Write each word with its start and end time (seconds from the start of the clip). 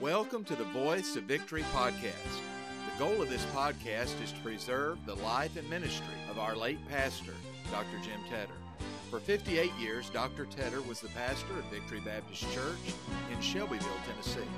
Welcome 0.00 0.42
to 0.46 0.56
the 0.56 0.64
Voice 0.64 1.14
of 1.14 1.22
Victory 1.22 1.62
podcast. 1.72 2.40
The 2.92 2.98
goal 2.98 3.22
of 3.22 3.30
this 3.30 3.44
podcast 3.54 4.20
is 4.22 4.32
to 4.32 4.40
preserve 4.40 4.98
the 5.06 5.14
life 5.14 5.56
and 5.56 5.70
ministry 5.70 6.16
of 6.28 6.38
our 6.38 6.56
late 6.56 6.80
pastor, 6.88 7.32
Dr. 7.70 7.98
Jim 8.02 8.20
Tedder. 8.28 8.52
For 9.08 9.20
58 9.20 9.70
years, 9.74 10.10
Dr. 10.10 10.46
Tedder 10.46 10.82
was 10.82 11.00
the 11.00 11.08
pastor 11.08 11.56
of 11.56 11.64
Victory 11.66 12.00
Baptist 12.00 12.42
Church 12.52 12.92
in 13.32 13.40
Shelbyville, 13.40 13.86
Tennessee. 14.04 14.50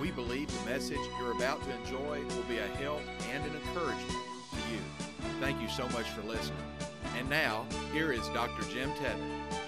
We 0.00 0.10
believe 0.10 0.48
the 0.48 0.70
message 0.70 0.98
you're 1.20 1.36
about 1.36 1.62
to 1.62 1.76
enjoy 1.76 2.20
will 2.34 2.42
be 2.48 2.58
a 2.58 2.66
help 2.78 3.02
and 3.32 3.44
an 3.44 3.52
encouragement 3.54 4.24
to 4.50 4.72
you. 4.72 4.80
Thank 5.38 5.62
you 5.62 5.68
so 5.68 5.88
much 5.90 6.08
for 6.10 6.22
listening. 6.22 6.58
And 7.16 7.30
now, 7.30 7.66
here 7.92 8.12
is 8.12 8.26
Dr. 8.30 8.68
Jim 8.68 8.90
Tedder. 8.94 9.61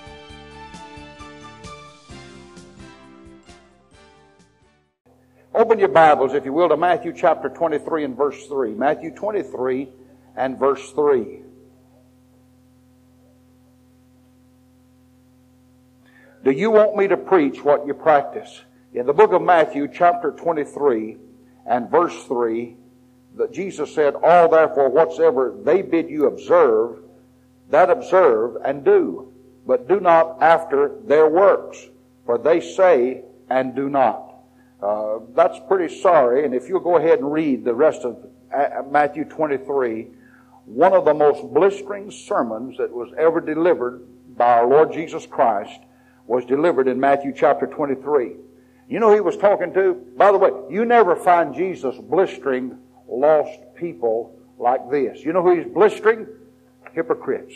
Open 5.65 5.79
your 5.79 5.89
Bibles, 5.89 6.35
if 6.35 6.45
you 6.45 6.53
will, 6.53 6.69
to 6.69 6.77
Matthew 6.77 7.15
chapter 7.17 7.49
23 7.49 8.05
and 8.05 8.15
verse 8.15 8.47
3. 8.49 8.73
Matthew 8.73 9.15
23 9.15 9.89
and 10.37 10.59
verse 10.59 10.91
3. 10.91 11.41
Do 16.45 16.51
you 16.51 16.71
want 16.71 16.97
me 16.97 17.09
to 17.09 17.17
preach 17.17 17.65
what 17.65 17.87
you 17.87 17.95
practice? 17.95 18.61
In 18.93 19.07
the 19.07 19.15
book 19.15 19.33
of 19.33 19.41
Matthew 19.41 19.89
chapter 19.91 20.33
23 20.33 21.17
and 21.65 21.91
verse 21.91 22.25
3, 22.25 22.77
that 23.37 23.51
Jesus 23.51 23.95
said, 23.95 24.17
All 24.23 24.51
therefore 24.51 24.91
whatsoever 24.91 25.57
they 25.65 25.81
bid 25.81 26.11
you 26.11 26.27
observe, 26.27 26.99
that 27.71 27.89
observe 27.89 28.59
and 28.63 28.85
do, 28.85 29.33
but 29.67 29.89
do 29.89 29.99
not 29.99 30.43
after 30.43 30.99
their 31.07 31.27
works, 31.27 31.89
for 32.27 32.37
they 32.37 32.61
say 32.61 33.23
and 33.49 33.75
do 33.75 33.89
not. 33.89 34.24
Uh, 34.85 35.21
that's 35.35 35.59
pretty 35.67 36.03
sorry. 36.03 36.45
And 36.45 36.55
if 36.55 36.69
you'll 36.69 36.81
go 36.81 36.99
ahead 36.99 37.19
and 37.19 37.33
read 37.33 37.65
the 37.65 37.75
rest 37.75 38.03
of 38.03 38.19
uh, 38.55 38.83
Matthew 38.91 39.25
23, 39.25 40.09
one 40.67 40.93
of 40.93 41.07
the 41.07 41.15
most 41.15 41.43
blistering 41.55 42.11
sermons 42.11 42.77
that 42.77 42.93
was 42.93 43.11
ever 43.19 43.41
delivered 43.41 44.07
by 44.37 44.59
our 44.59 44.67
Lord 44.67 44.93
Jesus 44.93 45.27
Christ 45.27 45.81
was 46.27 46.45
delivered 46.45 46.87
in 46.89 47.01
Matthew 47.01 47.33
chapter 47.35 47.67
23. 47.67 48.33
You 48.89 49.01
know 49.01 49.15
he 49.15 49.21
was 49.21 49.39
talking 49.39 49.73
to? 49.73 49.95
By 50.17 50.33
the 50.33 50.39
way, 50.39 50.51
you 50.71 50.85
never 50.85 51.17
find 51.17 51.55
Jesus 51.55 51.97
blistering 51.97 52.79
lost 53.09 53.59
people 53.77 54.39
like 54.59 54.91
this. 54.91 55.21
You 55.25 55.33
know 55.33 55.43
who 55.43 55.57
he's 55.57 55.73
blistering? 55.73 56.27
Hypocrites. 56.93 57.55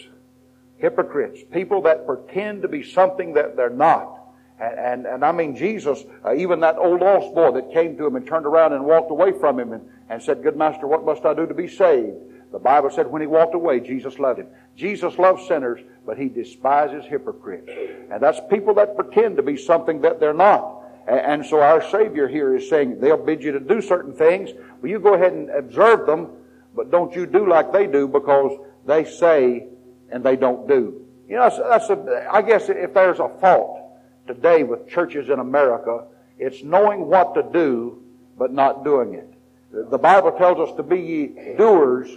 Hypocrites. 0.78 1.40
People 1.52 1.82
that 1.82 2.06
pretend 2.06 2.62
to 2.62 2.68
be 2.68 2.82
something 2.82 3.34
that 3.34 3.56
they're 3.56 3.68
not. 3.68 4.17
And, 4.60 4.78
and, 4.78 5.06
and 5.06 5.24
I 5.24 5.32
mean, 5.32 5.54
Jesus, 5.56 6.04
uh, 6.24 6.34
even 6.34 6.60
that 6.60 6.76
old 6.78 7.00
lost 7.00 7.34
boy 7.34 7.52
that 7.52 7.72
came 7.72 7.96
to 7.96 8.06
him 8.06 8.16
and 8.16 8.26
turned 8.26 8.46
around 8.46 8.72
and 8.72 8.84
walked 8.84 9.10
away 9.10 9.32
from 9.32 9.58
him 9.58 9.72
and, 9.72 9.88
and 10.08 10.22
said, 10.22 10.42
Good 10.42 10.56
master, 10.56 10.86
what 10.86 11.04
must 11.04 11.24
I 11.24 11.34
do 11.34 11.46
to 11.46 11.54
be 11.54 11.68
saved? 11.68 12.16
The 12.50 12.58
Bible 12.58 12.90
said 12.90 13.06
when 13.06 13.20
he 13.20 13.26
walked 13.26 13.54
away, 13.54 13.80
Jesus 13.80 14.18
loved 14.18 14.40
him. 14.40 14.46
Jesus 14.74 15.18
loves 15.18 15.46
sinners, 15.46 15.80
but 16.06 16.16
he 16.16 16.28
despises 16.28 17.04
hypocrites. 17.04 17.70
And 18.10 18.22
that's 18.22 18.40
people 18.48 18.74
that 18.74 18.96
pretend 18.96 19.36
to 19.36 19.42
be 19.42 19.56
something 19.56 20.00
that 20.00 20.18
they're 20.18 20.32
not. 20.32 20.76
And, 21.06 21.44
so 21.44 21.60
our 21.60 21.82
Savior 21.90 22.28
here 22.28 22.54
is 22.54 22.68
saying 22.68 23.00
they'll 23.00 23.16
bid 23.16 23.42
you 23.42 23.52
to 23.52 23.60
do 23.60 23.80
certain 23.80 24.12
things. 24.12 24.50
Well, 24.80 24.90
you 24.90 24.98
go 24.98 25.14
ahead 25.14 25.32
and 25.32 25.48
observe 25.50 26.06
them, 26.06 26.28
but 26.74 26.90
don't 26.90 27.14
you 27.14 27.26
do 27.26 27.48
like 27.48 27.72
they 27.72 27.86
do 27.86 28.06
because 28.06 28.58
they 28.86 29.04
say 29.04 29.68
and 30.10 30.22
they 30.22 30.36
don't 30.36 30.68
do. 30.68 31.06
You 31.26 31.36
know, 31.36 31.48
that's, 31.48 31.58
that's 31.58 31.90
a, 31.90 32.28
I 32.30 32.42
guess 32.42 32.68
if 32.68 32.92
there's 32.92 33.20
a 33.20 33.28
fault, 33.40 33.87
today 34.28 34.62
with 34.62 34.88
churches 34.88 35.28
in 35.28 35.40
America, 35.40 36.04
it's 36.38 36.62
knowing 36.62 37.06
what 37.06 37.34
to 37.34 37.42
do, 37.52 38.00
but 38.38 38.52
not 38.52 38.84
doing 38.84 39.14
it. 39.14 39.34
The 39.72 39.98
Bible 39.98 40.32
tells 40.32 40.68
us 40.68 40.76
to 40.76 40.84
be 40.84 41.00
ye 41.00 41.54
doers, 41.56 42.08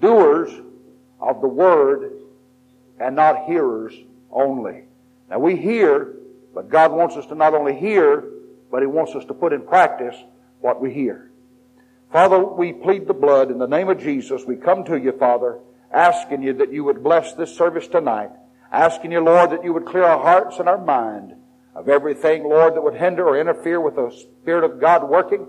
doers 0.00 0.52
of 1.18 1.40
the 1.40 1.48
word, 1.48 2.12
and 3.00 3.16
not 3.16 3.46
hearers 3.46 3.94
only. 4.30 4.84
Now 5.30 5.38
we 5.38 5.56
hear, 5.56 6.14
but 6.54 6.68
God 6.68 6.92
wants 6.92 7.16
us 7.16 7.26
to 7.26 7.34
not 7.34 7.54
only 7.54 7.74
hear, 7.74 8.24
but 8.70 8.82
He 8.82 8.86
wants 8.86 9.14
us 9.14 9.24
to 9.24 9.34
put 9.34 9.52
in 9.52 9.62
practice 9.62 10.14
what 10.60 10.80
we 10.80 10.92
hear. 10.92 11.30
Father, 12.12 12.38
we 12.38 12.72
plead 12.72 13.06
the 13.06 13.14
blood 13.14 13.50
in 13.50 13.58
the 13.58 13.66
name 13.66 13.88
of 13.88 13.98
Jesus. 13.98 14.44
We 14.44 14.56
come 14.56 14.84
to 14.84 14.96
you, 14.98 15.12
Father, 15.12 15.58
asking 15.90 16.42
you 16.42 16.52
that 16.54 16.72
you 16.72 16.84
would 16.84 17.02
bless 17.02 17.32
this 17.32 17.56
service 17.56 17.88
tonight. 17.88 18.30
Asking 18.72 19.12
you, 19.12 19.20
Lord, 19.20 19.50
that 19.50 19.62
you 19.62 19.74
would 19.74 19.84
clear 19.84 20.04
our 20.04 20.22
hearts 20.22 20.58
and 20.58 20.66
our 20.66 20.82
mind 20.82 21.34
of 21.74 21.90
everything, 21.90 22.44
Lord, 22.44 22.74
that 22.74 22.82
would 22.82 22.94
hinder 22.94 23.28
or 23.28 23.38
interfere 23.38 23.80
with 23.80 23.96
the 23.96 24.10
Spirit 24.10 24.64
of 24.64 24.80
God 24.80 25.08
working. 25.08 25.46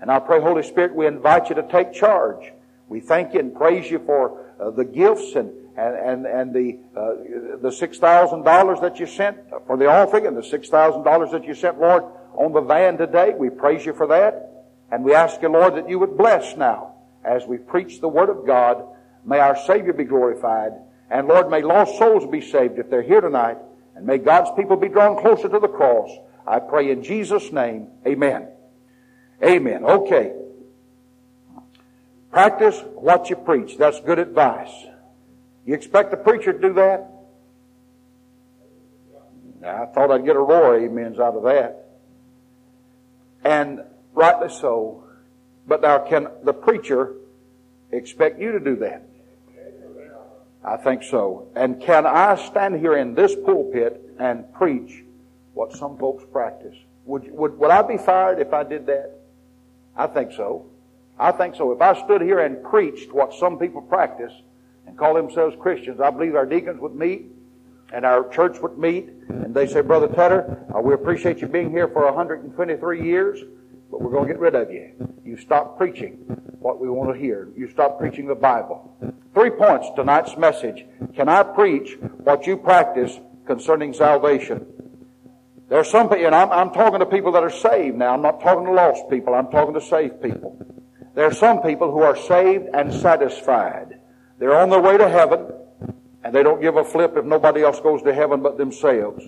And 0.00 0.10
I 0.10 0.18
pray, 0.18 0.40
Holy 0.40 0.64
Spirit, 0.64 0.94
we 0.94 1.06
invite 1.06 1.48
you 1.48 1.54
to 1.54 1.62
take 1.62 1.92
charge. 1.92 2.52
We 2.88 3.00
thank 3.00 3.34
you 3.34 3.40
and 3.40 3.54
praise 3.54 3.88
you 3.88 4.00
for 4.00 4.44
uh, 4.60 4.70
the 4.70 4.84
gifts 4.84 5.36
and, 5.36 5.52
and, 5.76 5.96
and, 5.96 6.26
and 6.26 6.52
the, 6.52 6.78
uh, 6.96 7.58
the 7.62 7.70
$6,000 7.70 8.80
that 8.80 8.98
you 8.98 9.06
sent 9.06 9.38
for 9.66 9.76
the 9.76 9.86
offering 9.86 10.26
and 10.26 10.36
the 10.36 10.42
$6,000 10.42 11.30
that 11.32 11.44
you 11.44 11.54
sent, 11.54 11.80
Lord, 11.80 12.02
on 12.34 12.52
the 12.52 12.60
van 12.60 12.98
today. 12.98 13.32
We 13.36 13.48
praise 13.48 13.86
you 13.86 13.92
for 13.92 14.08
that. 14.08 14.66
And 14.90 15.04
we 15.04 15.14
ask 15.14 15.40
you, 15.40 15.48
Lord, 15.48 15.76
that 15.76 15.88
you 15.88 15.98
would 16.00 16.16
bless 16.16 16.56
now 16.56 16.94
as 17.24 17.44
we 17.46 17.58
preach 17.58 18.00
the 18.00 18.08
Word 18.08 18.28
of 18.28 18.46
God. 18.46 18.84
May 19.24 19.38
our 19.38 19.56
Savior 19.56 19.92
be 19.92 20.04
glorified. 20.04 20.72
And 21.10 21.28
Lord, 21.28 21.50
may 21.50 21.62
lost 21.62 21.98
souls 21.98 22.26
be 22.30 22.40
saved 22.40 22.78
if 22.78 22.90
they're 22.90 23.02
here 23.02 23.20
tonight. 23.20 23.58
And 23.94 24.06
may 24.06 24.18
God's 24.18 24.50
people 24.56 24.76
be 24.76 24.88
drawn 24.88 25.20
closer 25.20 25.48
to 25.48 25.58
the 25.58 25.68
cross. 25.68 26.10
I 26.46 26.58
pray 26.58 26.90
in 26.90 27.02
Jesus' 27.02 27.52
name. 27.52 27.88
Amen. 28.06 28.48
Amen. 29.42 29.84
Okay. 29.84 30.32
Practice 32.30 32.78
what 32.94 33.30
you 33.30 33.36
preach. 33.36 33.78
That's 33.78 34.00
good 34.00 34.18
advice. 34.18 34.72
You 35.64 35.74
expect 35.74 36.10
the 36.10 36.16
preacher 36.16 36.52
to 36.52 36.58
do 36.58 36.74
that? 36.74 37.10
I 39.66 39.86
thought 39.86 40.10
I'd 40.10 40.24
get 40.24 40.36
a 40.36 40.40
roar 40.40 40.76
amens 40.76 41.18
out 41.18 41.34
of 41.34 41.42
that. 41.44 41.86
And 43.44 43.80
rightly 44.12 44.48
so. 44.48 45.04
But 45.66 45.82
now 45.82 45.98
can 45.98 46.28
the 46.44 46.52
preacher 46.52 47.14
expect 47.90 48.40
you 48.40 48.52
to 48.52 48.60
do 48.60 48.76
that? 48.76 49.08
I 50.64 50.76
think 50.76 51.02
so. 51.02 51.48
And 51.54 51.80
can 51.80 52.06
I 52.06 52.34
stand 52.34 52.80
here 52.80 52.96
in 52.96 53.14
this 53.14 53.34
pulpit 53.34 54.02
and 54.18 54.52
preach 54.54 55.04
what 55.54 55.72
some 55.72 55.96
folks 55.98 56.24
practice? 56.32 56.74
Would, 57.04 57.30
would, 57.30 57.58
would 57.58 57.70
I 57.70 57.82
be 57.82 57.96
fired 57.96 58.40
if 58.40 58.52
I 58.52 58.64
did 58.64 58.86
that? 58.86 59.12
I 59.96 60.06
think 60.06 60.32
so. 60.32 60.66
I 61.18 61.32
think 61.32 61.54
so. 61.54 61.72
If 61.72 61.80
I 61.80 61.94
stood 62.04 62.20
here 62.20 62.40
and 62.40 62.62
preached 62.64 63.12
what 63.12 63.32
some 63.32 63.58
people 63.58 63.80
practice 63.80 64.32
and 64.86 64.98
call 64.98 65.14
themselves 65.14 65.56
Christians, 65.60 66.00
I 66.00 66.10
believe 66.10 66.34
our 66.34 66.46
deacons 66.46 66.80
would 66.80 66.94
meet 66.94 67.26
and 67.92 68.04
our 68.04 68.28
church 68.28 68.60
would 68.60 68.76
meet 68.76 69.08
and 69.28 69.54
they 69.54 69.66
say, 69.66 69.80
Brother 69.80 70.08
Tedder, 70.08 70.64
uh, 70.74 70.80
we 70.80 70.94
appreciate 70.94 71.38
you 71.40 71.46
being 71.46 71.70
here 71.70 71.88
for 71.88 72.04
123 72.04 73.02
years, 73.02 73.38
but 73.90 74.02
we're 74.02 74.10
going 74.10 74.26
to 74.26 74.34
get 74.34 74.40
rid 74.40 74.54
of 74.54 74.70
you. 74.70 74.90
You 75.24 75.36
stop 75.36 75.78
preaching 75.78 76.45
what 76.66 76.80
we 76.80 76.90
want 76.90 77.14
to 77.14 77.18
hear. 77.18 77.48
You 77.56 77.70
stop 77.70 77.96
preaching 77.96 78.26
the 78.26 78.34
Bible. 78.34 78.92
Three 79.34 79.50
points 79.50 79.88
tonight's 79.94 80.36
message. 80.36 80.84
Can 81.14 81.28
I 81.28 81.44
preach 81.44 81.96
what 82.24 82.44
you 82.44 82.56
practice 82.56 83.16
concerning 83.46 83.94
salvation? 83.94 84.66
There 85.68 85.78
are 85.78 85.84
some 85.84 86.08
people, 86.08 86.26
and 86.26 86.34
I'm, 86.34 86.50
I'm 86.50 86.72
talking 86.72 86.98
to 86.98 87.06
people 87.06 87.30
that 87.32 87.44
are 87.44 87.50
saved 87.50 87.96
now. 87.96 88.14
I'm 88.14 88.22
not 88.22 88.40
talking 88.40 88.64
to 88.66 88.72
lost 88.72 89.08
people. 89.08 89.32
I'm 89.34 89.48
talking 89.48 89.74
to 89.74 89.80
saved 89.80 90.20
people. 90.20 90.58
There 91.14 91.24
are 91.24 91.34
some 91.34 91.62
people 91.62 91.92
who 91.92 92.02
are 92.02 92.16
saved 92.16 92.66
and 92.74 92.92
satisfied. 92.92 94.00
They're 94.40 94.56
on 94.56 94.68
their 94.68 94.82
way 94.82 94.98
to 94.98 95.08
heaven, 95.08 95.46
and 96.24 96.34
they 96.34 96.42
don't 96.42 96.60
give 96.60 96.76
a 96.76 96.84
flip 96.84 97.14
if 97.16 97.24
nobody 97.24 97.62
else 97.62 97.78
goes 97.78 98.02
to 98.02 98.12
heaven 98.12 98.42
but 98.42 98.58
themselves. 98.58 99.24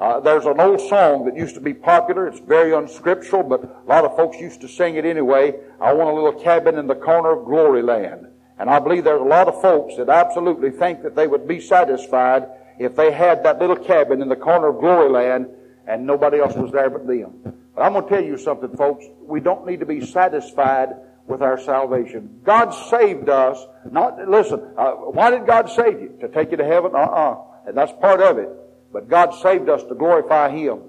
Uh, 0.00 0.18
there's 0.18 0.46
an 0.46 0.58
old 0.58 0.80
song 0.88 1.26
that 1.26 1.36
used 1.36 1.54
to 1.54 1.60
be 1.60 1.74
popular. 1.74 2.26
It's 2.26 2.40
very 2.40 2.72
unscriptural, 2.72 3.42
but 3.42 3.62
a 3.64 3.86
lot 3.86 4.06
of 4.06 4.16
folks 4.16 4.38
used 4.38 4.62
to 4.62 4.68
sing 4.68 4.96
it 4.96 5.04
anyway. 5.04 5.52
I 5.78 5.92
want 5.92 6.08
a 6.08 6.14
little 6.14 6.40
cabin 6.40 6.78
in 6.78 6.86
the 6.86 6.94
corner 6.94 7.38
of 7.38 7.44
glory 7.44 7.82
land. 7.82 8.26
And 8.58 8.70
I 8.70 8.78
believe 8.78 9.04
there's 9.04 9.20
a 9.20 9.24
lot 9.24 9.46
of 9.46 9.60
folks 9.60 9.96
that 9.98 10.08
absolutely 10.08 10.70
think 10.70 11.02
that 11.02 11.14
they 11.14 11.26
would 11.26 11.46
be 11.46 11.60
satisfied 11.60 12.46
if 12.78 12.96
they 12.96 13.12
had 13.12 13.44
that 13.44 13.58
little 13.58 13.76
cabin 13.76 14.22
in 14.22 14.30
the 14.30 14.36
corner 14.36 14.68
of 14.68 14.80
glory 14.80 15.10
land 15.10 15.48
and 15.86 16.06
nobody 16.06 16.38
else 16.38 16.54
was 16.54 16.72
there 16.72 16.88
but 16.88 17.06
them. 17.06 17.34
But 17.74 17.82
I'm 17.82 17.92
going 17.92 18.04
to 18.04 18.08
tell 18.08 18.24
you 18.24 18.38
something, 18.38 18.74
folks. 18.76 19.04
We 19.20 19.40
don't 19.40 19.66
need 19.66 19.80
to 19.80 19.86
be 19.86 20.06
satisfied 20.06 20.94
with 21.26 21.42
our 21.42 21.60
salvation. 21.60 22.40
God 22.42 22.70
saved 22.88 23.28
us. 23.28 23.58
Not 23.90 24.26
listen. 24.26 24.62
Uh, 24.78 24.92
why 24.92 25.30
did 25.30 25.46
God 25.46 25.68
save 25.68 26.00
you? 26.00 26.16
To 26.22 26.28
take 26.28 26.52
you 26.52 26.56
to 26.56 26.64
heaven? 26.64 26.92
Uh-uh. 26.94 27.36
And 27.66 27.76
that's 27.76 27.92
part 28.00 28.22
of 28.22 28.38
it. 28.38 28.48
But 28.92 29.08
God 29.08 29.30
saved 29.42 29.68
us 29.68 29.82
to 29.84 29.94
glorify 29.94 30.50
Him. 30.50 30.80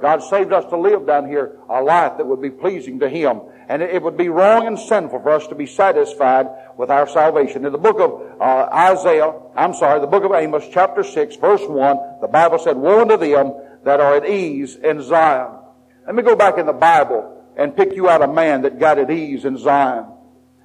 God 0.00 0.22
saved 0.22 0.52
us 0.52 0.64
to 0.70 0.76
live 0.76 1.06
down 1.06 1.28
here 1.28 1.58
a 1.68 1.82
life 1.82 2.16
that 2.16 2.26
would 2.26 2.40
be 2.40 2.50
pleasing 2.50 3.00
to 3.00 3.08
Him. 3.08 3.40
And 3.68 3.82
it 3.82 4.02
would 4.02 4.16
be 4.16 4.28
wrong 4.28 4.66
and 4.66 4.78
sinful 4.78 5.20
for 5.22 5.30
us 5.30 5.46
to 5.48 5.54
be 5.54 5.66
satisfied 5.66 6.46
with 6.76 6.90
our 6.90 7.06
salvation. 7.06 7.64
In 7.64 7.72
the 7.72 7.78
book 7.78 8.00
of 8.00 8.40
uh, 8.40 8.68
Isaiah, 8.72 9.32
I'm 9.54 9.74
sorry, 9.74 10.00
the 10.00 10.06
book 10.06 10.24
of 10.24 10.32
Amos, 10.32 10.64
chapter 10.72 11.04
6, 11.04 11.36
verse 11.36 11.62
1, 11.64 11.96
the 12.20 12.28
Bible 12.28 12.58
said, 12.58 12.76
Woe 12.76 13.02
unto 13.02 13.16
them 13.16 13.54
that 13.84 14.00
are 14.00 14.16
at 14.16 14.28
ease 14.28 14.76
in 14.76 15.02
Zion. 15.02 15.56
Let 16.06 16.14
me 16.14 16.22
go 16.22 16.34
back 16.34 16.58
in 16.58 16.66
the 16.66 16.72
Bible 16.72 17.44
and 17.56 17.76
pick 17.76 17.94
you 17.94 18.08
out 18.08 18.22
a 18.22 18.28
man 18.28 18.62
that 18.62 18.80
got 18.80 18.98
at 18.98 19.10
ease 19.10 19.44
in 19.44 19.56
Zion. 19.58 20.06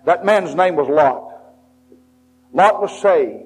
That 0.06 0.26
man's 0.26 0.56
name 0.56 0.76
was 0.76 0.88
Lot. 0.88 1.32
Lot 2.54 2.82
was 2.82 3.02
saved. 3.02 3.44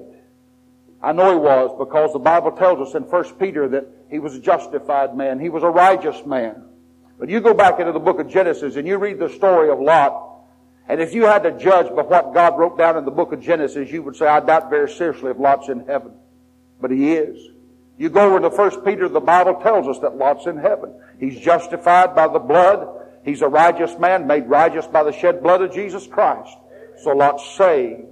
I 1.02 1.12
know 1.12 1.32
he 1.32 1.38
was 1.38 1.74
because 1.78 2.12
the 2.12 2.18
Bible 2.18 2.52
tells 2.52 2.86
us 2.86 2.94
in 2.94 3.04
1 3.04 3.34
Peter 3.34 3.68
that 3.68 3.86
he 4.10 4.18
was 4.18 4.34
a 4.34 4.40
justified 4.40 5.16
man. 5.16 5.40
He 5.40 5.48
was 5.48 5.62
a 5.62 5.70
righteous 5.70 6.26
man. 6.26 6.62
But 7.18 7.28
you 7.28 7.40
go 7.40 7.54
back 7.54 7.80
into 7.80 7.92
the 7.92 8.00
book 8.00 8.20
of 8.20 8.28
Genesis 8.28 8.76
and 8.76 8.86
you 8.86 8.98
read 8.98 9.18
the 9.18 9.28
story 9.30 9.70
of 9.70 9.80
Lot. 9.80 10.28
And 10.88 11.00
if 11.00 11.14
you 11.14 11.24
had 11.24 11.42
to 11.44 11.52
judge 11.52 11.86
by 11.94 12.02
what 12.02 12.34
God 12.34 12.58
wrote 12.58 12.76
down 12.76 12.96
in 12.96 13.04
the 13.04 13.10
book 13.10 13.32
of 13.32 13.40
Genesis, 13.40 13.90
you 13.90 14.02
would 14.02 14.16
say, 14.16 14.26
I 14.26 14.40
doubt 14.40 14.70
very 14.70 14.90
seriously 14.90 15.30
if 15.30 15.38
Lot's 15.38 15.68
in 15.68 15.86
heaven. 15.86 16.12
But 16.80 16.90
he 16.90 17.12
is. 17.12 17.38
You 17.96 18.08
go 18.08 18.34
over 18.34 18.40
to 18.40 18.48
1 18.48 18.84
Peter, 18.84 19.08
the 19.08 19.20
Bible 19.20 19.60
tells 19.62 19.86
us 19.86 19.98
that 20.00 20.16
Lot's 20.16 20.46
in 20.46 20.56
heaven. 20.56 20.94
He's 21.18 21.38
justified 21.38 22.14
by 22.14 22.28
the 22.28 22.38
blood. 22.38 22.88
He's 23.24 23.42
a 23.42 23.48
righteous 23.48 23.98
man, 23.98 24.26
made 24.26 24.48
righteous 24.48 24.86
by 24.86 25.04
the 25.04 25.12
shed 25.12 25.42
blood 25.42 25.62
of 25.62 25.72
Jesus 25.72 26.06
Christ. 26.06 26.56
So 27.02 27.10
Lot's 27.10 27.46
saved. 27.56 28.06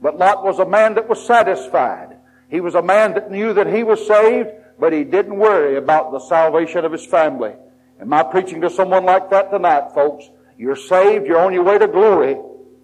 But 0.00 0.18
Lot 0.18 0.44
was 0.44 0.58
a 0.58 0.66
man 0.66 0.94
that 0.94 1.08
was 1.08 1.24
satisfied. 1.24 2.11
He 2.52 2.60
was 2.60 2.74
a 2.74 2.82
man 2.82 3.14
that 3.14 3.30
knew 3.30 3.54
that 3.54 3.66
he 3.66 3.82
was 3.82 4.06
saved, 4.06 4.50
but 4.78 4.92
he 4.92 5.04
didn't 5.04 5.38
worry 5.38 5.76
about 5.78 6.12
the 6.12 6.20
salvation 6.20 6.84
of 6.84 6.92
his 6.92 7.04
family. 7.06 7.54
Am 7.98 8.12
I 8.12 8.22
preaching 8.24 8.60
to 8.60 8.68
someone 8.68 9.06
like 9.06 9.30
that 9.30 9.50
tonight, 9.50 9.94
folks? 9.94 10.28
You're 10.58 10.76
saved, 10.76 11.26
you're 11.26 11.40
on 11.40 11.54
your 11.54 11.64
way 11.64 11.78
to 11.78 11.88
glory, 11.88 12.36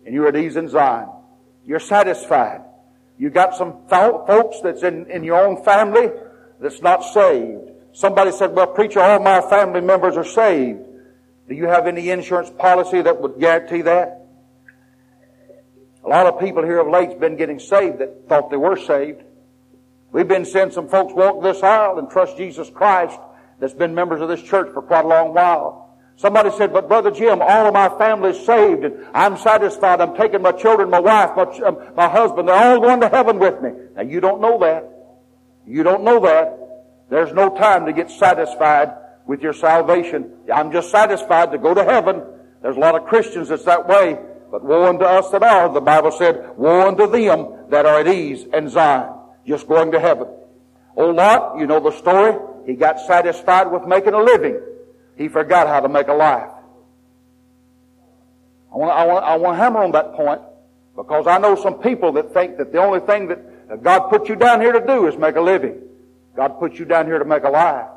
and 0.06 0.14
you're 0.14 0.26
at 0.26 0.36
ease 0.36 0.56
in 0.56 0.70
Zion. 0.70 1.10
You're 1.66 1.80
satisfied. 1.80 2.62
You 3.18 3.28
got 3.28 3.56
some 3.56 3.86
folks 3.90 4.56
that's 4.62 4.82
in, 4.82 5.10
in 5.10 5.22
your 5.22 5.46
own 5.46 5.62
family 5.62 6.12
that's 6.58 6.80
not 6.80 7.04
saved. 7.04 7.70
Somebody 7.92 8.32
said, 8.32 8.54
well, 8.54 8.68
preacher, 8.68 9.00
all 9.00 9.20
my 9.20 9.42
family 9.50 9.82
members 9.82 10.16
are 10.16 10.24
saved. 10.24 10.80
Do 11.46 11.54
you 11.54 11.66
have 11.66 11.86
any 11.86 12.08
insurance 12.08 12.48
policy 12.48 13.02
that 13.02 13.20
would 13.20 13.38
guarantee 13.38 13.82
that? 13.82 14.26
A 16.06 16.08
lot 16.08 16.24
of 16.24 16.40
people 16.40 16.62
here 16.62 16.78
of 16.78 16.88
late 16.88 17.10
have 17.10 17.20
been 17.20 17.36
getting 17.36 17.58
saved 17.58 17.98
that 17.98 18.30
thought 18.30 18.48
they 18.48 18.56
were 18.56 18.78
saved. 18.78 19.24
We've 20.12 20.28
been 20.28 20.44
seeing 20.44 20.70
some 20.70 20.88
folks 20.88 21.12
walk 21.12 21.42
this 21.42 21.62
aisle 21.62 21.98
and 21.98 22.10
trust 22.10 22.36
Jesus 22.36 22.70
Christ 22.70 23.18
that's 23.60 23.74
been 23.74 23.94
members 23.94 24.20
of 24.20 24.28
this 24.28 24.42
church 24.42 24.72
for 24.72 24.82
quite 24.82 25.04
a 25.04 25.08
long 25.08 25.34
while. 25.34 25.96
Somebody 26.16 26.50
said, 26.50 26.72
but 26.72 26.88
Brother 26.88 27.10
Jim, 27.10 27.40
all 27.40 27.66
of 27.66 27.74
my 27.74 27.88
family's 27.96 28.44
saved 28.44 28.84
and 28.84 29.06
I'm 29.14 29.36
satisfied. 29.36 30.00
I'm 30.00 30.16
taking 30.16 30.42
my 30.42 30.52
children, 30.52 30.90
my 30.90 30.98
wife, 30.98 31.30
my, 31.36 31.44
um, 31.66 31.78
my 31.94 32.08
husband. 32.08 32.48
They're 32.48 32.56
all 32.56 32.80
going 32.80 33.00
to 33.02 33.08
heaven 33.08 33.38
with 33.38 33.60
me. 33.62 33.70
Now 33.94 34.02
you 34.02 34.20
don't 34.20 34.40
know 34.40 34.58
that. 34.58 34.88
You 35.66 35.82
don't 35.82 36.02
know 36.02 36.20
that. 36.20 36.58
There's 37.10 37.32
no 37.32 37.56
time 37.56 37.86
to 37.86 37.92
get 37.92 38.10
satisfied 38.10 38.94
with 39.26 39.42
your 39.42 39.52
salvation. 39.52 40.32
I'm 40.52 40.72
just 40.72 40.90
satisfied 40.90 41.52
to 41.52 41.58
go 41.58 41.74
to 41.74 41.84
heaven. 41.84 42.22
There's 42.62 42.76
a 42.76 42.80
lot 42.80 42.96
of 42.96 43.06
Christians 43.06 43.50
that's 43.50 43.64
that 43.64 43.86
way. 43.86 44.18
But 44.50 44.64
woe 44.64 44.88
unto 44.88 45.04
us 45.04 45.30
that 45.30 45.42
are, 45.42 45.72
the 45.72 45.80
Bible 45.80 46.10
said, 46.10 46.56
woe 46.56 46.88
unto 46.88 47.06
them 47.06 47.66
that 47.70 47.86
are 47.86 48.00
at 48.00 48.08
ease 48.08 48.46
and 48.52 48.70
Zion, 48.70 49.12
just 49.48 49.66
going 49.66 49.92
to 49.92 50.00
heaven. 50.00 50.28
Old 50.94 51.16
Lot, 51.16 51.58
you 51.58 51.66
know 51.66 51.80
the 51.80 51.92
story. 51.92 52.36
He 52.66 52.74
got 52.74 53.00
satisfied 53.00 53.72
with 53.72 53.86
making 53.86 54.12
a 54.12 54.22
living. 54.22 54.60
He 55.16 55.28
forgot 55.28 55.66
how 55.66 55.80
to 55.80 55.88
make 55.88 56.08
a 56.08 56.14
life. 56.14 56.50
I 58.72 58.76
want, 58.76 58.92
I 58.92 59.06
want, 59.06 59.24
I 59.24 59.36
want 59.36 59.56
to 59.56 59.62
hammer 59.62 59.82
on 59.82 59.92
that 59.92 60.12
point 60.14 60.42
because 60.94 61.26
I 61.26 61.38
know 61.38 61.56
some 61.56 61.78
people 61.80 62.12
that 62.12 62.34
think 62.34 62.58
that 62.58 62.72
the 62.72 62.78
only 62.78 63.00
thing 63.00 63.28
that 63.28 63.82
God 63.82 64.10
put 64.10 64.28
you 64.28 64.36
down 64.36 64.60
here 64.60 64.72
to 64.72 64.86
do 64.86 65.06
is 65.08 65.16
make 65.16 65.36
a 65.36 65.40
living. 65.40 65.80
God 66.36 66.58
put 66.58 66.74
you 66.74 66.84
down 66.84 67.06
here 67.06 67.18
to 67.18 67.24
make 67.24 67.44
a 67.44 67.50
life. 67.50 67.88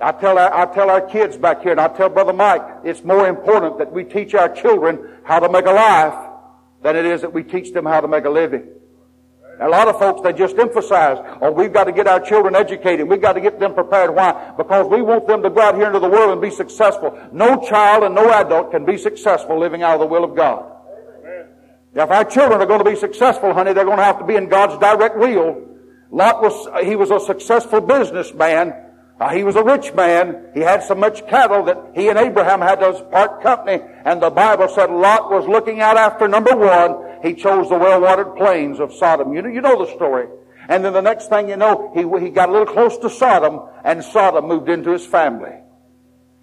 I 0.00 0.12
tell 0.12 0.38
our, 0.38 0.52
I 0.52 0.66
tell 0.74 0.90
our 0.90 1.00
kids 1.00 1.36
back 1.36 1.62
here, 1.62 1.70
and 1.70 1.80
I 1.80 1.88
tell 1.88 2.08
Brother 2.08 2.32
Mike, 2.32 2.62
it's 2.84 3.02
more 3.04 3.28
important 3.28 3.78
that 3.78 3.92
we 3.92 4.04
teach 4.04 4.34
our 4.34 4.48
children 4.48 4.98
how 5.24 5.38
to 5.38 5.48
make 5.48 5.66
a 5.66 5.72
life 5.72 6.30
than 6.82 6.96
it 6.96 7.06
is 7.06 7.22
that 7.22 7.32
we 7.32 7.42
teach 7.42 7.72
them 7.72 7.86
how 7.86 8.00
to 8.00 8.08
make 8.08 8.24
a 8.24 8.30
living. 8.30 8.68
A 9.60 9.68
lot 9.68 9.88
of 9.88 9.98
folks, 9.98 10.20
they 10.22 10.32
just 10.32 10.58
emphasize, 10.58 11.18
oh, 11.40 11.50
we've 11.52 11.72
got 11.72 11.84
to 11.84 11.92
get 11.92 12.06
our 12.06 12.20
children 12.20 12.56
educated. 12.56 13.08
We've 13.08 13.20
got 13.20 13.34
to 13.34 13.40
get 13.40 13.60
them 13.60 13.74
prepared. 13.74 14.14
Why? 14.14 14.52
Because 14.56 14.90
we 14.90 15.00
want 15.00 15.26
them 15.26 15.42
to 15.42 15.50
go 15.50 15.60
out 15.60 15.76
here 15.76 15.86
into 15.86 16.00
the 16.00 16.08
world 16.08 16.32
and 16.32 16.40
be 16.40 16.50
successful. 16.50 17.18
No 17.32 17.60
child 17.60 18.02
and 18.04 18.14
no 18.14 18.32
adult 18.32 18.72
can 18.72 18.84
be 18.84 18.98
successful 18.98 19.58
living 19.58 19.82
out 19.82 19.94
of 19.94 20.00
the 20.00 20.06
will 20.06 20.24
of 20.24 20.34
God. 20.34 20.70
now 21.94 22.04
If 22.04 22.10
our 22.10 22.24
children 22.24 22.60
are 22.60 22.66
going 22.66 22.82
to 22.82 22.90
be 22.90 22.96
successful, 22.96 23.54
honey, 23.54 23.72
they're 23.72 23.84
going 23.84 23.98
to 23.98 24.04
have 24.04 24.18
to 24.18 24.26
be 24.26 24.36
in 24.36 24.48
God's 24.48 24.78
direct 24.78 25.16
will 25.16 25.74
Lot 26.14 26.42
was, 26.42 26.86
he 26.86 26.94
was 26.94 27.10
a 27.10 27.18
successful 27.18 27.80
businessman. 27.80 28.72
Uh, 29.18 29.30
he 29.30 29.42
was 29.42 29.56
a 29.56 29.64
rich 29.64 29.92
man. 29.94 30.46
He 30.54 30.60
had 30.60 30.84
so 30.84 30.94
much 30.94 31.26
cattle 31.26 31.64
that 31.64 31.90
he 31.96 32.08
and 32.08 32.16
Abraham 32.16 32.60
had 32.60 32.76
to 32.76 33.02
part 33.10 33.42
company. 33.42 33.82
And 34.04 34.22
the 34.22 34.30
Bible 34.30 34.68
said 34.68 34.90
Lot 34.90 35.32
was 35.32 35.48
looking 35.48 35.80
out 35.80 35.96
after 35.96 36.28
number 36.28 36.54
one. 36.54 37.03
He 37.24 37.32
chose 37.32 37.70
the 37.70 37.78
well-watered 37.78 38.36
plains 38.36 38.78
of 38.78 38.92
Sodom. 38.92 39.32
You 39.32 39.40
know, 39.40 39.48
you 39.48 39.62
know 39.62 39.82
the 39.82 39.90
story. 39.94 40.28
And 40.68 40.84
then 40.84 40.92
the 40.92 41.00
next 41.00 41.28
thing 41.28 41.48
you 41.48 41.56
know, 41.56 41.90
he, 41.94 42.02
he 42.22 42.30
got 42.30 42.50
a 42.50 42.52
little 42.52 42.72
close 42.72 42.98
to 42.98 43.08
Sodom 43.08 43.60
and 43.82 44.04
Sodom 44.04 44.46
moved 44.46 44.68
into 44.68 44.90
his 44.90 45.06
family. 45.06 45.54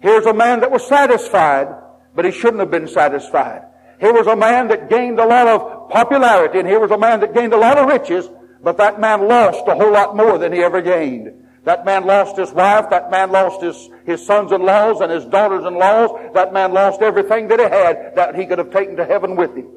Here's 0.00 0.26
a 0.26 0.34
man 0.34 0.58
that 0.60 0.72
was 0.72 0.84
satisfied, 0.84 1.68
but 2.16 2.24
he 2.24 2.32
shouldn't 2.32 2.58
have 2.58 2.72
been 2.72 2.88
satisfied. 2.88 3.62
Here 4.00 4.12
was 4.12 4.26
a 4.26 4.34
man 4.34 4.68
that 4.68 4.90
gained 4.90 5.20
a 5.20 5.24
lot 5.24 5.46
of 5.46 5.88
popularity 5.90 6.58
and 6.58 6.66
here 6.66 6.80
was 6.80 6.90
a 6.90 6.98
man 6.98 7.20
that 7.20 7.32
gained 7.32 7.52
a 7.52 7.58
lot 7.58 7.78
of 7.78 7.86
riches, 7.86 8.28
but 8.60 8.76
that 8.78 9.00
man 9.00 9.28
lost 9.28 9.62
a 9.68 9.76
whole 9.76 9.92
lot 9.92 10.16
more 10.16 10.36
than 10.36 10.52
he 10.52 10.64
ever 10.64 10.82
gained. 10.82 11.46
That 11.62 11.84
man 11.84 12.06
lost 12.06 12.36
his 12.36 12.50
wife. 12.50 12.90
That 12.90 13.08
man 13.12 13.30
lost 13.30 13.62
his, 13.62 13.88
his 14.04 14.26
sons-in-laws 14.26 15.00
and 15.00 15.12
his 15.12 15.24
daughters-in-laws. 15.26 16.32
That 16.34 16.52
man 16.52 16.72
lost 16.72 17.02
everything 17.02 17.46
that 17.48 17.60
he 17.60 17.66
had 17.66 18.16
that 18.16 18.34
he 18.34 18.46
could 18.46 18.58
have 18.58 18.72
taken 18.72 18.96
to 18.96 19.04
heaven 19.04 19.36
with 19.36 19.56
him. 19.56 19.68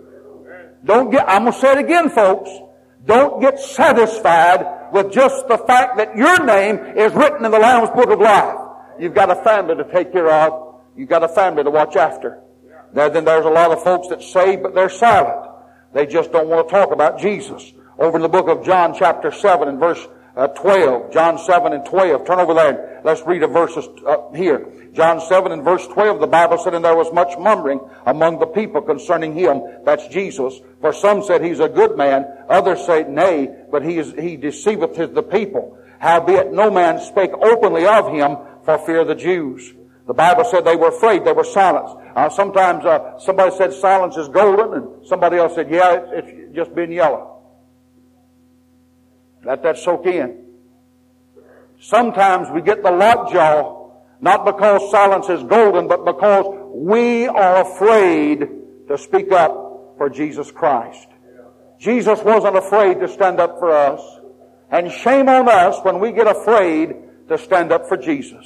Don't 0.85 1.09
get, 1.09 1.27
I'm 1.27 1.43
going 1.43 1.53
to 1.53 1.59
say 1.59 1.73
it 1.73 1.79
again, 1.79 2.09
folks. 2.09 2.49
Don't 3.05 3.41
get 3.41 3.59
satisfied 3.59 4.93
with 4.93 5.11
just 5.11 5.47
the 5.47 5.57
fact 5.57 5.97
that 5.97 6.15
your 6.15 6.43
name 6.45 6.77
is 6.97 7.13
written 7.13 7.43
in 7.45 7.51
the 7.51 7.59
Lamb's 7.59 7.89
Book 7.89 8.09
of 8.09 8.19
Life. 8.19 8.55
You've 8.99 9.13
got 9.13 9.29
a 9.29 9.35
family 9.43 9.75
to 9.75 9.83
take 9.91 10.11
care 10.11 10.31
of. 10.31 10.75
You've 10.95 11.09
got 11.09 11.23
a 11.23 11.27
family 11.27 11.63
to 11.63 11.71
watch 11.71 11.95
after. 11.95 12.39
There, 12.93 13.09
then 13.09 13.25
there's 13.25 13.45
a 13.45 13.49
lot 13.49 13.71
of 13.71 13.83
folks 13.83 14.07
that 14.09 14.21
say, 14.21 14.55
but 14.55 14.73
they're 14.73 14.89
silent. 14.89 15.51
They 15.93 16.05
just 16.05 16.31
don't 16.31 16.47
want 16.47 16.67
to 16.67 16.71
talk 16.73 16.91
about 16.91 17.19
Jesus 17.19 17.73
over 17.97 18.17
in 18.17 18.21
the 18.21 18.29
book 18.29 18.47
of 18.47 18.65
John 18.65 18.95
chapter 18.97 19.31
7 19.31 19.67
and 19.67 19.79
verse 19.79 20.07
uh, 20.35 20.47
12. 20.47 21.11
John 21.11 21.37
7 21.37 21.73
and 21.73 21.85
12. 21.85 22.25
Turn 22.25 22.39
over 22.39 22.53
there 22.53 22.94
let's 23.05 23.21
read 23.25 23.43
a 23.43 23.47
verse 23.47 23.77
uh, 23.77 24.31
here. 24.33 24.89
John 24.91 25.21
7 25.21 25.51
and 25.51 25.63
verse 25.63 25.85
12, 25.87 26.19
the 26.19 26.27
Bible 26.27 26.57
said, 26.57 26.73
And 26.73 26.83
there 26.83 26.95
was 26.95 27.13
much 27.13 27.37
murmuring 27.37 27.79
among 28.05 28.39
the 28.39 28.47
people 28.47 28.81
concerning 28.81 29.33
him. 29.33 29.61
That's 29.85 30.07
Jesus. 30.07 30.59
For 30.81 30.91
some 30.91 31.23
said 31.23 31.43
he's 31.43 31.59
a 31.59 31.69
good 31.69 31.95
man. 31.95 32.25
Others 32.49 32.85
say, 32.85 33.03
Nay, 33.07 33.49
but 33.71 33.85
he, 33.85 33.99
is, 33.99 34.11
he 34.13 34.35
deceiveth 34.35 34.95
the 35.13 35.23
people. 35.23 35.77
Howbeit 35.99 36.51
no 36.51 36.71
man 36.71 36.99
spake 36.99 37.31
openly 37.33 37.85
of 37.85 38.11
him 38.11 38.37
for 38.65 38.77
fear 38.79 39.01
of 39.01 39.07
the 39.07 39.15
Jews. 39.15 39.73
The 40.07 40.13
Bible 40.13 40.43
said 40.45 40.65
they 40.65 40.75
were 40.75 40.89
afraid. 40.89 41.25
They 41.25 41.33
were 41.33 41.45
silenced. 41.45 41.95
Uh, 42.15 42.29
sometimes 42.29 42.85
uh, 42.85 43.19
somebody 43.19 43.55
said 43.55 43.73
silence 43.73 44.17
is 44.17 44.27
golden, 44.29 44.73
and 44.73 45.07
somebody 45.07 45.37
else 45.37 45.55
said, 45.55 45.69
yeah, 45.69 46.05
it's, 46.11 46.29
it's 46.29 46.55
just 46.55 46.75
been 46.75 46.91
yellow. 46.91 47.41
Let 49.43 49.63
that 49.63 49.77
soak 49.77 50.05
in. 50.05 50.44
Sometimes 51.79 52.49
we 52.49 52.61
get 52.61 52.83
the 52.83 52.91
lockjaw, 52.91 53.91
not 54.21 54.45
because 54.45 54.89
silence 54.91 55.29
is 55.29 55.43
golden, 55.43 55.87
but 55.87 56.05
because 56.05 56.45
we 56.73 57.27
are 57.27 57.61
afraid 57.61 58.47
to 58.87 58.97
speak 58.97 59.31
up 59.31 59.95
for 59.97 60.09
Jesus 60.09 60.51
Christ. 60.51 61.07
Jesus 61.79 62.21
wasn't 62.21 62.57
afraid 62.57 62.99
to 62.99 63.07
stand 63.07 63.39
up 63.39 63.59
for 63.59 63.71
us. 63.71 64.01
And 64.71 64.91
shame 64.91 65.29
on 65.29 65.47
us 65.47 65.77
when 65.83 65.99
we 65.99 66.11
get 66.11 66.27
afraid 66.27 66.95
to 67.29 67.37
stand 67.37 67.71
up 67.71 67.87
for 67.87 67.97
Jesus. 67.97 68.45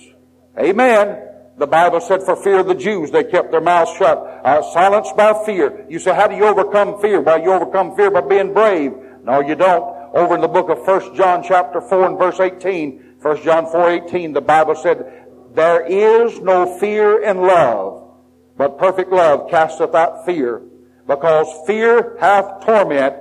Amen. 0.58 1.26
The 1.58 1.68
Bible 1.68 2.02
said 2.02 2.24
for 2.24 2.36
fear 2.36 2.60
of 2.60 2.68
the 2.68 2.76
Jews, 2.76 3.12
they 3.12 3.24
kept 3.24 3.52
their 3.52 3.62
mouths 3.62 3.92
shut, 3.98 4.18
uh, 4.18 4.62
silenced 4.74 5.16
by 5.16 5.44
fear. 5.46 5.86
You 5.90 6.00
say, 6.00 6.14
how 6.16 6.28
do 6.28 6.36
you 6.36 6.46
overcome 6.46 7.02
fear? 7.02 7.22
Well, 7.22 7.42
you 7.42 7.52
overcome 7.52 7.96
fear 7.96 8.12
by 8.12 8.22
being 8.22 8.54
brave. 8.54 8.94
No, 9.24 9.42
you 9.42 9.56
don't 9.56 10.00
over 10.14 10.36
in 10.36 10.42
the 10.42 10.48
book 10.48 10.70
of 10.70 10.80
1 10.80 11.16
John 11.16 11.44
chapter 11.44 11.82
4 11.82 12.08
and 12.08 12.18
verse 12.18 12.40
18, 12.40 13.09
1 13.22 13.44
John 13.44 13.66
4:18 13.66 14.34
the 14.34 14.42
Bible 14.42 14.76
said, 14.76 15.26
There 15.54 15.86
is 15.86 16.40
no 16.40 16.78
fear 16.80 17.22
in 17.22 17.42
love, 17.42 18.14
but 18.58 18.78
perfect 18.78 19.12
love 19.12 19.50
casteth 19.50 19.94
out 19.94 20.26
fear, 20.26 20.62
because 21.08 21.48
fear 21.68 22.18
hath 22.20 22.66
torment. 22.66 23.16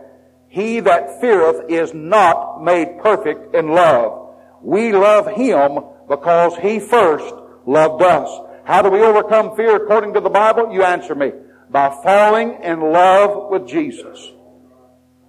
He 0.51 0.81
that 0.81 1.21
feareth 1.21 1.71
is 1.71 1.93
not 1.93 2.63
made 2.63 3.01
perfect 3.03 3.55
in 3.55 3.69
love. 3.69 4.35
We 4.63 4.93
love 4.93 5.27
him 5.27 5.81
because 6.09 6.57
he 6.57 6.81
first 6.81 7.35
loved 7.67 8.03
us. 8.03 8.29
How 8.65 8.83
do 8.83 8.89
we 8.89 9.01
overcome 9.03 9.57
fear 9.57 9.77
according 9.77 10.15
to 10.15 10.21
the 10.21 10.31
Bible? 10.31 10.73
You 10.73 10.85
answer 10.85 11.15
me. 11.15 11.33
By 11.71 11.91
falling 12.03 12.63
in 12.63 12.81
love 12.81 13.51
with 13.51 13.69
Jesus. 13.69 14.33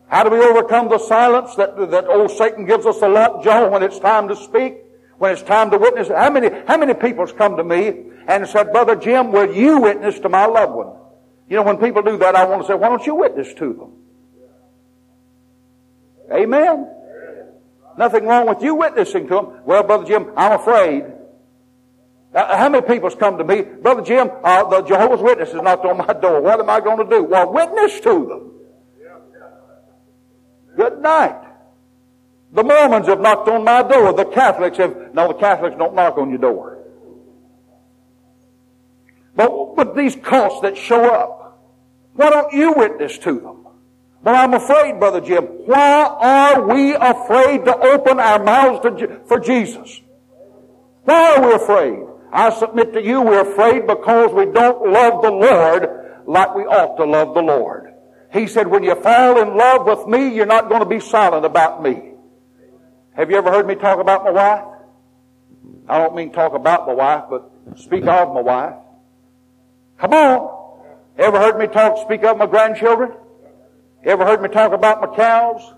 How 0.10 0.24
do 0.24 0.32
we 0.32 0.40
overcome 0.40 0.90
the 0.90 0.98
silence 0.98 1.54
that, 1.56 1.78
that 1.92 2.08
old 2.08 2.32
Satan 2.32 2.66
gives 2.66 2.86
us 2.88 3.00
a 3.02 3.08
lockjaw 3.08 3.70
when 3.70 3.84
it's 3.84 4.00
time 4.00 4.28
to 4.30 4.36
speak? 4.36 4.78
When 5.20 5.32
it's 5.32 5.44
time 5.44 5.70
to 5.70 5.78
witness, 5.78 6.08
how 6.08 6.30
many, 6.32 6.50
how 6.68 6.78
many 6.78 6.94
people's 6.94 7.32
come 7.32 7.58
to 7.58 7.64
me 7.64 8.06
and 8.28 8.48
said, 8.48 8.72
Brother 8.72 8.96
Jim, 8.96 9.32
will 9.32 9.54
you 9.54 9.82
witness 9.82 10.20
to 10.22 10.30
my 10.30 10.46
loved 10.46 10.74
one? 10.74 10.96
You 11.48 11.58
know, 11.58 11.64
when 11.64 11.78
people 11.78 12.02
do 12.02 12.18
that, 12.18 12.36
I 12.36 12.46
want 12.46 12.62
to 12.64 12.68
say, 12.68 12.74
why 12.74 12.90
don't 12.90 13.06
you 13.06 13.16
witness 13.16 13.54
to 13.56 13.74
them? 13.74 13.92
Amen. 16.32 16.88
Nothing 17.98 18.26
wrong 18.26 18.48
with 18.48 18.64
you 18.64 18.76
witnessing 18.76 19.28
to 19.28 19.36
them. 19.36 19.62
Well, 19.66 19.84
Brother 19.84 20.06
Jim, 20.06 20.32
I'm 20.38 20.54
afraid. 20.54 21.06
Uh, 22.34 22.58
how 22.58 22.70
many 22.70 22.86
people's 22.88 23.16
come 23.16 23.38
to 23.38 23.44
me, 23.44 23.62
Brother 23.62 24.02
Jim, 24.02 24.30
uh, 24.44 24.64
the 24.70 24.82
Jehovah's 24.84 25.22
Witnesses 25.22 25.56
knocked 25.56 25.86
on 25.86 25.98
my 25.98 26.14
door. 26.14 26.42
What 26.42 26.60
am 26.60 26.70
I 26.70 26.80
going 26.80 26.98
to 26.98 27.16
do? 27.16 27.24
Well, 27.24 27.52
witness 27.52 28.00
to 28.02 28.26
them. 28.26 28.59
Good 30.80 31.02
night. 31.02 31.36
The 32.54 32.64
Mormons 32.64 33.08
have 33.08 33.20
knocked 33.20 33.50
on 33.50 33.66
my 33.66 33.84
door. 33.84 34.14
The 34.14 34.24
Catholics 34.24 34.78
have, 34.78 35.14
no, 35.14 35.28
the 35.28 35.34
Catholics 35.34 35.76
don't 35.78 35.94
knock 35.94 36.18
on 36.18 36.30
your 36.30 36.40
door. 36.40 36.78
But, 39.36 39.76
but 39.76 39.94
these 39.98 40.16
cults 40.16 40.62
that 40.62 40.78
show 40.78 41.04
up, 41.04 41.60
why 42.14 42.30
don't 42.30 42.54
you 42.54 42.72
witness 42.72 43.18
to 43.20 43.42
them? 43.42 43.68
But 44.24 44.36
I'm 44.36 44.54
afraid, 44.54 45.00
Brother 45.00 45.20
Jim, 45.20 45.44
why 45.44 46.16
are 46.18 46.66
we 46.66 46.96
afraid 46.96 47.66
to 47.66 47.78
open 47.78 48.18
our 48.22 48.42
mouths 48.42 48.80
to, 48.84 49.20
for 49.28 49.38
Jesus? 49.38 50.00
Why 51.04 51.36
are 51.36 51.46
we 51.46 51.54
afraid? 51.56 52.00
I 52.32 52.58
submit 52.58 52.94
to 52.94 53.04
you, 53.04 53.22
we're 53.22 53.52
afraid 53.52 53.86
because 53.86 54.34
we 54.34 54.46
don't 54.46 54.90
love 54.90 55.24
the 55.24 55.32
Lord 55.32 56.24
like 56.26 56.56
we 56.56 56.64
ought 56.64 56.96
to 56.96 57.04
love 57.04 57.36
the 57.36 57.42
Lord. 57.42 57.89
He 58.32 58.48
said, 58.48 58.68
when 58.68 58.84
you 58.84 58.96
fall 58.96 59.42
in 59.42 59.58
love 59.58 59.86
with 59.86 60.08
me, 60.08 60.36
you're 60.36 60.46
not 60.46 60.70
going 60.70 60.82
to 60.82 60.86
be 60.86 61.00
silent 61.00 61.46
about 61.46 61.82
me. 61.82 62.12
Have 63.14 63.32
you 63.32 63.38
ever 63.38 63.52
heard 63.52 63.66
me 63.66 63.76
talk 63.76 64.00
about 64.00 64.24
my 64.24 64.32
wife? 64.32 64.66
I 65.88 65.98
don't 65.98 66.16
mean 66.16 66.32
talk 66.32 66.54
about 66.54 66.86
my 66.86 66.94
wife, 66.94 67.24
but 67.30 67.52
speak 67.80 68.06
of 68.06 68.34
my 68.34 68.42
wife. 68.42 68.76
Come 69.98 70.14
on. 70.14 70.60
Ever 71.18 71.40
heard 71.40 71.58
me 71.58 71.68
talk, 71.68 71.98
speak 72.06 72.24
of 72.24 72.38
my 72.38 72.46
grandchildren? 72.46 73.12
Ever 74.04 74.26
heard 74.26 74.42
me 74.42 74.48
talk 74.50 74.72
about 74.72 75.02
my 75.02 75.16
cows? 75.16 75.74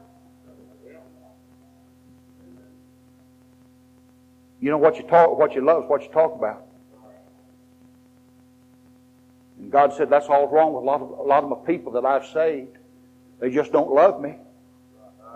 You 4.59 4.69
know 4.69 4.77
what 4.77 4.97
you 4.97 5.03
talk, 5.03 5.37
what 5.39 5.55
you 5.55 5.61
love 5.65 5.85
is 5.85 5.89
what 5.89 6.03
you 6.03 6.09
talk 6.09 6.35
about. 6.35 6.67
And 9.61 9.71
God 9.71 9.93
said 9.93 10.09
that's 10.09 10.27
all 10.27 10.47
wrong 10.47 10.73
with 10.73 10.83
a 10.83 10.85
lot 10.85 11.01
of 11.01 11.09
a 11.11 11.23
lot 11.23 11.43
of 11.43 11.49
my 11.49 11.65
people 11.65 11.91
that 11.93 12.05
I've 12.05 12.25
saved. 12.25 12.77
They 13.39 13.51
just 13.51 13.71
don't 13.71 13.91
love 13.91 14.19
me. 14.19 14.35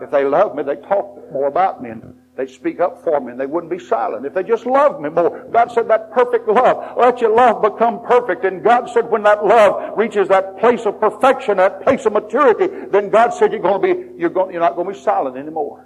If 0.02 0.12
they 0.12 0.26
love 0.26 0.56
me, 0.56 0.64
they'd 0.64 0.84
talk 0.84 1.32
more 1.32 1.48
about 1.48 1.82
me 1.82 1.92
and 1.92 2.16
they'd 2.36 2.50
speak 2.50 2.80
up 2.80 3.04
for 3.04 3.20
me 3.22 3.32
and 3.32 3.40
they 3.40 3.46
wouldn't 3.46 3.72
be 3.72 3.80
silent. 3.80 4.26
If 4.26 4.34
they 4.34 4.44
just 4.44 4.66
loved 4.66 5.00
me 5.00 5.10
more. 5.10 5.48
God 5.52 5.72
said 5.72 5.88
that 5.90 6.12
perfect 6.12 6.48
love. 6.48 6.98
Let 6.98 7.22
your 7.22 7.34
love 7.34 7.62
become 7.62 8.02
perfect. 8.04 8.44
And 8.44 8.64
God 8.64 8.90
said 8.90 9.10
when 9.10 9.24
that 9.24 9.46
love 9.46 9.98
reaches 9.98 10.28
that 10.28 10.60
place 10.60 10.86
of 10.86 11.00
perfection, 11.00 11.58
that 11.58 11.84
place 11.84 12.06
of 12.06 12.14
maturity, 12.14 12.68
then 12.92 13.10
God 13.10 13.30
said 13.30 13.54
you're 13.54 13.62
going 13.62 13.82
to 13.82 13.96
be, 13.96 14.20
you're 14.20 14.30
going, 14.30 14.52
you're 14.52 14.62
not 14.62 14.76
going 14.76 14.88
to 14.88 14.94
be 14.94 15.00
silent 15.00 15.38
anymore. 15.38 15.86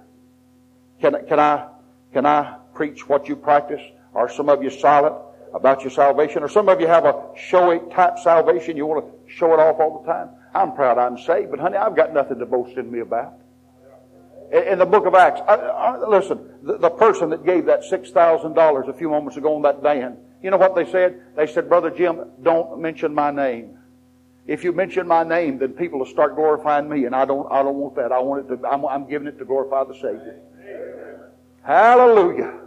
Can, 1.00 1.14
can 1.28 1.38
I, 1.38 1.68
can 2.12 2.26
I 2.26 2.56
preach 2.74 3.08
what 3.08 3.28
you 3.28 3.36
practice? 3.36 3.80
Are 4.14 4.28
some 4.28 4.48
of 4.48 4.62
you 4.62 4.70
silent 4.70 5.14
about 5.54 5.82
your 5.82 5.90
salvation? 5.90 6.42
Or 6.42 6.48
some 6.48 6.68
of 6.68 6.80
you 6.80 6.86
have 6.86 7.04
a 7.04 7.28
showy 7.36 7.80
type 7.92 8.18
salvation? 8.18 8.76
You 8.76 8.86
want 8.86 9.04
to 9.04 9.32
show 9.32 9.52
it 9.52 9.60
off 9.60 9.80
all 9.80 10.02
the 10.02 10.12
time? 10.12 10.30
I'm 10.54 10.74
proud 10.74 10.98
I'm 10.98 11.16
saved, 11.18 11.50
but 11.50 11.60
honey, 11.60 11.76
I've 11.76 11.94
got 11.94 12.12
nothing 12.12 12.38
to 12.38 12.46
boast 12.46 12.76
in 12.76 12.90
me 12.90 13.00
about 13.00 13.34
in 14.52 14.78
the 14.78 14.86
book 14.86 15.06
of 15.06 15.14
Acts. 15.14 15.40
I, 15.46 15.54
I, 15.54 16.08
listen, 16.08 16.40
the, 16.62 16.78
the, 16.78 16.90
person 16.90 17.30
that 17.30 17.44
gave 17.44 17.66
that 17.66 17.82
$6,000 17.82 18.88
a 18.88 18.92
few 18.92 19.10
moments 19.10 19.36
ago 19.36 19.54
on 19.54 19.62
that 19.62 19.80
van, 19.80 20.16
you 20.42 20.50
know 20.50 20.56
what 20.56 20.74
they 20.74 20.90
said? 20.90 21.22
They 21.36 21.46
said, 21.46 21.68
Brother 21.68 21.90
Jim, 21.90 22.30
don't 22.42 22.80
mention 22.80 23.14
my 23.14 23.30
name. 23.30 23.78
If 24.46 24.64
you 24.64 24.72
mention 24.72 25.06
my 25.06 25.22
name, 25.22 25.58
then 25.58 25.72
people 25.74 26.00
will 26.00 26.06
start 26.06 26.34
glorifying 26.34 26.88
me, 26.88 27.04
and 27.04 27.14
I 27.14 27.24
don't, 27.24 27.50
I 27.52 27.62
don't 27.62 27.76
want 27.76 27.94
that. 27.96 28.10
I 28.10 28.18
want 28.18 28.50
it 28.50 28.56
to, 28.56 28.66
I'm, 28.66 28.84
I'm 28.86 29.08
giving 29.08 29.28
it 29.28 29.38
to 29.38 29.44
glorify 29.44 29.84
the 29.84 29.94
Savior. 29.94 30.40
Hallelujah. 31.62 32.58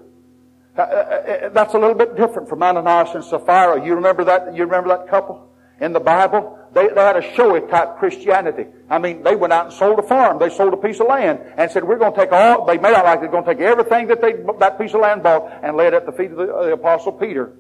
Uh, 0.76 0.82
uh, 0.82 0.86
uh, 0.86 1.50
that's 1.50 1.76
a 1.76 1.78
little 1.78 1.96
bit 1.96 2.16
different 2.16 2.50
from 2.50 2.64
Ananias 2.64 3.14
and 3.14 3.24
Sapphira. 3.24 3.86
You 3.86 3.96
remember 3.96 4.24
that? 4.24 4.56
You 4.56 4.64
remember 4.64 4.90
that 4.90 5.08
couple 5.08 5.48
in 5.80 5.94
the 5.94 6.00
Bible? 6.00 6.60
They, 6.74 6.88
they 6.88 7.02
had 7.02 7.16
a 7.16 7.36
showy 7.36 7.62
type 7.62 7.98
Christianity. 7.98 8.66
I 8.90 8.98
mean, 8.98 9.22
they 9.22 9.36
went 9.36 9.54
out 9.54 9.66
and 9.66 9.74
sold 9.74 10.00
a 10.00 10.02
farm. 10.02 10.40
They 10.40 10.50
sold 10.50 10.74
a 10.74 10.78
piece 10.78 11.00
of 11.00 11.08
land 11.08 11.40
and 11.58 11.70
said, 11.70 11.84
we're 11.84 12.00
going 12.00 12.14
to 12.14 12.20
take 12.20 12.32
all, 12.32 12.66
they 12.66 12.80
made 12.80 12.96
out 12.96 13.06
like 13.06 13.20
they're 13.20 13.30
going 13.30 13.44
to 13.44 13.54
take 13.54 13.62
everything 13.62 14.08
that 14.08 14.22
they, 14.22 14.34
that 14.60 14.80
piece 14.80 14.96
of 14.96 15.02
land 15.02 15.22
bought 15.22 15.52
and 15.62 15.78
lay 15.78 15.86
it 15.86 15.94
at 15.94 16.08
the 16.08 16.12
feet 16.12 16.32
of 16.32 16.38
the, 16.38 16.48
the 16.48 16.74
apostle 16.74 17.12
Peter. 17.12 17.54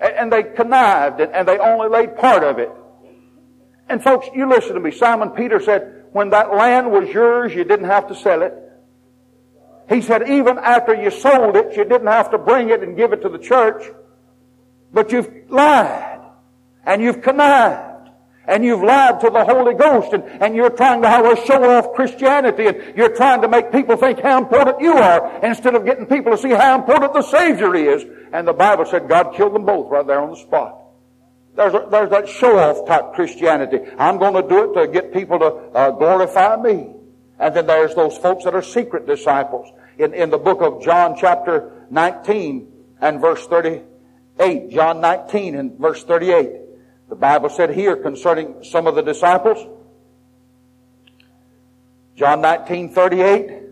And, 0.00 0.14
and 0.14 0.32
they 0.32 0.44
connived 0.44 1.20
and, 1.20 1.30
and 1.34 1.46
they 1.46 1.58
only 1.58 1.90
laid 1.90 2.16
part 2.16 2.42
of 2.42 2.58
it. 2.58 2.70
And 3.90 4.02
folks, 4.02 4.26
you 4.34 4.48
listen 4.48 4.72
to 4.72 4.80
me. 4.80 4.90
Simon 4.90 5.30
Peter 5.30 5.60
said, 5.60 6.06
when 6.12 6.30
that 6.30 6.54
land 6.54 6.90
was 6.90 7.10
yours, 7.10 7.54
you 7.54 7.64
didn't 7.64 7.86
have 7.86 8.08
to 8.08 8.14
sell 8.14 8.40
it. 8.40 8.54
He 9.88 10.02
said, 10.02 10.28
even 10.28 10.58
after 10.58 10.94
you 10.94 11.10
sold 11.10 11.56
it, 11.56 11.76
you 11.76 11.84
didn't 11.84 12.08
have 12.08 12.30
to 12.32 12.38
bring 12.38 12.68
it 12.68 12.82
and 12.82 12.96
give 12.96 13.12
it 13.12 13.22
to 13.22 13.28
the 13.28 13.38
church. 13.38 13.82
But 14.92 15.12
you've 15.12 15.30
lied 15.48 16.20
and 16.84 17.02
you've 17.02 17.22
connived 17.22 18.10
and 18.46 18.64
you've 18.64 18.82
lied 18.82 19.20
to 19.20 19.30
the 19.30 19.44
Holy 19.44 19.74
Ghost 19.74 20.12
and, 20.12 20.24
and 20.42 20.54
you're 20.54 20.70
trying 20.70 21.02
to 21.02 21.08
have 21.08 21.24
a 21.24 21.36
show 21.46 21.62
off 21.70 21.94
Christianity 21.94 22.66
and 22.66 22.96
you're 22.96 23.14
trying 23.14 23.42
to 23.42 23.48
make 23.48 23.72
people 23.72 23.96
think 23.96 24.20
how 24.20 24.38
important 24.38 24.80
you 24.80 24.92
are 24.92 25.44
instead 25.44 25.74
of 25.74 25.84
getting 25.84 26.06
people 26.06 26.32
to 26.32 26.38
see 26.38 26.50
how 26.50 26.78
important 26.78 27.12
the 27.14 27.22
Savior 27.22 27.74
is. 27.74 28.04
And 28.32 28.46
the 28.46 28.52
Bible 28.52 28.84
said 28.86 29.08
God 29.08 29.34
killed 29.34 29.54
them 29.54 29.64
both 29.64 29.90
right 29.90 30.06
there 30.06 30.20
on 30.20 30.30
the 30.30 30.36
spot. 30.36 30.78
There's, 31.56 31.74
a, 31.74 31.88
there's 31.90 32.10
that 32.10 32.28
show 32.28 32.58
off 32.58 32.86
type 32.86 33.14
Christianity. 33.14 33.80
I'm 33.98 34.18
going 34.18 34.34
to 34.34 34.48
do 34.48 34.70
it 34.70 34.80
to 34.80 34.92
get 34.92 35.12
people 35.12 35.38
to 35.40 35.46
uh, 35.46 35.90
glorify 35.92 36.56
me. 36.56 36.94
And 37.38 37.54
then 37.54 37.66
there's 37.66 37.94
those 37.94 38.16
folks 38.16 38.44
that 38.44 38.54
are 38.54 38.62
secret 38.62 39.06
disciples. 39.06 39.68
In, 39.98 40.14
in 40.14 40.30
the 40.30 40.38
book 40.38 40.62
of 40.62 40.82
John 40.82 41.16
chapter 41.18 41.72
19 41.90 42.72
and 43.00 43.20
verse 43.20 43.46
38, 43.46 44.70
John 44.70 45.00
19 45.00 45.54
and 45.56 45.78
verse 45.78 46.04
38, 46.04 46.52
the 47.08 47.16
Bible 47.16 47.48
said 47.48 47.74
here 47.74 47.96
concerning 47.96 48.62
some 48.62 48.86
of 48.86 48.94
the 48.94 49.02
disciples, 49.02 49.58
John 52.14 52.40
19, 52.40 52.90
38, 52.94 53.62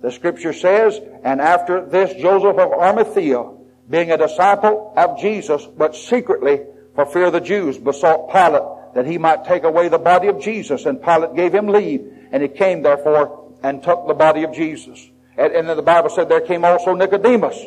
the 0.00 0.10
scripture 0.10 0.52
says, 0.52 0.98
And 1.22 1.40
after 1.40 1.84
this 1.84 2.14
Joseph 2.20 2.58
of 2.58 2.72
Arimathea, 2.72 3.50
being 3.88 4.12
a 4.12 4.16
disciple 4.16 4.92
of 4.96 5.18
Jesus, 5.18 5.66
but 5.76 5.96
secretly 5.96 6.60
for 6.94 7.06
fear 7.06 7.26
of 7.26 7.32
the 7.32 7.40
Jews, 7.40 7.78
besought 7.78 8.30
Pilate 8.30 8.94
that 8.94 9.06
he 9.06 9.18
might 9.18 9.44
take 9.44 9.64
away 9.64 9.88
the 9.88 9.98
body 9.98 10.28
of 10.28 10.40
Jesus. 10.40 10.86
And 10.86 11.02
Pilate 11.02 11.34
gave 11.34 11.54
him 11.54 11.68
leave, 11.68 12.12
and 12.32 12.42
he 12.42 12.48
came 12.48 12.82
therefore 12.82 13.54
and 13.62 13.82
took 13.82 14.06
the 14.06 14.14
body 14.14 14.42
of 14.42 14.52
Jesus. 14.52 15.10
And, 15.40 15.54
and 15.54 15.68
then 15.68 15.76
the 15.78 15.82
Bible 15.82 16.10
said 16.10 16.28
there 16.28 16.42
came 16.42 16.66
also 16.66 16.94
Nicodemus, 16.94 17.58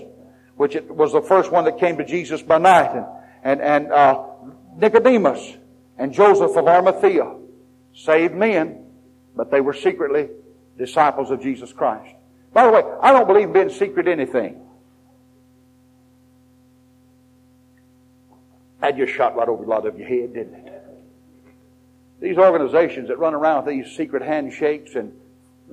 which 0.56 0.78
was 0.88 1.12
the 1.12 1.24
first 1.24 1.52
one 1.52 1.66
that 1.66 1.80
came 1.80 1.98
to 1.98 2.06
Jesus 2.06 2.44
by 2.44 2.60
night. 2.60 2.96
And, 2.96 3.06
and, 3.44 3.62
and 3.62 3.92
uh, 3.92 4.26
Nicodemus 4.78 5.58
and 5.98 6.14
Joseph 6.14 6.56
of 6.56 6.68
Arimathea, 6.68 7.36
saved 7.96 8.36
men, 8.36 8.86
but 9.36 9.50
they 9.50 9.60
were 9.60 9.74
secretly 9.74 10.30
disciples 10.78 11.32
of 11.32 11.42
Jesus 11.42 11.74
Christ. 11.74 12.14
By 12.54 12.68
the 12.68 12.72
way, 12.72 12.84
I 13.02 13.12
don't 13.12 13.26
believe 13.26 13.48
in 13.48 13.54
being 13.54 13.70
secret 13.70 14.08
anything. 14.08 14.62
That 18.82 18.98
just 18.98 19.14
shot 19.14 19.36
right 19.36 19.48
over 19.48 19.64
a 19.64 19.68
lot 19.68 19.88
of 19.88 19.98
your 19.98 20.08
head, 20.08 20.36
didn't 20.36 20.54
it? 20.54 20.84
These 22.22 22.38
organizations 22.38 23.08
that 23.08 23.18
run 23.18 23.34
around 23.34 23.66
with 23.66 23.74
these 23.74 23.96
secret 23.98 24.22
handshakes 24.22 24.94
and 24.94 25.14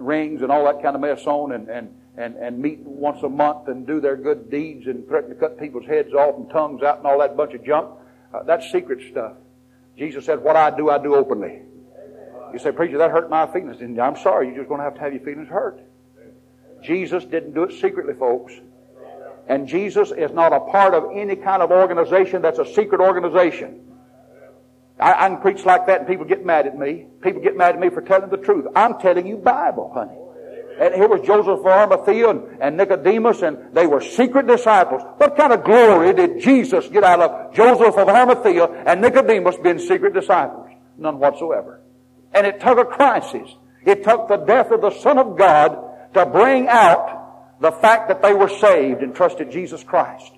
rings 0.00 0.42
and 0.42 0.50
all 0.50 0.64
that 0.64 0.82
kind 0.82 0.94
of 0.94 1.00
mess 1.00 1.26
on 1.26 1.52
and, 1.52 1.68
and, 1.68 1.94
and, 2.16 2.36
and 2.36 2.58
meet 2.58 2.80
once 2.80 3.22
a 3.22 3.28
month 3.28 3.68
and 3.68 3.86
do 3.86 4.00
their 4.00 4.16
good 4.16 4.50
deeds 4.50 4.86
and 4.86 5.06
threaten 5.06 5.30
to 5.30 5.36
cut 5.36 5.58
people's 5.58 5.86
heads 5.86 6.12
off 6.12 6.36
and 6.36 6.50
tongues 6.50 6.82
out 6.82 6.98
and 6.98 7.06
all 7.06 7.18
that 7.18 7.36
bunch 7.36 7.54
of 7.54 7.64
junk. 7.64 7.90
Uh, 8.32 8.42
that's 8.44 8.70
secret 8.70 9.00
stuff. 9.10 9.34
Jesus 9.96 10.24
said, 10.24 10.42
what 10.42 10.56
I 10.56 10.74
do, 10.74 10.90
I 10.90 11.02
do 11.02 11.14
openly. 11.14 11.62
You 12.52 12.58
say, 12.58 12.72
preacher, 12.72 12.98
that 12.98 13.10
hurt 13.10 13.30
my 13.30 13.46
feelings. 13.46 13.80
And 13.80 14.00
I'm 14.00 14.16
sorry, 14.16 14.48
you're 14.48 14.56
just 14.56 14.68
going 14.68 14.78
to 14.78 14.84
have 14.84 14.94
to 14.94 15.00
have 15.00 15.12
your 15.12 15.22
feelings 15.22 15.48
hurt. 15.48 15.80
Jesus 16.82 17.24
didn't 17.24 17.54
do 17.54 17.64
it 17.64 17.80
secretly, 17.80 18.14
folks. 18.14 18.52
And 19.48 19.66
Jesus 19.66 20.12
is 20.12 20.30
not 20.32 20.52
a 20.52 20.60
part 20.60 20.94
of 20.94 21.10
any 21.14 21.36
kind 21.36 21.62
of 21.62 21.70
organization 21.70 22.42
that's 22.42 22.58
a 22.58 22.74
secret 22.74 23.00
organization. 23.00 23.80
I, 25.00 25.24
I, 25.24 25.28
can 25.28 25.40
preach 25.40 25.64
like 25.64 25.86
that 25.86 26.00
and 26.00 26.08
people 26.08 26.24
get 26.24 26.44
mad 26.44 26.66
at 26.66 26.78
me. 26.78 27.06
People 27.22 27.42
get 27.42 27.56
mad 27.56 27.74
at 27.74 27.80
me 27.80 27.90
for 27.90 28.00
telling 28.00 28.30
the 28.30 28.36
truth. 28.36 28.66
I'm 28.74 28.98
telling 29.00 29.26
you 29.26 29.36
Bible, 29.36 29.90
honey. 29.94 30.16
And 30.80 30.94
here 30.94 31.08
was 31.08 31.20
Joseph 31.26 31.60
of 31.60 31.66
Arimathea 31.66 32.30
and, 32.30 32.62
and 32.62 32.76
Nicodemus, 32.78 33.42
and 33.42 33.74
they 33.74 33.86
were 33.86 34.00
secret 34.00 34.46
disciples. 34.46 35.02
What 35.18 35.36
kind 35.36 35.52
of 35.52 35.62
glory 35.62 36.14
did 36.14 36.40
Jesus 36.40 36.88
get 36.88 37.04
out 37.04 37.20
of 37.20 37.54
Joseph 37.54 37.98
of 37.98 38.08
Arimathea 38.08 38.64
and 38.86 39.02
Nicodemus 39.02 39.56
being 39.62 39.78
secret 39.78 40.14
disciples? 40.14 40.70
None 40.96 41.18
whatsoever. 41.18 41.82
And 42.32 42.46
it 42.46 42.60
took 42.60 42.78
a 42.78 42.86
crisis. 42.86 43.54
It 43.84 44.04
took 44.04 44.28
the 44.28 44.38
death 44.38 44.70
of 44.70 44.80
the 44.80 44.90
Son 45.00 45.18
of 45.18 45.36
God 45.36 46.12
to 46.14 46.24
bring 46.24 46.68
out 46.68 47.60
the 47.60 47.72
fact 47.72 48.08
that 48.08 48.22
they 48.22 48.32
were 48.32 48.48
saved 48.48 49.02
and 49.02 49.14
trusted 49.14 49.50
Jesus 49.50 49.84
Christ. 49.84 50.32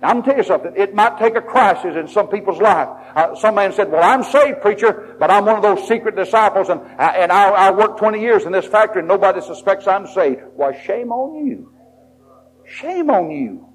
I'm 0.00 0.22
tell 0.22 0.36
you 0.36 0.44
something. 0.44 0.74
It 0.76 0.94
might 0.94 1.18
take 1.18 1.34
a 1.34 1.40
crisis 1.40 1.96
in 1.96 2.06
some 2.06 2.28
people's 2.28 2.60
life. 2.60 2.88
Uh, 3.16 3.34
some 3.34 3.56
man 3.56 3.72
said, 3.72 3.90
well, 3.90 4.02
I'm 4.02 4.22
saved, 4.22 4.60
preacher, 4.60 5.16
but 5.18 5.28
I'm 5.28 5.44
one 5.44 5.56
of 5.56 5.62
those 5.62 5.88
secret 5.88 6.14
disciples 6.14 6.68
and, 6.68 6.80
uh, 6.80 7.12
and 7.16 7.32
I, 7.32 7.48
I 7.48 7.70
worked 7.72 7.98
20 7.98 8.20
years 8.20 8.44
in 8.44 8.52
this 8.52 8.64
factory 8.64 9.00
and 9.00 9.08
nobody 9.08 9.40
suspects 9.40 9.88
I'm 9.88 10.06
saved. 10.06 10.42
Why, 10.54 10.80
shame 10.84 11.10
on 11.10 11.44
you. 11.44 11.72
Shame 12.64 13.10
on 13.10 13.30
you. 13.30 13.68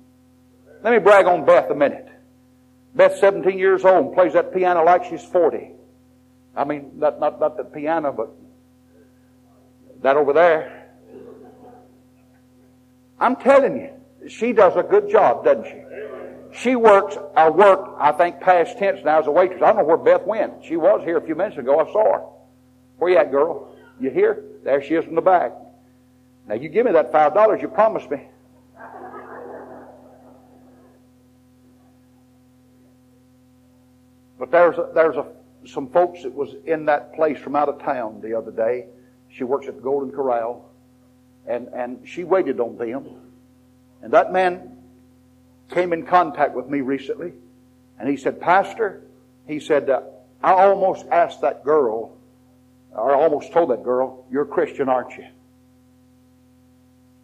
Let 0.82 0.94
me 0.94 1.00
brag 1.00 1.26
on 1.26 1.46
Beth 1.46 1.70
a 1.70 1.76
minute. 1.76 2.08
Beth's 2.96 3.20
17 3.20 3.58
years 3.58 3.84
old 3.84 4.14
plays 4.14 4.34
that 4.34 4.54
piano 4.54 4.84
like 4.84 5.04
she's 5.06 5.24
40. 5.24 5.72
I 6.56 6.64
mean, 6.64 6.92
not, 6.96 7.20
not, 7.20 7.40
not 7.40 7.58
the 7.58 7.64
piano, 7.64 8.14
but 8.14 8.30
that 10.04 10.16
over 10.16 10.32
there. 10.32 10.92
I'm 13.20 13.36
telling 13.36 13.78
you, 13.78 13.92
she 14.28 14.54
does 14.54 14.76
a 14.76 14.84
good 14.84 15.10
job, 15.10 15.46
doesn't 15.46 15.66
she? 15.66 15.82
She 16.56 16.76
works, 16.76 17.18
I 17.36 17.50
work, 17.50 17.96
I 18.00 18.12
think 18.12 18.40
past 18.40 18.78
tense 18.78 19.00
now 19.04 19.20
as 19.20 19.28
a 19.28 19.32
waitress. 19.32 19.62
I 19.62 19.68
don't 19.68 19.78
know 19.78 19.84
where 19.86 19.98
Beth 19.98 20.26
went. 20.26 20.64
She 20.64 20.76
was 20.76 21.02
here 21.04 21.18
a 21.18 21.22
few 21.22 21.36
minutes 21.36 21.58
ago. 21.58 21.80
I 21.80 21.92
saw 21.92 22.14
her. 22.14 22.24
Where 22.98 23.12
you 23.12 23.18
at, 23.18 23.32
girl? 23.32 23.76
You 24.00 24.12
here? 24.12 24.44
There 24.64 24.82
she 24.82 24.94
is 24.94 25.06
in 25.06 25.16
the 25.16 25.22
back. 25.22 25.52
Now 26.48 26.56
you 26.56 26.70
give 26.70 26.86
me 26.86 26.92
that 26.92 27.12
five 27.12 27.34
dollars 27.34 27.62
you 27.62 27.68
promised 27.70 28.10
me. 28.12 28.28
But 34.38 34.52
there's 34.52 34.78
a, 34.78 34.90
there's 34.94 35.16
a, 35.16 35.26
some 35.66 35.90
folks 35.90 36.24
that 36.24 36.34
was 36.34 36.56
in 36.66 36.86
that 36.86 37.16
place 37.16 37.40
from 37.40 37.56
out 37.56 37.70
of 37.70 37.82
town 37.82 38.20
the 38.22 38.38
other 38.38 38.52
day. 38.52 38.88
She 39.30 39.44
works 39.44 39.68
at 39.68 39.76
the 39.76 39.82
Golden 39.82 40.12
Corral, 40.12 40.70
and 41.48 41.70
and 41.70 42.08
she 42.08 42.24
waited 42.24 42.60
on 42.60 42.78
them. 42.78 43.23
And 44.04 44.12
that 44.12 44.32
man 44.34 44.78
came 45.72 45.94
in 45.94 46.06
contact 46.06 46.54
with 46.54 46.68
me 46.68 46.82
recently, 46.82 47.32
and 47.98 48.10
he 48.10 48.18
said, 48.18 48.40
Pastor, 48.42 49.02
he 49.48 49.60
said, 49.60 49.90
uh, 49.90 50.02
I 50.44 50.52
almost 50.66 51.06
asked 51.08 51.42
that 51.42 51.64
girl, 51.64 52.18
or 52.92 53.16
I 53.16 53.24
almost 53.24 53.54
told 53.54 53.72
that 53.72 53.84
girl, 53.84 54.26
you're 54.30 54.44
a 54.44 54.48
Christian, 54.48 54.90
aren't 54.90 55.18
you? 55.18 55.26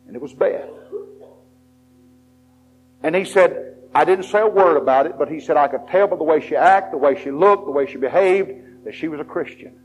And 0.07 0.15
it 0.15 0.21
was 0.21 0.33
Beth. 0.33 0.69
And 3.03 3.13
he 3.13 3.25
said, 3.25 3.75
I 3.93 4.05
didn't 4.05 4.25
say 4.25 4.39
a 4.39 4.47
word 4.47 4.77
about 4.77 5.05
it, 5.05 5.17
but 5.17 5.29
he 5.29 5.41
said 5.41 5.57
I 5.57 5.67
could 5.67 5.87
tell 5.89 6.07
by 6.07 6.15
the 6.15 6.23
way 6.23 6.39
she 6.39 6.55
acted, 6.55 6.93
the 6.93 6.97
way 6.97 7.21
she 7.21 7.29
looked, 7.29 7.65
the 7.65 7.71
way 7.71 7.87
she 7.87 7.97
behaved, 7.97 8.85
that 8.85 8.95
she 8.95 9.09
was 9.09 9.19
a 9.19 9.25
Christian. 9.25 9.77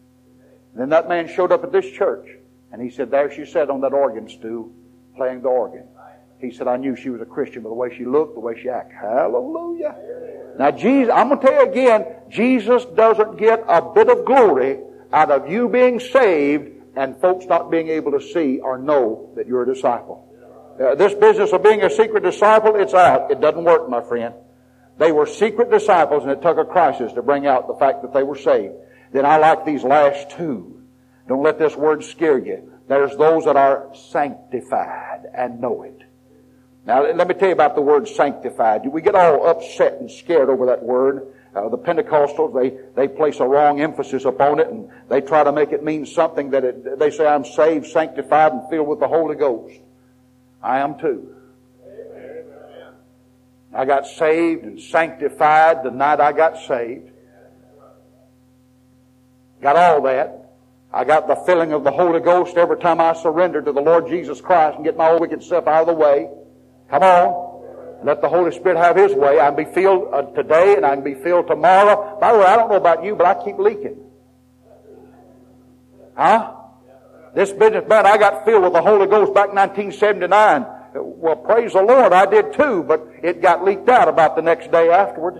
And 0.72 0.80
then 0.80 0.88
that 0.90 1.08
man 1.08 1.26
showed 1.28 1.50
up 1.50 1.64
at 1.64 1.72
this 1.72 1.90
church, 1.90 2.28
and 2.72 2.80
he 2.80 2.90
said, 2.90 3.10
there 3.10 3.32
she 3.32 3.44
sat 3.46 3.68
on 3.68 3.80
that 3.80 3.92
organ 3.92 4.28
stool, 4.28 4.72
playing 5.16 5.42
the 5.42 5.48
organ. 5.48 5.88
He 6.44 6.56
said, 6.56 6.68
I 6.68 6.76
knew 6.76 6.94
she 6.94 7.10
was 7.10 7.20
a 7.20 7.26
Christian 7.26 7.62
by 7.62 7.70
the 7.70 7.74
way 7.74 7.96
she 7.96 8.04
looked, 8.04 8.34
the 8.34 8.40
way 8.40 8.60
she 8.60 8.68
acted. 8.68 8.96
Hallelujah. 9.00 9.96
Now, 10.58 10.70
Jesus, 10.70 11.12
I'm 11.14 11.28
going 11.28 11.40
to 11.40 11.46
tell 11.46 11.64
you 11.64 11.70
again, 11.70 12.06
Jesus 12.28 12.84
doesn't 12.84 13.38
get 13.38 13.64
a 13.66 13.82
bit 13.82 14.08
of 14.08 14.24
glory 14.24 14.78
out 15.12 15.30
of 15.30 15.50
you 15.50 15.68
being 15.68 15.98
saved 16.00 16.70
and 16.96 17.16
folks 17.20 17.46
not 17.46 17.70
being 17.70 17.88
able 17.88 18.12
to 18.12 18.20
see 18.20 18.60
or 18.60 18.78
know 18.78 19.32
that 19.36 19.46
you're 19.46 19.62
a 19.62 19.74
disciple. 19.74 20.28
Uh, 20.80 20.94
this 20.94 21.14
business 21.14 21.52
of 21.52 21.62
being 21.62 21.82
a 21.82 21.90
secret 21.90 22.22
disciple, 22.22 22.76
it's 22.76 22.94
out. 22.94 23.30
It 23.30 23.40
doesn't 23.40 23.64
work, 23.64 23.88
my 23.88 24.02
friend. 24.02 24.34
They 24.98 25.12
were 25.12 25.26
secret 25.26 25.70
disciples 25.70 26.22
and 26.22 26.32
it 26.32 26.42
took 26.42 26.58
a 26.58 26.64
crisis 26.64 27.12
to 27.14 27.22
bring 27.22 27.46
out 27.46 27.66
the 27.66 27.74
fact 27.74 28.02
that 28.02 28.12
they 28.12 28.22
were 28.22 28.38
saved. 28.38 28.74
Then 29.12 29.26
I 29.26 29.38
like 29.38 29.64
these 29.64 29.82
last 29.82 30.30
two. 30.30 30.82
Don't 31.26 31.42
let 31.42 31.58
this 31.58 31.74
word 31.74 32.04
scare 32.04 32.38
you. 32.38 32.72
There's 32.88 33.16
those 33.16 33.44
that 33.44 33.56
are 33.56 33.90
sanctified 33.94 35.22
and 35.34 35.60
know 35.60 35.82
it. 35.82 36.03
Now, 36.86 37.02
let 37.02 37.26
me 37.26 37.34
tell 37.34 37.48
you 37.48 37.54
about 37.54 37.74
the 37.74 37.80
word 37.80 38.06
sanctified. 38.08 38.86
We 38.86 39.00
get 39.00 39.14
all 39.14 39.46
upset 39.46 40.00
and 40.00 40.10
scared 40.10 40.50
over 40.50 40.66
that 40.66 40.82
word. 40.82 41.34
Uh, 41.54 41.68
the 41.68 41.78
Pentecostals, 41.78 42.52
they, 42.52 42.76
they 42.94 43.08
place 43.08 43.40
a 43.40 43.46
wrong 43.46 43.80
emphasis 43.80 44.24
upon 44.24 44.58
it 44.58 44.66
and 44.66 44.90
they 45.08 45.20
try 45.20 45.44
to 45.44 45.52
make 45.52 45.72
it 45.72 45.84
mean 45.84 46.04
something 46.04 46.50
that 46.50 46.64
it, 46.64 46.98
they 46.98 47.10
say, 47.10 47.26
I'm 47.26 47.44
saved, 47.44 47.86
sanctified, 47.86 48.52
and 48.52 48.68
filled 48.68 48.88
with 48.88 49.00
the 49.00 49.08
Holy 49.08 49.36
Ghost. 49.36 49.76
I 50.62 50.80
am 50.80 50.98
too. 50.98 51.34
I 53.72 53.84
got 53.84 54.06
saved 54.06 54.64
and 54.64 54.80
sanctified 54.80 55.84
the 55.84 55.90
night 55.90 56.20
I 56.20 56.32
got 56.32 56.58
saved. 56.66 57.10
Got 59.62 59.76
all 59.76 60.02
that. 60.02 60.50
I 60.92 61.04
got 61.04 61.28
the 61.28 61.36
filling 61.46 61.72
of 61.72 61.82
the 61.82 61.90
Holy 61.90 62.20
Ghost 62.20 62.56
every 62.56 62.78
time 62.78 63.00
I 63.00 63.14
surrendered 63.14 63.64
to 63.64 63.72
the 63.72 63.80
Lord 63.80 64.08
Jesus 64.08 64.40
Christ 64.40 64.76
and 64.76 64.84
get 64.84 64.96
my 64.96 65.08
old 65.08 65.22
wicked 65.22 65.42
self 65.42 65.66
out 65.66 65.82
of 65.82 65.86
the 65.86 65.94
way. 65.94 66.28
Come 66.94 67.02
on. 67.02 68.04
Let 68.04 68.20
the 68.20 68.28
Holy 68.28 68.52
Spirit 68.52 68.76
have 68.76 68.94
His 68.94 69.12
way. 69.14 69.40
I 69.40 69.46
can 69.50 69.56
be 69.56 69.64
filled 69.64 70.14
uh, 70.14 70.22
today 70.30 70.76
and 70.76 70.86
I 70.86 70.94
can 70.94 71.02
be 71.02 71.14
filled 71.14 71.48
tomorrow. 71.48 72.20
By 72.20 72.32
the 72.32 72.38
way, 72.38 72.44
I 72.44 72.54
don't 72.54 72.70
know 72.70 72.76
about 72.76 73.02
you, 73.02 73.16
but 73.16 73.26
I 73.26 73.44
keep 73.44 73.58
leaking. 73.58 73.98
Huh? 76.16 76.54
This 77.34 77.50
business, 77.50 77.82
man, 77.88 78.06
I 78.06 78.16
got 78.16 78.44
filled 78.44 78.62
with 78.62 78.74
the 78.74 78.82
Holy 78.82 79.08
Ghost 79.08 79.34
back 79.34 79.48
in 79.48 79.56
1979. 79.56 80.66
Well, 80.94 81.34
praise 81.34 81.72
the 81.72 81.82
Lord, 81.82 82.12
I 82.12 82.26
did 82.26 82.52
too, 82.52 82.84
but 82.86 83.08
it 83.24 83.42
got 83.42 83.64
leaked 83.64 83.88
out 83.88 84.06
about 84.06 84.36
the 84.36 84.42
next 84.42 84.70
day 84.70 84.90
afterwards. 84.90 85.38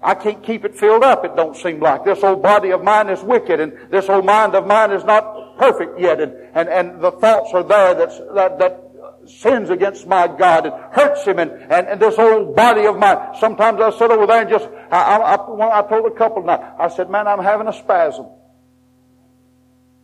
I 0.00 0.14
can't 0.14 0.42
keep 0.42 0.64
it 0.64 0.74
filled 0.74 1.02
up, 1.02 1.26
it 1.26 1.36
don't 1.36 1.54
seem 1.54 1.80
like. 1.80 2.06
This 2.06 2.22
old 2.22 2.42
body 2.42 2.70
of 2.70 2.82
mine 2.82 3.10
is 3.10 3.22
wicked, 3.22 3.60
and 3.60 3.74
this 3.90 4.08
old 4.08 4.24
mind 4.24 4.54
of 4.54 4.66
mine 4.66 4.90
is 4.92 5.04
not 5.04 5.58
perfect 5.58 6.00
yet, 6.00 6.18
and, 6.18 6.32
and, 6.54 6.70
and 6.70 7.02
the 7.02 7.10
thoughts 7.10 7.50
are 7.52 7.62
there 7.62 7.94
that's, 7.94 8.18
that, 8.34 8.58
that 8.58 8.85
sins 9.28 9.70
against 9.70 10.06
my 10.06 10.26
God 10.26 10.66
and 10.66 10.74
hurts 10.92 11.24
him 11.24 11.38
and, 11.38 11.50
and, 11.50 11.88
and 11.88 12.00
this 12.00 12.18
old 12.18 12.54
body 12.56 12.86
of 12.86 12.98
mine. 12.98 13.34
Sometimes 13.38 13.80
I 13.80 13.90
sit 13.90 14.10
over 14.10 14.26
there 14.26 14.42
and 14.42 14.50
just, 14.50 14.68
I, 14.90 15.16
I, 15.16 15.80
I, 15.80 15.88
told 15.88 16.06
a 16.06 16.14
couple 16.14 16.42
now, 16.44 16.76
I 16.78 16.88
said, 16.88 17.10
man, 17.10 17.26
I'm 17.26 17.42
having 17.42 17.68
a 17.68 17.72
spasm. 17.72 18.26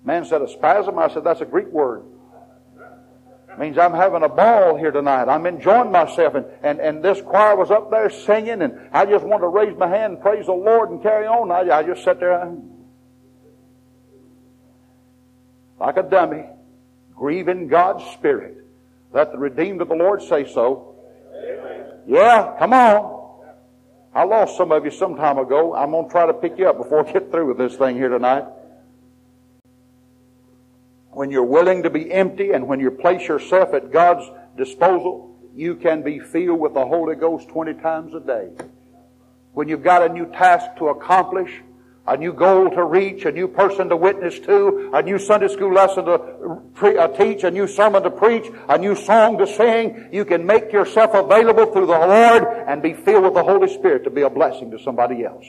Man 0.05 0.25
said, 0.25 0.43
a 0.43 0.49
spasm? 0.49 0.99
I 0.99 1.09
said, 1.09 1.25
that's 1.25 1.41
a 1.41 1.47
Greek 1.47 1.69
word. 1.69 2.05
Means 3.59 3.77
I'm 3.77 3.93
having 3.93 4.23
a 4.23 4.31
ball 4.31 4.77
here 4.77 4.91
tonight. 4.91 5.29
I'm 5.29 5.45
enjoying 5.45 5.93
myself. 5.93 6.35
And, 6.35 6.47
and, 6.63 6.81
and 6.81 7.05
this 7.05 7.21
choir 7.21 7.55
was 7.55 7.71
up 7.71 7.91
there 7.91 8.09
singing, 8.09 8.63
and 8.63 8.89
I 8.93 9.05
just 9.05 9.27
wanted 9.27 9.43
to 9.43 9.49
raise 9.49 9.77
my 9.77 9.89
hand 9.89 10.15
and 10.15 10.23
praise 10.23 10.47
the 10.47 10.53
Lord 10.53 10.91
and 10.91 11.03
carry 11.03 11.27
on. 11.27 11.53
I, 11.53 11.71
I 11.71 11.83
just 11.83 12.03
sat 12.03 12.19
there 12.19 12.57
like 15.79 15.97
a 15.99 16.03
dummy, 16.03 16.45
grieving 17.15 17.69
God's 17.69 18.05
Spirit. 18.13 18.62
Let 19.13 19.33
the 19.33 19.39
redeemed 19.39 19.81
of 19.83 19.89
the 19.89 19.95
Lord 19.95 20.23
say 20.23 20.51
so. 20.53 20.97
Yeah, 22.07 22.57
come 22.59 22.73
on. 22.73 23.21
I 24.15 24.25
lost 24.25 24.57
some 24.57 24.73
of 24.73 24.85
you 24.85 24.91
some 24.91 25.17
time 25.17 25.39
ago. 25.39 25.75
I'm 25.75 25.91
going 25.91 26.07
to 26.07 26.11
try 26.11 26.27
to 26.27 26.35
pick 26.35 26.59
you 26.59 26.69
up 26.69 26.77
before 26.77 27.07
I 27.07 27.13
get 27.13 27.31
through 27.31 27.49
with 27.49 27.59
this 27.59 27.77
thing 27.77 27.97
here 27.97 28.09
tonight. 28.09 28.45
When 31.11 31.31
you're 31.31 31.45
willing 31.45 31.83
to 31.83 31.91
be 31.91 32.11
empty 32.11 32.53
and 32.53 32.67
when 32.67 32.81
you 32.81 32.91
place 32.91 33.27
yourself 33.27 33.75
at 33.75 33.91
God's 33.91 34.31
disposal, 34.57 35.37
you 35.55 35.77
can 35.77 36.03
be 36.03 36.19
filled 36.19 36.61
with 36.61 36.75
the 36.75 36.85
Holy 36.85 37.15
Ghost 37.15 37.49
20 37.49 37.75
times 37.75 38.15
a 38.15 38.21
day. 38.21 38.49
When 39.53 39.69
you've 39.69 39.83
got 39.83 40.03
a 40.03 40.13
new 40.13 40.27
task 40.27 40.77
to 40.79 40.89
accomplish, 40.89 41.51
a 42.07 42.17
new 42.17 42.33
goal 42.33 42.69
to 42.71 42.85
reach, 42.85 43.25
a 43.25 43.33
new 43.33 43.47
person 43.47 43.89
to 43.89 43.97
witness 43.97 44.39
to, 44.41 44.91
a 44.93 45.03
new 45.03 45.19
Sunday 45.19 45.49
school 45.49 45.73
lesson 45.73 46.05
to 46.05 46.61
pre- 46.75 46.99
uh, 46.99 47.09
teach, 47.09 47.45
a 47.45 47.51
new 47.51 47.69
sermon 47.69 48.03
to 48.03 48.11
preach, 48.11 48.51
a 48.69 48.77
new 48.77 48.97
song 48.97 49.39
to 49.39 49.47
sing. 49.47 50.09
You 50.11 50.25
can 50.25 50.45
make 50.45 50.73
yourself 50.73 51.15
available 51.15 51.67
through 51.67 51.87
the 51.87 51.99
Lord 51.99 52.45
and 52.67 52.83
be 52.83 52.93
filled 52.93 53.25
with 53.25 53.35
the 53.35 53.45
Holy 53.45 53.73
Spirit 53.73 54.05
to 54.05 54.11
be 54.11 54.23
a 54.23 54.31
blessing 54.31 54.71
to 54.73 54.81
somebody 54.81 55.25
else. 55.25 55.45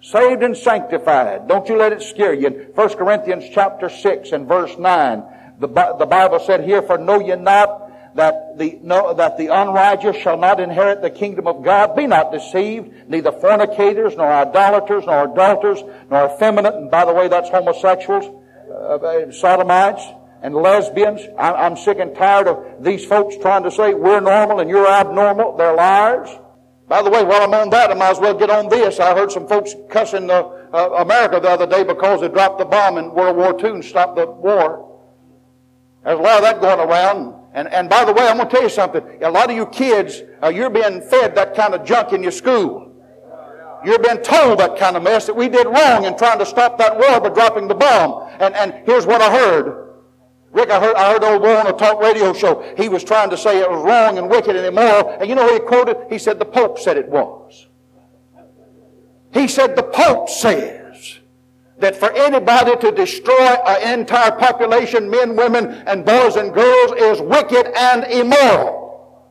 Saved 0.00 0.44
and 0.44 0.56
sanctified. 0.56 1.48
Don't 1.48 1.68
you 1.68 1.76
let 1.76 1.92
it 1.92 2.02
scare 2.02 2.32
you. 2.32 2.46
In 2.46 2.54
1 2.74 2.88
Corinthians 2.90 3.44
chapter 3.52 3.88
6 3.88 4.30
and 4.30 4.46
verse 4.46 4.78
9, 4.78 5.24
the, 5.58 5.66
the 5.66 6.06
Bible 6.06 6.38
said 6.38 6.62
here, 6.62 6.82
For 6.82 6.98
know 6.98 7.18
ye 7.18 7.34
not 7.34 7.87
that 8.18 8.58
the, 8.58 8.80
no, 8.82 9.14
that 9.14 9.38
the 9.38 9.46
unrighteous 9.46 10.16
shall 10.16 10.36
not 10.36 10.58
inherit 10.58 11.02
the 11.02 11.10
kingdom 11.10 11.46
of 11.46 11.62
God. 11.62 11.94
Be 11.94 12.08
not 12.08 12.32
deceived, 12.32 13.08
neither 13.08 13.30
fornicators, 13.30 14.16
nor 14.16 14.26
idolaters, 14.26 15.04
nor 15.06 15.32
adulterers, 15.32 15.82
nor 16.10 16.26
effeminate, 16.26 16.74
and 16.74 16.90
by 16.90 17.04
the 17.04 17.12
way, 17.12 17.28
that's 17.28 17.48
homosexuals, 17.48 18.24
uh, 18.74 19.30
sodomites, 19.30 20.02
and 20.42 20.52
lesbians. 20.52 21.20
I'm, 21.38 21.54
I'm 21.54 21.76
sick 21.76 21.98
and 22.00 22.14
tired 22.16 22.48
of 22.48 22.82
these 22.82 23.04
folks 23.04 23.36
trying 23.36 23.62
to 23.62 23.70
say 23.70 23.94
we're 23.94 24.20
normal 24.20 24.58
and 24.58 24.68
you're 24.68 24.88
abnormal. 24.88 25.56
They're 25.56 25.74
liars. 25.74 26.28
By 26.88 27.02
the 27.02 27.10
way, 27.10 27.22
while 27.22 27.42
I'm 27.42 27.54
on 27.54 27.70
that, 27.70 27.92
I 27.92 27.94
might 27.94 28.10
as 28.10 28.18
well 28.18 28.34
get 28.34 28.50
on 28.50 28.68
this. 28.68 28.98
I 28.98 29.14
heard 29.14 29.30
some 29.30 29.46
folks 29.46 29.76
cussing 29.90 30.28
uh, 30.28 30.42
uh, 30.72 30.90
America 30.98 31.38
the 31.38 31.50
other 31.50 31.66
day 31.66 31.84
because 31.84 32.20
they 32.20 32.28
dropped 32.28 32.58
the 32.58 32.64
bomb 32.64 32.98
in 32.98 33.14
World 33.14 33.36
War 33.36 33.54
II 33.62 33.76
and 33.76 33.84
stopped 33.84 34.16
the 34.16 34.26
war. 34.26 34.86
There's 36.02 36.18
a 36.18 36.22
lot 36.22 36.38
of 36.38 36.42
that 36.42 36.60
going 36.60 36.80
around. 36.80 37.37
And, 37.54 37.68
and 37.68 37.88
by 37.88 38.04
the 38.04 38.12
way, 38.12 38.28
I'm 38.28 38.36
going 38.36 38.48
to 38.48 38.54
tell 38.54 38.62
you 38.62 38.68
something. 38.68 39.02
A 39.22 39.30
lot 39.30 39.50
of 39.50 39.56
you 39.56 39.66
kids, 39.66 40.22
uh, 40.42 40.48
you're 40.48 40.70
being 40.70 41.00
fed 41.00 41.34
that 41.34 41.54
kind 41.54 41.74
of 41.74 41.84
junk 41.84 42.12
in 42.12 42.22
your 42.22 42.32
school. 42.32 42.94
You're 43.84 43.98
being 43.98 44.18
told 44.18 44.58
that 44.58 44.76
kind 44.76 44.96
of 44.96 45.02
mess 45.02 45.26
that 45.26 45.34
we 45.34 45.48
did 45.48 45.66
wrong 45.66 46.04
in 46.04 46.16
trying 46.16 46.38
to 46.40 46.46
stop 46.46 46.78
that 46.78 46.96
war 46.96 47.20
by 47.20 47.28
dropping 47.28 47.68
the 47.68 47.74
bomb. 47.74 48.28
And, 48.40 48.54
and 48.54 48.74
here's 48.84 49.06
what 49.06 49.22
I 49.22 49.32
heard. 49.32 49.88
Rick, 50.50 50.70
I 50.70 50.80
heard, 50.80 50.96
I 50.96 51.12
heard 51.12 51.22
old 51.22 51.42
boy 51.42 51.56
on 51.56 51.66
a 51.66 51.72
talk 51.72 52.00
radio 52.00 52.32
show. 52.32 52.62
He 52.76 52.88
was 52.88 53.04
trying 53.04 53.30
to 53.30 53.36
say 53.36 53.60
it 53.60 53.70
was 53.70 53.84
wrong 53.84 54.18
and 54.18 54.28
wicked 54.28 54.56
and 54.56 54.66
immoral. 54.66 55.10
And 55.20 55.28
you 55.28 55.34
know 55.34 55.44
what 55.44 55.54
he 55.54 55.60
quoted? 55.60 55.96
He 56.10 56.18
said 56.18 56.38
the 56.38 56.44
Pope 56.44 56.78
said 56.78 56.96
it 56.96 57.08
was. 57.08 57.68
He 59.32 59.46
said 59.46 59.76
the 59.76 59.82
Pope 59.82 60.28
says 60.28 60.77
that 61.78 61.96
for 61.96 62.10
anybody 62.12 62.76
to 62.76 62.92
destroy 62.92 63.54
an 63.66 64.00
entire 64.00 64.32
population, 64.32 65.08
men, 65.10 65.36
women, 65.36 65.66
and 65.86 66.04
boys 66.04 66.36
and 66.36 66.52
girls, 66.52 66.92
is 66.92 67.20
wicked 67.20 67.66
and 67.76 68.04
immoral. 68.04 69.30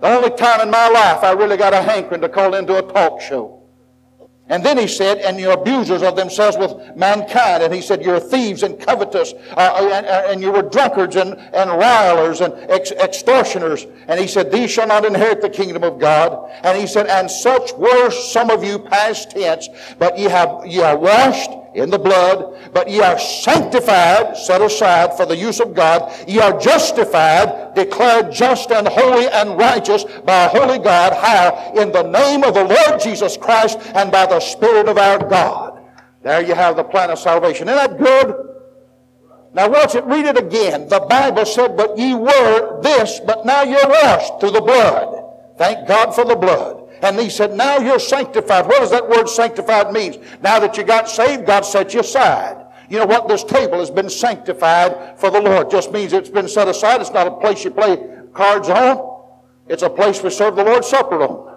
The 0.00 0.08
only 0.08 0.30
time 0.36 0.60
in 0.60 0.70
my 0.70 0.88
life 0.88 1.22
I 1.22 1.32
really 1.32 1.56
got 1.56 1.72
a 1.72 1.80
hankering 1.80 2.20
to 2.22 2.28
call 2.28 2.54
into 2.54 2.76
a 2.76 2.92
talk 2.92 3.20
show. 3.20 3.62
And 4.48 4.62
then 4.62 4.76
he 4.76 4.86
said, 4.86 5.18
and 5.18 5.40
you're 5.40 5.52
abusers 5.52 6.02
of 6.02 6.16
themselves 6.16 6.58
with 6.58 6.94
mankind. 6.96 7.62
And 7.62 7.72
he 7.72 7.80
said, 7.80 8.02
you're 8.02 8.20
thieves 8.20 8.62
and 8.62 8.78
covetous, 8.78 9.32
uh, 9.32 9.54
uh 9.56 9.90
and, 9.90 10.04
uh, 10.04 10.22
and, 10.26 10.42
you 10.42 10.52
were 10.52 10.60
drunkards 10.60 11.16
and, 11.16 11.32
and 11.32 11.70
rioters 11.70 12.42
and 12.42 12.52
ex- 12.70 12.90
extortioners. 12.90 13.86
And 14.06 14.20
he 14.20 14.26
said, 14.26 14.52
these 14.52 14.70
shall 14.70 14.86
not 14.86 15.06
inherit 15.06 15.40
the 15.40 15.48
kingdom 15.48 15.82
of 15.82 15.98
God. 15.98 16.50
And 16.62 16.76
he 16.76 16.86
said, 16.86 17.06
and 17.06 17.30
such 17.30 17.72
were 17.72 18.10
some 18.10 18.50
of 18.50 18.62
you 18.62 18.78
past 18.78 19.30
tense, 19.30 19.70
but 19.98 20.18
ye 20.18 20.24
have, 20.24 20.66
ye 20.66 20.80
are 20.80 20.98
washed 20.98 21.50
in 21.74 21.90
the 21.90 21.98
blood, 21.98 22.72
but 22.72 22.88
ye 22.88 23.00
are 23.00 23.18
sanctified, 23.18 24.36
set 24.36 24.62
aside 24.62 25.16
for 25.16 25.26
the 25.26 25.36
use 25.36 25.60
of 25.60 25.74
God. 25.74 26.12
Ye 26.28 26.38
are 26.38 26.58
justified, 26.58 27.74
declared 27.74 28.32
just 28.32 28.70
and 28.70 28.86
holy 28.86 29.26
and 29.28 29.58
righteous 29.58 30.04
by 30.24 30.44
a 30.44 30.48
holy 30.48 30.78
God. 30.78 31.12
How? 31.12 31.72
In 31.74 31.90
the 31.90 32.02
name 32.02 32.44
of 32.44 32.54
the 32.54 32.64
Lord 32.64 33.00
Jesus 33.00 33.36
Christ 33.36 33.78
and 33.94 34.12
by 34.12 34.26
the 34.26 34.40
Spirit 34.40 34.88
of 34.88 34.98
our 34.98 35.18
God. 35.18 35.80
There 36.22 36.42
you 36.42 36.54
have 36.54 36.76
the 36.76 36.84
plan 36.84 37.10
of 37.10 37.18
salvation. 37.18 37.68
Isn't 37.68 37.76
that 37.76 37.98
good? 37.98 38.50
Now 39.52 39.68
watch 39.68 39.94
it, 39.94 40.04
read 40.04 40.26
it 40.26 40.38
again. 40.38 40.88
The 40.88 41.00
Bible 41.00 41.44
said, 41.44 41.76
but 41.76 41.98
ye 41.98 42.14
were 42.14 42.80
this, 42.82 43.20
but 43.20 43.44
now 43.44 43.62
you're 43.62 43.88
washed 43.88 44.40
through 44.40 44.52
the 44.52 44.60
blood. 44.60 45.24
Thank 45.56 45.86
God 45.86 46.14
for 46.14 46.24
the 46.24 46.36
blood. 46.36 46.82
And 47.02 47.18
he 47.18 47.28
said, 47.28 47.54
now 47.54 47.78
you're 47.78 47.98
sanctified. 47.98 48.66
What 48.66 48.80
does 48.80 48.90
that 48.90 49.08
word 49.08 49.28
sanctified 49.28 49.92
mean? 49.92 50.24
Now 50.42 50.58
that 50.58 50.76
you 50.76 50.84
got 50.84 51.08
saved, 51.08 51.46
God 51.46 51.62
set 51.62 51.92
you 51.94 52.00
aside. 52.00 52.64
You 52.88 52.98
know 52.98 53.06
what? 53.06 53.28
This 53.28 53.44
table 53.44 53.78
has 53.78 53.90
been 53.90 54.10
sanctified 54.10 55.18
for 55.18 55.30
the 55.30 55.40
Lord. 55.40 55.70
Just 55.70 55.92
means 55.92 56.12
it's 56.12 56.30
been 56.30 56.48
set 56.48 56.68
aside. 56.68 57.00
It's 57.00 57.12
not 57.12 57.26
a 57.26 57.32
place 57.32 57.64
you 57.64 57.70
play 57.70 57.98
cards 58.32 58.68
on. 58.68 59.12
It's 59.68 59.82
a 59.82 59.90
place 59.90 60.22
we 60.22 60.30
serve 60.30 60.56
the 60.56 60.64
Lord's 60.64 60.88
Supper 60.88 61.22
on. 61.22 61.54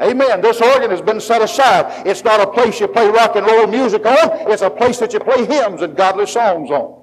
Amen. 0.00 0.40
This 0.40 0.62
organ 0.62 0.90
has 0.90 1.02
been 1.02 1.20
set 1.20 1.42
aside. 1.42 2.06
It's 2.06 2.24
not 2.24 2.40
a 2.40 2.50
place 2.50 2.80
you 2.80 2.88
play 2.88 3.08
rock 3.08 3.36
and 3.36 3.46
roll 3.46 3.66
music 3.66 4.06
on. 4.06 4.50
It's 4.50 4.62
a 4.62 4.70
place 4.70 4.98
that 4.98 5.12
you 5.12 5.20
play 5.20 5.44
hymns 5.44 5.82
and 5.82 5.94
godly 5.94 6.26
songs 6.26 6.70
on. 6.70 7.02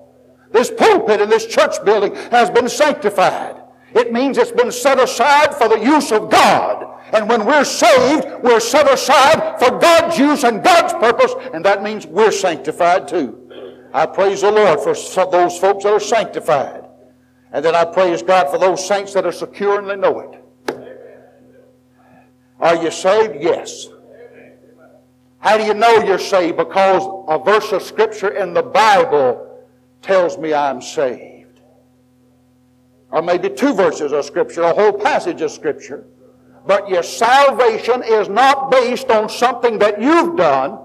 This 0.51 0.71
pulpit 0.71 1.21
in 1.21 1.29
this 1.29 1.45
church 1.45 1.83
building 1.85 2.15
has 2.31 2.49
been 2.49 2.67
sanctified. 2.67 3.55
It 3.93 4.11
means 4.11 4.37
it's 4.37 4.51
been 4.51 4.71
set 4.71 4.99
aside 4.99 5.55
for 5.55 5.67
the 5.67 5.79
use 5.79 6.11
of 6.11 6.29
God. 6.29 6.99
And 7.13 7.29
when 7.29 7.45
we're 7.45 7.63
saved, 7.63 8.27
we're 8.43 8.59
set 8.59 8.91
aside 8.91 9.59
for 9.59 9.79
God's 9.79 10.17
use 10.17 10.43
and 10.43 10.63
God's 10.63 10.93
purpose, 10.93 11.33
and 11.53 11.63
that 11.63 11.81
means 11.81 12.05
we're 12.05 12.31
sanctified 12.31 13.07
too. 13.07 13.49
I 13.93 14.05
praise 14.05 14.41
the 14.41 14.51
Lord 14.51 14.81
for 14.81 14.93
those 15.31 15.57
folks 15.57 15.83
that 15.85 15.93
are 15.93 15.99
sanctified. 15.99 16.83
And 17.51 17.63
then 17.63 17.75
I 17.75 17.85
praise 17.85 18.21
God 18.21 18.49
for 18.51 18.57
those 18.57 18.85
saints 18.85 19.13
that 19.13 19.25
are 19.25 19.31
secure 19.31 19.79
and 19.79 19.89
they 19.89 19.95
know 19.95 20.19
it. 20.19 20.43
Are 22.59 22.75
you 22.75 22.91
saved? 22.91 23.41
Yes. 23.41 23.87
How 25.39 25.57
do 25.57 25.63
you 25.63 25.73
know 25.73 26.03
you're 26.03 26.19
saved? 26.19 26.57
Because 26.57 27.03
a 27.27 27.39
verse 27.39 27.71
of 27.71 27.81
Scripture 27.83 28.29
in 28.29 28.53
the 28.53 28.63
Bible 28.63 29.65
tells 30.01 30.37
me 30.37 30.53
I'm 30.53 30.81
saved. 30.81 31.36
Or 33.11 33.21
maybe 33.21 33.49
two 33.49 33.73
verses 33.73 34.11
of 34.11 34.25
Scripture, 34.25 34.63
a 34.63 34.73
whole 34.73 34.93
passage 34.93 35.41
of 35.41 35.51
Scripture. 35.51 36.05
But 36.65 36.89
your 36.89 37.03
salvation 37.03 38.03
is 38.03 38.27
not 38.27 38.69
based 38.69 39.09
on 39.09 39.29
something 39.29 39.79
that 39.79 40.01
you've 40.01 40.35
done. 40.35 40.79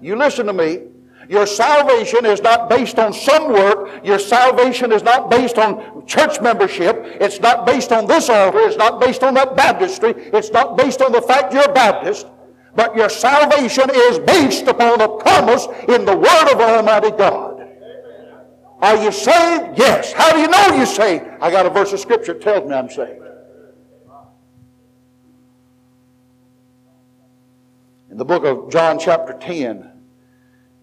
You 0.00 0.16
listen 0.16 0.46
to 0.46 0.52
me. 0.52 0.82
Your 1.28 1.46
salvation 1.46 2.24
is 2.24 2.40
not 2.40 2.68
based 2.68 2.98
on 2.98 3.12
some 3.12 3.52
work. 3.52 4.04
Your 4.04 4.18
salvation 4.18 4.92
is 4.92 5.02
not 5.02 5.30
based 5.30 5.58
on 5.58 6.06
church 6.06 6.40
membership. 6.40 7.04
It's 7.20 7.38
not 7.38 7.66
based 7.66 7.92
on 7.92 8.06
this 8.06 8.28
altar. 8.28 8.58
It's 8.60 8.76
not 8.76 9.00
based 9.00 9.22
on 9.22 9.34
that 9.34 9.54
baptistry. 9.54 10.14
It's 10.16 10.50
not 10.50 10.76
based 10.76 11.02
on 11.02 11.12
the 11.12 11.22
fact 11.22 11.52
you're 11.52 11.70
a 11.70 11.72
Baptist. 11.72 12.26
But 12.74 12.96
your 12.96 13.08
salvation 13.08 13.90
is 13.92 14.18
based 14.20 14.66
upon 14.66 14.98
the 14.98 15.08
promise 15.08 15.66
in 15.88 16.04
the 16.04 16.16
Word 16.16 16.52
of 16.52 16.60
Almighty 16.60 17.10
God. 17.10 17.47
Are 18.80 18.96
you 19.02 19.10
saved? 19.10 19.78
Yes. 19.78 20.12
How 20.12 20.32
do 20.32 20.38
you 20.38 20.48
know 20.48 20.76
you're 20.76 20.86
saved? 20.86 21.24
I 21.40 21.50
got 21.50 21.66
a 21.66 21.70
verse 21.70 21.92
of 21.92 22.00
Scripture 22.00 22.34
that 22.34 22.42
tells 22.42 22.68
me 22.68 22.74
I'm 22.74 22.88
saved. 22.88 23.22
In 28.10 28.16
the 28.16 28.24
book 28.24 28.44
of 28.44 28.70
John, 28.70 28.98
chapter 28.98 29.32
10, 29.34 29.90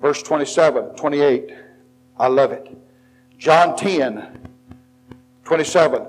verse 0.02 0.22
27, 0.22 0.96
28, 0.96 1.54
I 2.18 2.28
love 2.28 2.52
it. 2.52 2.78
John 3.38 3.76
10, 3.76 4.48
27, 5.44 6.06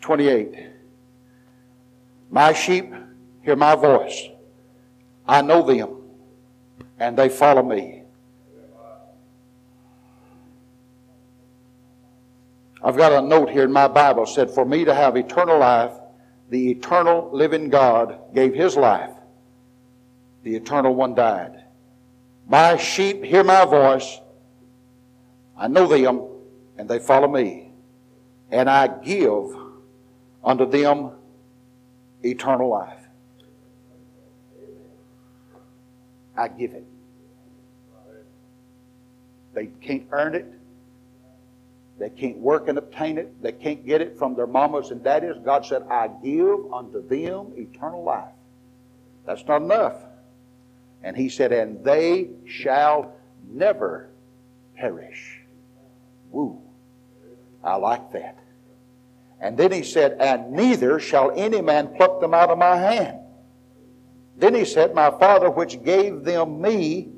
28. 0.00 0.66
My 2.30 2.52
sheep 2.52 2.92
hear 3.42 3.56
my 3.56 3.74
voice. 3.74 4.28
I 5.26 5.42
know 5.42 5.62
them, 5.62 6.02
and 6.98 7.16
they 7.16 7.28
follow 7.28 7.62
me. 7.62 7.95
I've 12.86 12.96
got 12.96 13.12
a 13.12 13.20
note 13.20 13.50
here 13.50 13.64
in 13.64 13.72
my 13.72 13.88
Bible 13.88 14.24
said, 14.24 14.50
For 14.50 14.64
me 14.64 14.86
to 14.86 14.94
have 14.94 15.16
eternal 15.16 15.58
life, 15.58 15.92
the 16.48 16.70
eternal 16.70 17.28
living 17.32 17.68
God 17.68 18.18
gave 18.32 18.54
his 18.54 18.76
life 18.76 19.10
the 20.46 20.54
eternal 20.54 20.94
one 20.94 21.12
died. 21.12 21.64
My 22.46 22.76
sheep 22.76 23.24
hear 23.24 23.42
my 23.42 23.64
voice. 23.64 24.20
I 25.58 25.66
know 25.66 25.88
them, 25.88 26.22
and 26.78 26.88
they 26.88 27.00
follow 27.00 27.26
me. 27.26 27.72
And 28.52 28.70
I 28.70 28.86
give 28.86 29.56
unto 30.44 30.70
them 30.70 31.10
eternal 32.22 32.70
life. 32.70 33.02
I 36.36 36.46
give 36.46 36.74
it. 36.74 36.86
They 39.52 39.66
can't 39.80 40.06
earn 40.12 40.36
it. 40.36 40.46
They 41.98 42.10
can't 42.10 42.36
work 42.38 42.68
and 42.68 42.76
obtain 42.76 43.16
it. 43.16 43.42
They 43.42 43.52
can't 43.52 43.86
get 43.86 44.02
it 44.02 44.18
from 44.18 44.34
their 44.34 44.46
mamas 44.46 44.90
and 44.90 45.02
daddies. 45.02 45.36
God 45.44 45.64
said, 45.64 45.82
I 45.90 46.08
give 46.22 46.72
unto 46.72 47.06
them 47.06 47.52
eternal 47.56 48.04
life. 48.04 48.32
That's 49.24 49.44
not 49.46 49.62
enough. 49.62 49.94
And 51.02 51.16
he 51.16 51.28
said, 51.28 51.52
And 51.52 51.82
they 51.84 52.30
shall 52.46 53.14
never 53.48 54.10
perish. 54.76 55.40
Woo. 56.30 56.60
I 57.64 57.76
like 57.76 58.12
that. 58.12 58.38
And 59.40 59.56
then 59.56 59.72
he 59.72 59.82
said, 59.82 60.18
And 60.20 60.52
neither 60.52 61.00
shall 61.00 61.32
any 61.34 61.62
man 61.62 61.94
pluck 61.96 62.20
them 62.20 62.34
out 62.34 62.50
of 62.50 62.58
my 62.58 62.76
hand. 62.76 63.20
Then 64.36 64.54
he 64.54 64.64
said, 64.64 64.94
My 64.94 65.10
Father 65.10 65.50
which 65.50 65.82
gave 65.82 66.24
them 66.24 66.60
me 66.60 67.08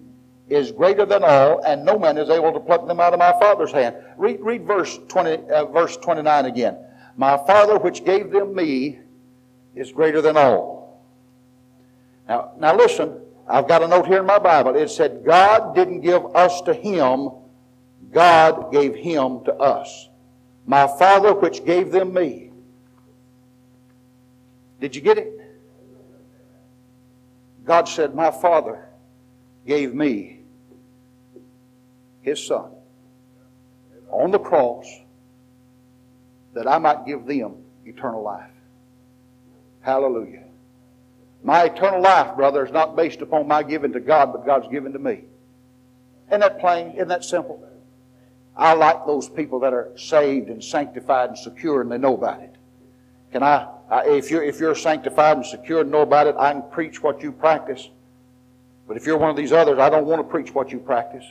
is 0.48 0.72
greater 0.72 1.04
than 1.04 1.22
all, 1.24 1.62
and 1.64 1.84
no 1.84 1.98
man 1.98 2.16
is 2.16 2.30
able 2.30 2.52
to 2.52 2.60
pluck 2.60 2.86
them 2.86 3.00
out 3.00 3.12
of 3.12 3.18
my 3.18 3.32
Father's 3.32 3.72
hand. 3.72 3.96
Read, 4.16 4.40
read 4.40 4.64
verse, 4.64 4.98
20, 5.08 5.50
uh, 5.50 5.66
verse 5.66 5.96
29 5.98 6.46
again. 6.46 6.78
My 7.16 7.36
Father 7.36 7.78
which 7.78 8.04
gave 8.04 8.30
them 8.30 8.54
me 8.54 8.98
is 9.74 9.92
greater 9.92 10.22
than 10.22 10.36
all. 10.36 11.02
Now, 12.28 12.52
now 12.58 12.76
listen, 12.76 13.20
I've 13.46 13.68
got 13.68 13.82
a 13.82 13.88
note 13.88 14.06
here 14.06 14.20
in 14.20 14.26
my 14.26 14.38
Bible. 14.38 14.76
It 14.76 14.90
said, 14.90 15.24
God 15.24 15.74
didn't 15.74 16.00
give 16.00 16.24
us 16.34 16.60
to 16.62 16.74
him, 16.74 17.30
God 18.10 18.72
gave 18.72 18.94
him 18.94 19.44
to 19.44 19.54
us. 19.54 20.08
My 20.66 20.86
Father, 20.86 21.34
which 21.34 21.64
gave 21.64 21.90
them 21.90 22.12
me. 22.12 22.50
Did 24.80 24.94
you 24.94 25.02
get 25.02 25.18
it? 25.18 25.34
God 27.64 27.88
said, 27.88 28.14
My 28.14 28.30
Father 28.30 28.88
gave 29.66 29.94
me 29.94 30.37
his 32.28 32.46
Son 32.46 32.70
on 34.10 34.30
the 34.30 34.38
cross 34.38 34.86
that 36.54 36.66
I 36.66 36.78
might 36.78 37.06
give 37.06 37.26
them 37.26 37.56
eternal 37.84 38.22
life. 38.22 38.50
Hallelujah. 39.80 40.44
My 41.42 41.64
eternal 41.64 42.02
life, 42.02 42.36
brother, 42.36 42.64
is 42.64 42.72
not 42.72 42.96
based 42.96 43.20
upon 43.20 43.46
my 43.46 43.62
giving 43.62 43.92
to 43.92 44.00
God, 44.00 44.32
but 44.32 44.44
God's 44.44 44.68
given 44.68 44.92
to 44.92 44.98
me. 44.98 45.24
Isn't 46.28 46.40
that 46.40 46.58
plain? 46.58 46.92
Isn't 46.92 47.08
that 47.08 47.24
simple? 47.24 47.64
I 48.56 48.74
like 48.74 49.06
those 49.06 49.28
people 49.28 49.60
that 49.60 49.72
are 49.72 49.92
saved 49.96 50.48
and 50.48 50.62
sanctified 50.62 51.30
and 51.30 51.38
secure 51.38 51.80
and 51.80 51.90
they 51.92 51.98
know 51.98 52.14
about 52.14 52.40
it. 52.42 52.56
Can 53.30 53.42
I, 53.42 53.68
I 53.88 54.08
if, 54.08 54.30
you're, 54.30 54.42
if 54.42 54.58
you're 54.58 54.74
sanctified 54.74 55.36
and 55.36 55.46
secure 55.46 55.82
and 55.82 55.90
know 55.92 56.02
about 56.02 56.26
it, 56.26 56.34
I 56.36 56.52
can 56.52 56.62
preach 56.70 57.02
what 57.02 57.22
you 57.22 57.30
practice. 57.30 57.88
But 58.88 58.96
if 58.96 59.06
you're 59.06 59.18
one 59.18 59.30
of 59.30 59.36
these 59.36 59.52
others, 59.52 59.78
I 59.78 59.90
don't 59.90 60.06
want 60.06 60.20
to 60.20 60.28
preach 60.28 60.52
what 60.52 60.72
you 60.72 60.80
practice. 60.80 61.24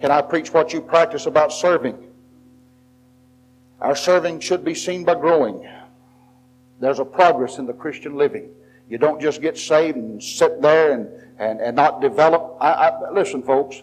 Can 0.00 0.10
I 0.10 0.22
preach 0.22 0.52
what 0.52 0.72
you 0.72 0.80
practice 0.80 1.26
about 1.26 1.52
serving? 1.52 1.96
Our 3.80 3.94
serving 3.94 4.40
should 4.40 4.64
be 4.64 4.74
seen 4.74 5.04
by 5.04 5.14
growing. 5.14 5.66
There's 6.80 6.98
a 6.98 7.04
progress 7.04 7.58
in 7.58 7.66
the 7.66 7.72
Christian 7.72 8.16
living. 8.16 8.50
You 8.88 8.98
don't 8.98 9.20
just 9.20 9.40
get 9.40 9.56
saved 9.56 9.96
and 9.96 10.22
sit 10.22 10.60
there 10.60 10.92
and, 10.92 11.08
and, 11.38 11.60
and 11.60 11.76
not 11.76 12.00
develop. 12.00 12.56
I, 12.60 12.70
I, 12.70 13.10
listen, 13.10 13.42
folks, 13.42 13.82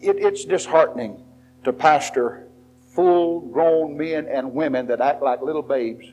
it, 0.00 0.16
it's 0.16 0.44
disheartening 0.44 1.22
to 1.64 1.72
pastor 1.72 2.46
full 2.94 3.40
grown 3.40 3.96
men 3.96 4.26
and 4.26 4.52
women 4.52 4.86
that 4.88 5.00
act 5.00 5.22
like 5.22 5.42
little 5.42 5.62
babes. 5.62 6.06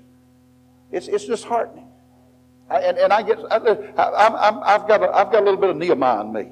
It's, 0.91 1.08
it's 1.08 1.26
disheartening. 1.26 1.88
I, 2.69 2.80
and, 2.80 2.98
and 2.98 3.12
I 3.12 3.24
get, 3.24 3.39
I, 3.50 3.54
have 3.56 4.88
got 4.88 5.04
a, 5.04 5.15
I've 5.15 5.32
got 5.32 5.41
a 5.41 5.46
little 5.46 5.60
bit 5.60 5.72
of 5.72 5.78
Nehemiah 5.78 6.22
in 6.22 6.34
me. 6.34 6.48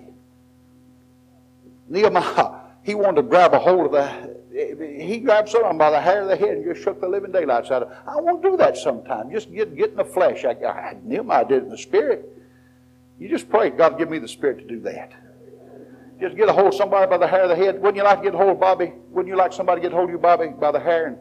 Nehemiah, 1.89 2.61
he 2.84 2.96
wanted 2.96 3.22
to 3.22 3.28
grab 3.28 3.54
a 3.54 3.60
hold 3.60 3.88
of 3.88 3.91
the, 3.91 4.41
he 4.52 5.20
grabbed 5.20 5.50
someone 5.50 5.78
by 5.78 5.91
the 5.91 6.02
hair 6.02 6.24
of 6.24 6.28
the 6.28 6.36
head 6.36 6.58
and 6.58 6.65
just 6.65 6.84
shook 6.84 7.00
the 7.00 7.08
living 7.08 7.32
daylights 7.32 7.72
out 7.72 7.84
of 7.84 7.91
I 8.08 8.20
want 8.20 8.41
to 8.41 8.52
do 8.52 8.58
that 8.58 8.78
sometime. 8.78 9.32
Just 9.32 9.52
get, 9.52 9.76
get 9.76 9.91
in 9.91 9.98
the 9.98 10.06
flesh. 10.06 10.44
I, 10.46 10.98
knew 11.04 11.30
I, 11.32 11.44
did 11.44 11.63
in 11.63 11.70
the 11.70 11.78
spirit. 11.78 12.28
You 13.20 13.30
just 13.30 13.50
pray, 13.50 13.70
God, 13.70 13.98
give 13.98 14.10
me 14.10 14.20
the 14.20 14.28
spirit 14.28 14.60
to 14.60 14.65
do 14.65 14.80
that. 14.82 15.13
Just 16.20 16.36
get 16.36 16.50
a 16.50 16.54
hold 16.54 16.67
of 16.67 16.74
somebody 16.76 17.10
by 17.10 17.17
the 17.17 17.28
hair 17.28 17.44
of 17.44 17.50
the 17.50 17.56
head. 17.56 17.76
Wouldn't 17.76 17.98
you 17.98 18.04
like 18.04 18.20
to 18.20 18.24
get 18.24 18.34
a 18.34 18.38
hold 18.38 18.52
of 18.52 18.60
Bobby? 18.60 18.94
Wouldn't 19.10 19.28
you 19.28 19.38
like 19.38 19.54
somebody 19.54 19.82
to 19.82 19.88
get 19.88 19.94
a 19.94 19.96
hold 19.96 20.10
of 20.10 20.13
you, 20.13 20.20
Bobby, 20.20 20.48
by 20.48 20.72
the 20.72 20.80
hair? 20.80 21.08
And 21.08 21.17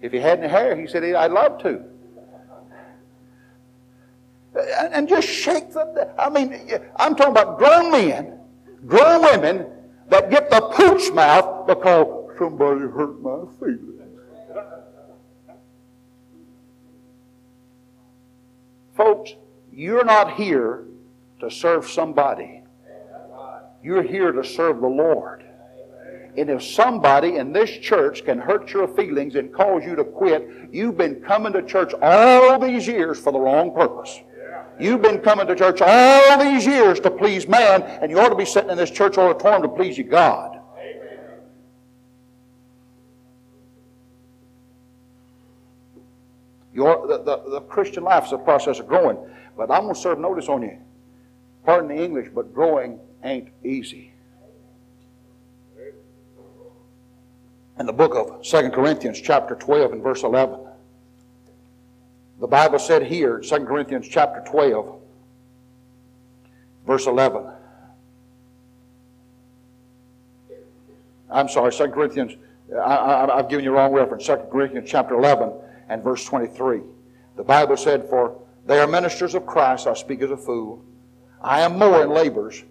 if 0.00 0.12
he 0.12 0.18
had 0.18 0.40
any 0.40 0.48
hair, 0.48 0.74
he 0.74 0.86
said, 0.86 1.04
I'd 1.04 1.30
love 1.30 1.62
to. 1.62 1.84
And 4.92 5.08
just 5.08 5.28
shake 5.28 5.72
the. 5.72 6.12
I 6.18 6.28
mean, 6.28 6.68
I'm 6.96 7.14
talking 7.14 7.32
about 7.32 7.56
grown 7.56 7.90
men, 7.90 8.38
grown 8.86 9.22
women 9.22 9.66
that 10.08 10.30
get 10.30 10.50
the 10.50 10.60
pooch 10.60 11.12
mouth 11.12 11.66
because 11.66 12.36
somebody 12.38 12.80
hurt 12.80 13.20
my 13.22 13.44
feelings. 13.58 13.88
Folks, 18.94 19.34
you're 19.72 20.04
not 20.04 20.34
here 20.34 20.84
to 21.40 21.50
serve 21.50 21.88
somebody. 21.88 22.62
You're 23.82 24.02
here 24.02 24.32
to 24.32 24.44
serve 24.44 24.80
the 24.80 24.86
Lord. 24.86 25.44
And 26.36 26.48
if 26.48 26.62
somebody 26.62 27.36
in 27.36 27.52
this 27.52 27.70
church 27.70 28.24
can 28.24 28.38
hurt 28.38 28.72
your 28.72 28.88
feelings 28.88 29.34
and 29.34 29.52
cause 29.52 29.84
you 29.84 29.96
to 29.96 30.04
quit, 30.04 30.48
you've 30.70 30.96
been 30.96 31.16
coming 31.16 31.52
to 31.52 31.62
church 31.62 31.92
all 32.00 32.58
these 32.58 32.86
years 32.86 33.18
for 33.18 33.32
the 33.32 33.40
wrong 33.40 33.74
purpose. 33.74 34.20
You've 34.80 35.02
been 35.02 35.20
coming 35.20 35.46
to 35.46 35.54
church 35.54 35.80
all 35.80 36.38
these 36.38 36.66
years 36.66 36.98
to 37.00 37.10
please 37.10 37.46
man, 37.46 37.82
and 37.82 38.10
you 38.10 38.18
ought 38.18 38.30
to 38.30 38.34
be 38.34 38.44
sitting 38.44 38.70
in 38.70 38.76
this 38.76 38.90
church 38.90 39.18
auditorium 39.18 39.62
to 39.62 39.68
please 39.68 39.96
you, 39.98 40.04
God. 40.04 40.58
Your, 46.74 47.06
the, 47.06 47.18
the, 47.18 47.50
the 47.50 47.60
Christian 47.60 48.02
life 48.02 48.26
is 48.26 48.32
a 48.32 48.38
process 48.38 48.78
of 48.78 48.88
growing. 48.88 49.18
But 49.56 49.70
I'm 49.70 49.82
going 49.82 49.94
to 49.94 50.00
serve 50.00 50.18
notice 50.18 50.48
on 50.48 50.62
you. 50.62 50.78
Pardon 51.64 51.94
the 51.94 52.02
English, 52.02 52.28
but 52.34 52.52
growing 52.54 52.98
ain't 53.22 53.50
easy. 53.62 54.12
In 57.78 57.86
the 57.86 57.92
book 57.92 58.14
of 58.14 58.42
2 58.42 58.70
Corinthians, 58.70 59.20
chapter 59.20 59.54
12, 59.54 59.92
and 59.92 60.02
verse 60.02 60.22
11, 60.22 60.58
the 62.42 62.48
Bible 62.48 62.80
said 62.80 63.06
here, 63.06 63.38
2 63.38 63.66
Corinthians 63.66 64.08
chapter 64.08 64.42
12, 64.50 64.98
verse 66.84 67.06
11. 67.06 67.46
I'm 71.30 71.48
sorry, 71.48 71.70
2 71.70 71.86
Corinthians, 71.92 72.32
I, 72.84 73.28
have 73.36 73.48
given 73.48 73.64
you 73.64 73.70
the 73.70 73.76
wrong 73.76 73.92
reference. 73.92 74.26
2 74.26 74.48
Corinthians 74.50 74.90
chapter 74.90 75.14
11 75.14 75.52
and 75.88 76.02
verse 76.02 76.24
23. 76.24 76.80
The 77.36 77.44
Bible 77.44 77.76
said, 77.76 78.10
For 78.10 78.36
they 78.66 78.80
are 78.80 78.88
ministers 78.88 79.36
of 79.36 79.46
Christ, 79.46 79.86
I 79.86 79.94
speak 79.94 80.20
as 80.20 80.32
a 80.32 80.36
fool. 80.36 80.84
I 81.40 81.60
am 81.60 81.78
more 81.78 82.02
in 82.02 82.10
labors, 82.10 82.64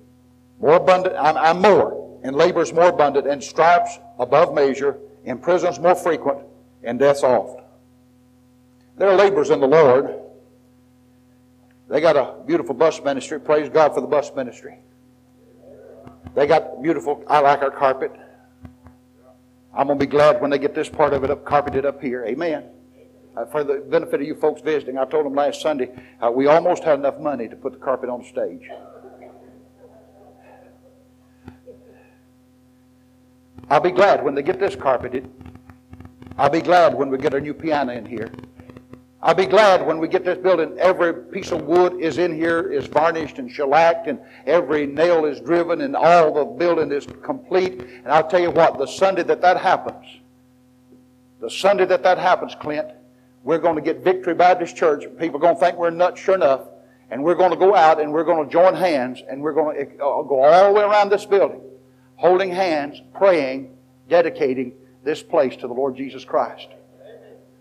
more 0.59 0.73
abundant, 0.73 1.15
I'm, 1.17 1.37
I'm 1.37 1.61
more, 1.61 2.19
in 2.25 2.33
labors 2.33 2.73
more 2.73 2.89
abundant, 2.89 3.25
in 3.25 3.39
stripes 3.39 3.99
above 4.19 4.53
measure, 4.53 4.97
in 5.23 5.37
prisons 5.37 5.79
more 5.79 5.95
frequent, 5.95 6.39
in 6.83 6.97
deaths 6.97 7.23
oft. 7.23 7.60
They're 8.97 9.15
laborers 9.15 9.49
in 9.49 9.59
the 9.59 9.67
Lord. 9.67 10.15
They 11.89 11.99
got 11.99 12.15
a 12.15 12.43
beautiful 12.45 12.73
bus 12.73 13.01
ministry. 13.03 13.39
Praise 13.39 13.69
God 13.69 13.93
for 13.93 14.01
the 14.01 14.07
bus 14.07 14.31
ministry. 14.35 14.77
They 16.33 16.47
got 16.47 16.81
beautiful, 16.81 17.23
I 17.27 17.39
like 17.39 17.61
our 17.61 17.71
carpet. 17.71 18.11
I'm 19.73 19.87
going 19.87 19.99
to 19.99 20.05
be 20.05 20.09
glad 20.09 20.41
when 20.41 20.49
they 20.49 20.57
get 20.57 20.73
this 20.73 20.89
part 20.89 21.13
of 21.13 21.23
it 21.23 21.29
up, 21.29 21.45
carpeted 21.45 21.85
up 21.85 22.01
here. 22.01 22.25
Amen. 22.25 22.65
Uh, 23.35 23.45
for 23.45 23.63
the 23.63 23.75
benefit 23.89 24.21
of 24.21 24.27
you 24.27 24.35
folks 24.35 24.61
visiting, 24.61 24.97
I 24.97 25.05
told 25.05 25.25
them 25.25 25.33
last 25.33 25.61
Sunday 25.61 25.89
uh, 26.21 26.29
we 26.29 26.47
almost 26.47 26.83
had 26.83 26.99
enough 26.99 27.19
money 27.19 27.47
to 27.47 27.55
put 27.55 27.73
the 27.73 27.79
carpet 27.79 28.09
on 28.09 28.21
the 28.21 28.27
stage. 28.27 28.69
I'll 33.69 33.79
be 33.79 33.91
glad 33.91 34.23
when 34.23 34.35
they 34.35 34.43
get 34.43 34.59
this 34.59 34.75
carpeted. 34.75 35.29
I'll 36.37 36.49
be 36.49 36.61
glad 36.61 36.93
when 36.93 37.09
we 37.09 37.17
get 37.17 37.33
our 37.33 37.39
new 37.39 37.53
piano 37.53 37.93
in 37.93 38.05
here. 38.05 38.29
I'll 39.23 39.35
be 39.35 39.45
glad 39.45 39.85
when 39.85 39.99
we 39.99 40.07
get 40.07 40.25
this 40.25 40.39
building. 40.39 40.75
Every 40.79 41.13
piece 41.13 41.51
of 41.51 41.63
wood 41.65 42.01
is 42.01 42.17
in 42.17 42.33
here, 42.35 42.71
is 42.71 42.87
varnished 42.87 43.37
and 43.37 43.51
shellacked, 43.51 44.07
and 44.07 44.19
every 44.47 44.87
nail 44.87 45.25
is 45.25 45.39
driven, 45.39 45.81
and 45.81 45.95
all 45.95 46.33
the 46.33 46.45
building 46.45 46.91
is 46.91 47.05
complete. 47.21 47.81
And 47.81 48.07
I'll 48.07 48.27
tell 48.27 48.39
you 48.39 48.49
what, 48.49 48.79
the 48.79 48.87
Sunday 48.87 49.21
that 49.23 49.41
that 49.41 49.57
happens, 49.57 50.05
the 51.39 51.51
Sunday 51.51 51.85
that 51.85 52.01
that 52.01 52.17
happens, 52.17 52.55
Clint, 52.55 52.87
we're 53.43 53.59
going 53.59 53.75
to 53.75 53.81
get 53.81 54.03
Victory 54.03 54.33
Baptist 54.33 54.75
Church. 54.75 55.03
People 55.19 55.37
are 55.37 55.41
going 55.41 55.55
to 55.55 55.59
think 55.59 55.77
we're 55.77 55.91
nuts, 55.91 56.19
sure 56.19 56.35
enough. 56.35 56.67
And 57.11 57.23
we're 57.23 57.35
going 57.35 57.51
to 57.51 57.57
go 57.57 57.75
out 57.75 57.99
and 57.99 58.13
we're 58.13 58.23
going 58.23 58.47
to 58.47 58.51
join 58.51 58.73
hands 58.73 59.21
and 59.29 59.41
we're 59.41 59.53
going 59.53 59.75
to 59.75 59.93
uh, 59.95 60.21
go 60.23 60.43
all 60.43 60.67
the 60.67 60.79
way 60.79 60.83
around 60.83 61.09
this 61.09 61.25
building, 61.25 61.61
holding 62.15 62.49
hands, 62.49 63.01
praying, 63.13 63.75
dedicating 64.07 64.73
this 65.03 65.21
place 65.21 65.57
to 65.57 65.67
the 65.67 65.73
Lord 65.73 65.97
Jesus 65.97 66.23
Christ. 66.23 66.69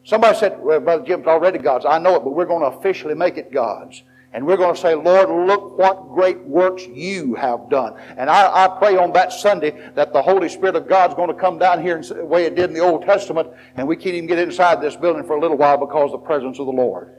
Somebody 0.05 0.39
said, 0.39 0.61
well, 0.61 0.81
Brother 0.81 1.05
Jim's 1.05 1.27
already 1.27 1.59
God's. 1.59 1.85
I 1.85 1.99
know 1.99 2.17
it, 2.17 2.25
but 2.25 2.31
we're 2.31 2.47
going 2.47 2.63
to 2.63 2.79
officially 2.79 3.15
make 3.15 3.37
it 3.37 3.53
God's. 3.53 4.03
And 4.33 4.47
we're 4.47 4.57
going 4.57 4.75
to 4.75 4.81
say, 4.81 4.95
Lord, 4.95 5.29
look 5.29 5.77
what 5.77 6.15
great 6.15 6.39
works 6.45 6.87
you 6.87 7.35
have 7.35 7.69
done. 7.69 7.95
And 8.17 8.31
I, 8.31 8.65
I 8.65 8.79
pray 8.79 8.97
on 8.97 9.13
that 9.15 9.33
Sunday 9.33 9.91
that 9.97 10.13
the 10.13 10.23
Holy 10.23 10.49
Spirit 10.49 10.77
of 10.77 10.89
God's 10.89 11.15
going 11.15 11.29
to 11.29 11.35
come 11.35 11.59
down 11.59 11.83
here 11.83 12.01
the 12.01 12.25
way 12.25 12.45
it 12.45 12.55
did 12.55 12.71
in 12.71 12.75
the 12.75 12.81
Old 12.81 13.03
Testament, 13.03 13.49
and 13.77 13.89
we 13.89 13.97
can't 13.97 14.15
even 14.15 14.29
get 14.29 14.39
inside 14.39 14.81
this 14.81 14.95
building 14.95 15.25
for 15.25 15.37
a 15.37 15.41
little 15.41 15.57
while 15.57 15.79
because 15.79 16.13
of 16.13 16.21
the 16.21 16.27
presence 16.27 16.61
of 16.61 16.67
the 16.67 16.73
Lord. 16.73 17.13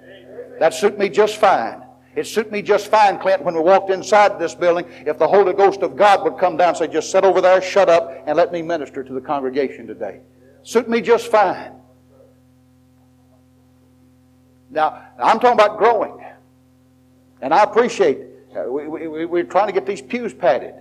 That 0.60 0.74
suit 0.74 0.98
me 0.98 1.10
just 1.10 1.36
fine. 1.36 1.84
It 2.15 2.28
suit 2.28 2.50
me 2.50 2.62
just 2.62 2.88
fine, 2.88 3.20
Clint, 3.20 3.44
when 3.44 3.56
we 3.56 3.62
walked 3.62 3.89
inside 3.89 4.39
this 4.39 4.56
building, 4.56 4.86
if 5.06 5.17
the 5.17 5.28
Holy 5.28 5.54
Ghost 5.54 5.82
of 5.82 5.98
God 5.98 6.24
would 6.24 6.38
come 6.38 6.56
down 6.56 6.70
and 6.70 6.78
say, 6.78 6.88
just 6.88 7.12
sit 7.12 7.26
over 7.26 7.41
there, 7.41 7.62
shut 7.62 7.89
up, 7.89 8.24
and 8.26 8.38
let 8.38 8.54
me 8.54 8.62
minister 8.62 9.04
to 9.04 9.13
the 9.13 9.22
congregation 9.22 9.86
today. 9.86 10.22
Suit 10.63 10.88
me 10.88 11.02
just 11.02 11.28
fine. 11.28 11.74
Now, 14.71 15.03
I'm 15.19 15.39
talking 15.39 15.60
about 15.60 15.77
growing. 15.77 16.23
And 17.41 17.53
I 17.53 17.63
appreciate 17.63 18.19
uh, 18.55 18.63
we, 18.63 18.88
we, 18.88 19.25
we're 19.25 19.43
trying 19.43 19.67
to 19.67 19.73
get 19.73 19.86
these 19.86 20.01
pews 20.01 20.34
padded. 20.34 20.75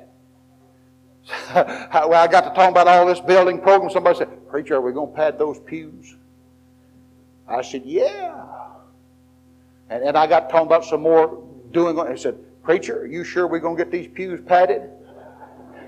well, 1.55 2.15
I 2.15 2.27
got 2.27 2.43
to 2.43 2.51
talking 2.51 2.71
about 2.71 2.89
all 2.89 3.07
this 3.07 3.21
building 3.21 3.61
program. 3.61 3.91
Somebody 3.91 4.19
said, 4.19 4.49
Preacher, 4.49 4.77
are 4.77 4.81
we 4.81 4.93
going 4.93 5.11
to 5.11 5.17
pad 5.17 5.39
those 5.39 5.59
pews? 5.61 6.17
I 7.49 7.63
said, 7.63 7.83
Yeah. 7.85 8.47
And, 9.89 10.05
and 10.05 10.17
I 10.17 10.27
got 10.27 10.51
talking 10.51 10.67
about 10.67 10.85
some 10.85 11.03
more 11.03 11.45
doing. 11.73 11.99
I 11.99 12.15
said, 12.15 12.39
Preacher, 12.63 13.03
are 13.03 13.07
you 13.07 13.25
sure 13.25 13.47
we're 13.47 13.59
going 13.59 13.77
to 13.77 13.85
get 13.85 13.93
these 13.93 14.09
pews 14.09 14.41
padded? 14.41 14.91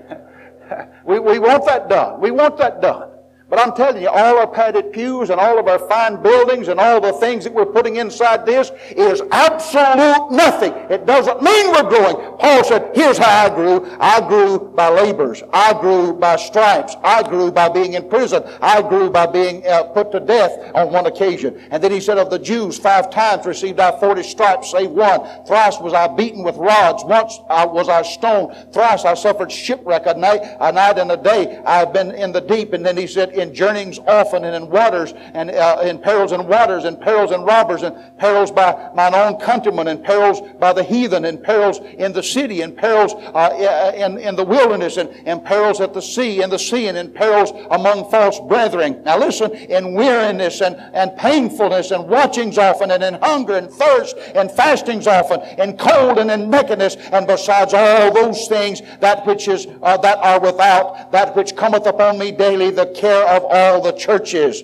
we, 1.05 1.19
we 1.19 1.39
want 1.39 1.65
that 1.65 1.89
done. 1.89 2.19
We 2.19 2.31
want 2.31 2.57
that 2.57 2.81
done. 2.81 3.09
But 3.49 3.59
I'm 3.59 3.75
telling 3.75 4.01
you, 4.01 4.09
all 4.09 4.39
our 4.39 4.47
padded 4.47 4.91
pews 4.91 5.29
and 5.29 5.39
all 5.39 5.59
of 5.59 5.67
our 5.67 5.77
fine 5.87 6.23
buildings 6.23 6.69
and 6.69 6.79
all 6.79 6.99
the 6.99 7.13
things 7.13 7.43
that 7.43 7.53
we're 7.53 7.67
putting 7.67 7.97
inside 7.97 8.45
this 8.45 8.71
is 8.95 9.21
absolute 9.31 10.31
nothing. 10.31 10.73
It 10.89 11.05
doesn't 11.05 11.41
mean 11.43 11.71
we're 11.71 11.87
growing. 11.87 12.37
Paul 12.39 12.63
said, 12.63 12.91
here's 12.95 13.19
how 13.19 13.45
I 13.45 13.53
grew. 13.53 13.85
I 13.99 14.27
grew 14.27 14.59
by 14.59 14.89
labors. 14.89 15.43
I 15.53 15.79
grew 15.79 16.13
by 16.13 16.37
stripes. 16.37 16.95
I 17.03 17.21
grew 17.21 17.51
by 17.51 17.69
being 17.69 17.93
in 17.93 18.09
prison. 18.09 18.43
I 18.59 18.81
grew 18.81 19.11
by 19.11 19.27
being 19.27 19.65
uh, 19.67 19.83
put 19.83 20.11
to 20.13 20.19
death 20.19 20.71
on 20.73 20.91
one 20.91 21.05
occasion. 21.05 21.61
And 21.69 21.83
then 21.83 21.91
he 21.91 21.99
said, 21.99 22.17
of 22.17 22.31
the 22.31 22.39
Jews, 22.39 22.79
five 22.79 23.11
times 23.11 23.45
received 23.45 23.79
I 23.79 23.99
forty 23.99 24.23
stripes, 24.23 24.71
save 24.71 24.89
one. 24.89 25.45
Thrice 25.45 25.79
was 25.79 25.93
I 25.93 26.07
beaten 26.07 26.43
with 26.43 26.55
rods. 26.55 27.03
Once 27.03 27.39
I 27.49 27.65
was 27.65 27.87
I 27.87 28.01
stoned. 28.01 28.73
Thrice 28.73 29.05
I 29.05 29.13
suffered 29.13 29.51
shipwreck. 29.51 30.07
A 30.07 30.15
night, 30.15 30.41
a 30.59 30.71
night 30.71 30.97
and 30.97 31.11
a 31.11 31.17
day 31.17 31.61
I 31.65 31.79
have 31.79 31.93
been 31.93 32.11
in 32.11 32.31
the 32.31 32.41
deep. 32.41 32.73
And 32.73 32.83
then 32.83 32.97
he 32.97 33.05
said, 33.05 33.32
in 33.33 33.53
journeyings 33.53 33.99
often, 34.07 34.45
and 34.45 34.55
in 34.55 34.69
waters, 34.69 35.13
and 35.33 35.51
uh, 35.51 35.81
in 35.83 35.99
perils 35.99 36.31
and 36.31 36.47
waters, 36.47 36.83
and 36.83 36.99
perils 36.99 37.31
and 37.31 37.45
robbers, 37.45 37.83
and 37.83 37.95
perils 38.17 38.51
by 38.51 38.91
mine 38.95 39.13
own 39.13 39.39
countrymen, 39.39 39.87
and 39.87 40.03
perils 40.03 40.41
by 40.59 40.73
the 40.73 40.83
heathen, 40.83 41.25
and 41.25 41.43
perils 41.43 41.79
in 41.97 42.13
the 42.13 42.23
city, 42.23 42.61
and 42.61 42.75
perils 42.77 43.13
uh, 43.13 43.91
in, 43.95 44.17
in 44.17 44.35
the 44.35 44.43
wilderness, 44.43 44.97
and, 44.97 45.09
and 45.25 45.43
perils 45.43 45.81
at 45.81 45.93
the 45.93 46.01
sea, 46.01 46.41
in 46.41 46.49
the 46.49 46.59
sea, 46.59 46.87
and 46.87 46.97
in 46.97 47.11
perils 47.11 47.51
among 47.71 48.09
false 48.09 48.39
brethren. 48.47 49.01
Now 49.03 49.17
listen, 49.17 49.51
in 49.53 49.93
weariness 49.93 50.61
and, 50.61 50.75
and 50.93 51.15
painfulness, 51.17 51.91
and 51.91 52.07
watchings 52.07 52.57
often, 52.57 52.91
and 52.91 53.03
in 53.03 53.15
hunger 53.15 53.57
and 53.57 53.69
thirst, 53.69 54.15
and 54.35 54.51
fastings 54.51 55.07
often, 55.07 55.39
and 55.59 55.77
cold 55.79 56.19
and 56.19 56.31
in 56.31 56.49
nakedness, 56.49 56.95
and 56.95 57.27
besides 57.27 57.73
all 57.73 58.13
those 58.13 58.47
things, 58.47 58.81
that 58.99 59.25
which 59.25 59.47
is 59.47 59.67
uh, 59.81 59.97
that 59.97 60.17
are 60.19 60.39
without, 60.39 61.11
that 61.11 61.35
which 61.35 61.55
cometh 61.55 61.85
upon 61.85 62.17
me 62.17 62.31
daily, 62.31 62.69
the 62.69 62.87
care 62.87 63.22
of 63.23 63.45
all 63.45 63.81
the 63.81 63.93
churches. 63.93 64.63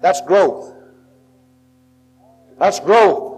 That's 0.00 0.20
growth. 0.22 0.74
That's 2.58 2.80
growth. 2.80 3.28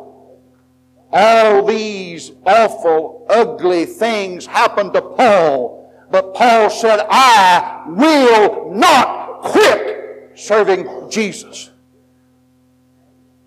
All 1.13 1.65
these 1.65 2.33
awful, 2.47 3.27
ugly 3.29 3.85
things 3.85 4.47
happened 4.47 4.95
to 4.95 5.03
Paul, 5.03 5.93
but 6.11 6.35
Paul 6.35 6.71
said, 6.71 7.05
I 7.11 7.85
will 7.87 8.73
not 8.73 9.43
quit 9.43 10.33
serving 10.35 11.11
Jesus. 11.11 11.71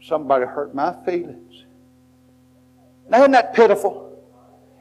Somebody 0.02 0.46
hurt 0.46 0.76
my 0.76 0.96
feelings. 1.04 1.64
Now, 3.10 3.20
isn't 3.20 3.32
that 3.32 3.54
pitiful? 3.54 4.15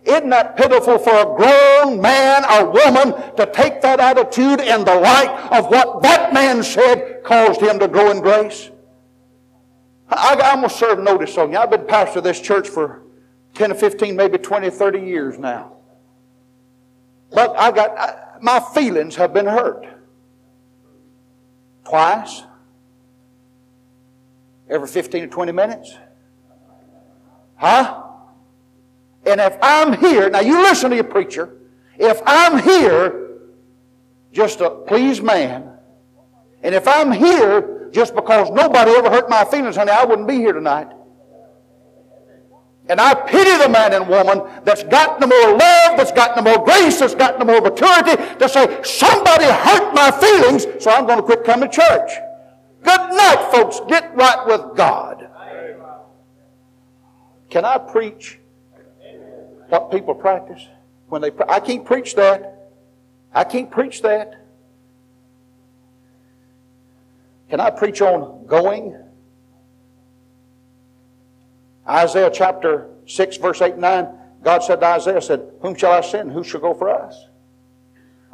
Isn't 0.04 0.28
that 0.30 0.56
pitiful 0.56 0.98
for 0.98 1.14
a 1.14 1.24
grown 1.24 2.00
man 2.00 2.44
or 2.44 2.70
woman 2.70 3.36
to 3.36 3.50
take 3.52 3.80
that 3.80 4.00
attitude 4.00 4.60
in 4.60 4.84
the 4.84 4.94
light 4.94 5.48
of 5.50 5.66
what 5.70 6.02
that 6.02 6.34
man 6.34 6.62
said 6.62 7.22
caused 7.24 7.60
him 7.62 7.78
to 7.78 7.88
grow 7.88 8.10
in 8.10 8.20
grace? 8.20 8.70
I, 10.08 10.38
I'm 10.42 10.58
going 10.58 10.68
to 10.68 10.74
serve 10.74 10.98
notice 10.98 11.38
on 11.38 11.52
you. 11.52 11.58
I've 11.58 11.70
been 11.70 11.86
pastor 11.86 12.18
of 12.18 12.24
this 12.24 12.38
church 12.38 12.68
for 12.68 13.02
10 13.54 13.72
or 13.72 13.74
15, 13.74 14.14
maybe 14.14 14.36
20, 14.36 14.68
30 14.68 15.00
years 15.00 15.38
now. 15.38 15.76
But 17.30 17.58
I 17.58 17.70
got, 17.70 17.98
I, 17.98 18.38
my 18.42 18.60
feelings 18.74 19.16
have 19.16 19.32
been 19.32 19.46
hurt. 19.46 19.86
Twice. 21.88 22.42
Every 24.68 24.88
15 24.88 25.24
or 25.24 25.26
20 25.28 25.52
minutes. 25.52 25.94
Huh? 27.56 28.03
And 29.26 29.40
if 29.40 29.56
I'm 29.62 29.98
here, 29.98 30.28
now 30.30 30.40
you 30.40 30.60
listen 30.62 30.90
to 30.90 30.96
your 30.96 31.04
preacher, 31.04 31.56
if 31.98 32.20
I'm 32.26 32.62
here 32.62 33.38
just 34.32 34.58
to 34.58 34.70
please 34.70 35.22
man, 35.22 35.70
and 36.62 36.74
if 36.74 36.88
I'm 36.88 37.12
here 37.12 37.88
just 37.92 38.14
because 38.14 38.50
nobody 38.50 38.90
ever 38.92 39.10
hurt 39.10 39.30
my 39.30 39.44
feelings, 39.44 39.76
honey, 39.76 39.92
I 39.92 40.04
wouldn't 40.04 40.28
be 40.28 40.36
here 40.36 40.52
tonight. 40.52 40.88
And 42.86 43.00
I 43.00 43.14
pity 43.14 43.56
the 43.62 43.68
man 43.68 43.94
and 43.94 44.08
woman 44.08 44.42
that's 44.64 44.82
got 44.82 45.18
no 45.18 45.26
more 45.26 45.56
love, 45.56 45.96
that's 45.96 46.12
got 46.12 46.36
no 46.36 46.42
more 46.42 46.62
grace, 46.64 46.98
that's 46.98 47.14
got 47.14 47.38
no 47.38 47.46
more 47.46 47.60
maturity 47.62 48.16
to 48.38 48.48
say, 48.48 48.82
somebody 48.82 49.44
hurt 49.44 49.94
my 49.94 50.10
feelings, 50.10 50.66
so 50.82 50.90
I'm 50.90 51.06
going 51.06 51.18
to 51.18 51.22
quit 51.22 51.44
coming 51.44 51.70
to 51.70 51.74
church. 51.74 52.10
Good 52.82 53.00
night, 53.16 53.48
folks. 53.52 53.80
Get 53.88 54.14
right 54.14 54.46
with 54.46 54.76
God. 54.76 55.30
Can 57.48 57.64
I 57.64 57.78
preach 57.78 58.38
what 59.68 59.90
people 59.90 60.14
practice 60.14 60.66
when 61.08 61.22
they. 61.22 61.30
I 61.48 61.60
can't 61.60 61.84
preach 61.84 62.14
that. 62.16 62.70
I 63.32 63.44
can't 63.44 63.70
preach 63.70 64.02
that. 64.02 64.44
Can 67.50 67.60
I 67.60 67.70
preach 67.70 68.00
on 68.00 68.46
going? 68.46 68.98
Isaiah 71.86 72.30
chapter 72.32 72.90
6, 73.06 73.36
verse 73.36 73.60
8 73.60 73.72
and 73.72 73.82
9. 73.82 74.08
God 74.42 74.62
said 74.62 74.80
to 74.80 74.86
Isaiah, 74.86 75.20
said, 75.20 75.52
Whom 75.60 75.74
shall 75.74 75.92
I 75.92 76.00
send? 76.00 76.32
Who 76.32 76.42
shall 76.42 76.60
go 76.60 76.74
for 76.74 76.88
us? 76.88 77.26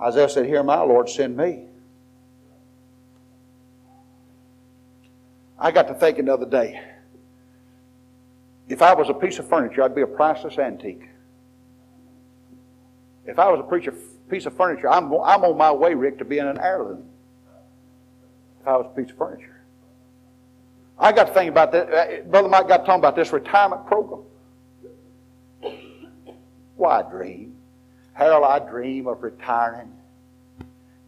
Isaiah 0.00 0.28
said, 0.28 0.46
Here, 0.46 0.62
my 0.62 0.80
Lord, 0.80 1.08
send 1.08 1.36
me. 1.36 1.66
I 5.58 5.70
got 5.70 5.88
to 5.88 5.94
thinking 5.94 6.24
the 6.24 6.34
other 6.34 6.46
day. 6.46 6.80
If 8.68 8.82
I 8.82 8.94
was 8.94 9.10
a 9.10 9.14
piece 9.14 9.38
of 9.38 9.48
furniture, 9.48 9.82
I'd 9.82 9.94
be 9.94 10.02
a 10.02 10.06
priceless 10.06 10.58
antique. 10.58 11.09
If 13.30 13.38
I 13.38 13.48
was 13.48 13.60
a 13.60 13.62
preacher, 13.62 13.94
piece 14.28 14.44
of 14.46 14.56
furniture, 14.56 14.90
I'm, 14.90 15.04
I'm 15.06 15.44
on 15.44 15.56
my 15.56 15.70
way, 15.70 15.94
Rick, 15.94 16.18
to 16.18 16.24
being 16.24 16.48
an 16.48 16.58
heirloom. 16.58 17.04
If 18.60 18.66
I 18.66 18.76
was 18.76 18.86
a 18.92 19.00
piece 19.00 19.10
of 19.12 19.16
furniture. 19.16 19.62
I 20.98 21.12
got 21.12 21.28
to 21.28 21.32
think 21.32 21.48
about 21.48 21.70
that. 21.70 21.92
Uh, 21.92 22.22
Brother 22.24 22.48
Mike 22.48 22.66
got 22.66 22.78
talking 22.78 22.98
about 22.98 23.14
this 23.14 23.32
retirement 23.32 23.86
program. 23.86 24.22
Why 26.74 27.00
I 27.00 27.02
dream? 27.08 27.56
Harold, 28.14 28.44
I 28.44 28.58
dream 28.58 29.06
of 29.06 29.22
retiring, 29.22 29.92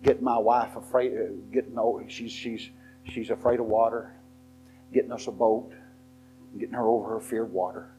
getting 0.04 0.22
my 0.22 0.38
wife 0.38 0.76
afraid, 0.76 1.12
uh, 1.12 1.32
getting 1.52 1.76
old. 1.76 2.04
She's, 2.10 2.30
she's, 2.30 2.70
she's 3.04 3.30
afraid 3.30 3.58
of 3.58 3.66
water, 3.66 4.14
getting 4.94 5.10
us 5.10 5.26
a 5.26 5.32
boat, 5.32 5.72
getting 6.56 6.74
her 6.74 6.86
over 6.86 7.14
her 7.14 7.20
fear 7.20 7.42
of 7.42 7.50
water, 7.50 7.90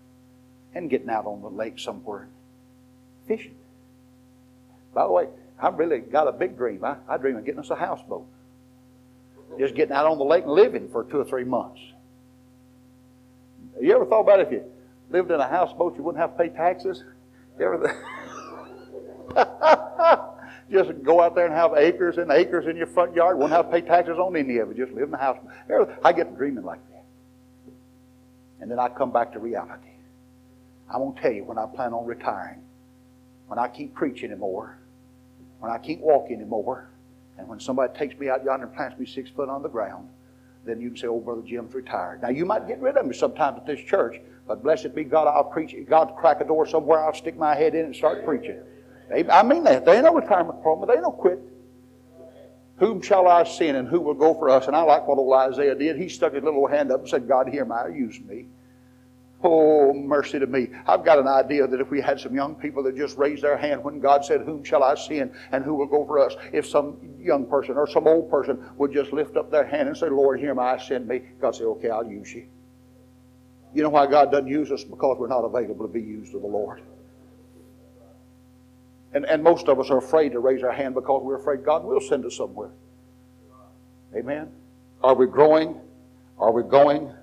and 0.74 0.90
getting 0.90 1.10
out 1.10 1.26
on 1.26 1.42
the 1.42 1.50
lake 1.50 1.78
somewhere 1.78 2.30
fishing. 3.28 3.56
By 4.94 5.04
the 5.04 5.12
way, 5.12 5.28
I've 5.60 5.78
really 5.78 6.00
got 6.00 6.28
a 6.28 6.32
big 6.32 6.58
dream. 6.58 6.84
I, 6.84 6.98
I 7.08 7.18
dream 7.18 7.38
of 7.38 7.46
getting 7.46 7.60
us 7.60 7.70
a 7.70 7.76
houseboat. 7.76 8.28
Just 9.60 9.76
getting 9.76 9.94
out 9.94 10.06
on 10.06 10.18
the 10.18 10.24
lake 10.24 10.44
and 10.44 10.54
living 10.54 10.90
for 10.90 11.04
two 11.04 11.20
or 11.20 11.26
three 11.26 11.44
months. 11.44 11.80
You 13.80 13.94
ever 13.96 14.06
thought 14.06 14.22
about 14.22 14.40
if 14.40 14.52
you 14.52 14.64
lived 15.10 15.32
in 15.32 15.40
a 15.40 15.48
houseboat, 15.48 15.96
you 15.98 16.04
wouldn't 16.04 16.22
have 16.22 16.38
to 16.38 16.44
pay 16.44 16.50
taxes? 16.50 17.04
You 17.60 17.66
ever? 17.66 18.06
just 20.72 21.04
go 21.04 21.22
out 21.22 21.36
there 21.36 21.46
and 21.46 21.54
have 21.54 21.74
acres 21.76 22.18
and 22.18 22.32
acres 22.32 22.68
in 22.68 22.76
your 22.76 22.88
front 22.88 23.16
yard. 23.16 23.38
Won't 23.38 23.52
have 23.52 23.66
to 23.66 23.72
pay 23.72 23.82
taxes 23.82 24.18
on 24.18 24.36
any 24.36 24.58
of 24.58 24.72
it. 24.72 24.78
Just 24.78 24.92
live 24.92 25.04
in 25.04 25.12
the 25.12 25.18
house. 25.18 25.38
I 26.04 26.14
get 26.14 26.36
dreaming 26.36 26.64
like 26.64 26.80
that. 26.92 27.06
And 28.62 28.72
then 28.72 28.80
I 28.80 28.90
come 28.90 29.12
back 29.12 29.34
to 29.34 29.40
reality. 29.40 29.90
I'm 30.90 31.00
going 31.00 31.16
to 31.16 31.22
tell 31.22 31.32
you 31.32 31.44
when 31.44 31.58
I 31.58 31.66
plan 31.66 31.94
on 31.94 32.06
retiring, 32.06 32.62
when 33.48 33.60
I 33.60 33.68
keep 33.68 33.94
preaching 33.94 34.32
anymore, 34.32 34.78
when 35.64 35.72
I 35.72 35.78
can't 35.78 36.02
walk 36.02 36.30
anymore, 36.30 36.90
and 37.38 37.48
when 37.48 37.58
somebody 37.58 37.98
takes 37.98 38.20
me 38.20 38.28
out 38.28 38.44
yonder 38.44 38.66
and 38.66 38.76
plants 38.76 39.00
me 39.00 39.06
six 39.06 39.30
foot 39.30 39.48
on 39.48 39.64
the 39.64 39.70
ground, 39.70 40.10
then 40.66 40.82
you 40.82 40.90
can 40.90 40.98
say, 40.98 41.08
"Oh, 41.08 41.22
brother 41.22 41.42
Jim's 41.42 41.74
retired." 41.74 42.22
Now 42.22 42.28
you 42.28 42.44
might 42.44 42.68
get 42.68 42.82
rid 42.82 42.98
of 42.98 43.06
me 43.06 43.14
sometimes 43.14 43.60
at 43.60 43.66
this 43.66 43.80
church, 43.80 44.20
but 44.46 44.62
blessed 44.62 44.94
be 44.94 45.06
God, 45.06 45.26
I'll 45.26 45.46
preach. 45.46 45.74
God 45.88 46.18
crack 46.18 46.42
a 46.42 46.44
door 46.44 46.66
somewhere, 46.66 47.00
I'll 47.00 47.14
stick 47.14 47.38
my 47.38 47.56
head 47.56 47.76
in 47.76 47.86
and 47.86 47.96
start 47.96 48.26
preaching. 48.26 48.60
I 49.10 49.42
mean 49.44 49.64
that. 49.64 49.86
There 49.86 49.96
ain't 49.96 50.04
no 50.04 50.14
retirement 50.14 50.62
program. 50.62 50.94
They 50.94 51.02
no 51.02 51.12
quit. 51.12 51.40
Whom 52.80 53.02
shall 53.02 53.30
I 53.30 53.46
send, 53.46 53.78
and 53.78 53.88
who 53.88 54.02
will 54.02 54.16
go 54.16 54.34
for 54.34 54.50
us? 54.50 54.68
And 54.68 54.76
I 54.76 54.82
like 54.82 55.08
what 55.08 55.18
old 55.18 55.34
Isaiah 55.34 55.76
did. 55.76 55.96
He 55.96 56.10
stuck 56.10 56.34
his 56.34 56.44
little 56.44 56.68
hand 56.68 56.92
up 56.92 57.00
and 57.00 57.10
said, 57.10 57.26
"God, 57.26 57.48
hear 57.48 57.64
my 57.64 57.88
use 57.88 58.20
me." 58.20 58.48
Oh, 59.46 59.94
mercy 59.94 60.40
to 60.40 60.48
me. 60.48 60.70
I've 60.88 61.04
got 61.04 61.20
an 61.20 61.28
idea 61.28 61.68
that 61.68 61.82
if 61.82 61.92
we 61.92 62.00
had 62.00 62.18
some 62.18 62.34
young 62.34 62.56
people 62.56 62.82
that 62.84 62.96
just 62.96 63.18
raised 63.18 63.44
their 63.44 63.58
hand 63.58 63.84
when 63.84 64.00
God 64.00 64.24
said, 64.24 64.42
Whom 64.42 64.64
shall 64.64 64.84
I 64.84 64.96
send 64.96 65.32
and 65.52 65.66
who 65.66 65.76
will 65.76 65.86
go 65.86 66.06
for 66.06 66.20
us? 66.20 66.34
If 66.54 66.66
some 66.66 66.98
young 67.20 67.46
person 67.46 67.76
or 67.76 67.86
some 67.86 68.08
old 68.08 68.32
person 68.32 68.64
would 68.78 68.94
just 68.94 69.12
lift 69.12 69.36
up 69.36 69.52
their 69.52 69.66
hand 69.66 69.90
and 69.90 69.98
say, 69.98 70.10
Lord, 70.10 70.40
hear 70.40 70.56
my, 70.56 70.78
send 70.78 71.10
me, 71.10 71.24
God 71.42 71.56
say, 71.56 71.66
Okay, 71.66 71.90
I'll 71.90 72.10
use 72.10 72.34
you. 72.34 72.48
You 73.74 73.84
know 73.84 73.90
why 73.90 74.08
God 74.08 74.32
doesn't 74.32 74.48
use 74.48 74.72
us? 74.72 74.86
Because 74.86 75.18
we're 75.20 75.28
not 75.28 75.44
available 75.44 75.88
to 75.88 75.94
be 75.94 76.02
used 76.02 76.34
of 76.34 76.42
the 76.42 76.48
Lord. 76.48 76.82
And, 79.14 79.26
and 79.26 79.44
most 79.44 79.68
of 79.68 79.78
us 79.80 79.90
are 79.90 79.98
afraid 79.98 80.32
to 80.32 80.40
raise 80.40 80.64
our 80.64 80.72
hand 80.72 80.96
because 80.96 81.22
we're 81.22 81.38
afraid 81.38 81.66
God 81.66 81.84
will 81.84 82.00
send 82.00 82.26
us 82.26 82.38
somewhere. 82.38 82.72
Amen? 84.16 84.52
Are 85.04 85.16
we 85.16 85.28
growing? 85.28 85.82
Are 86.38 86.52
we 86.52 86.64
going? 86.64 87.14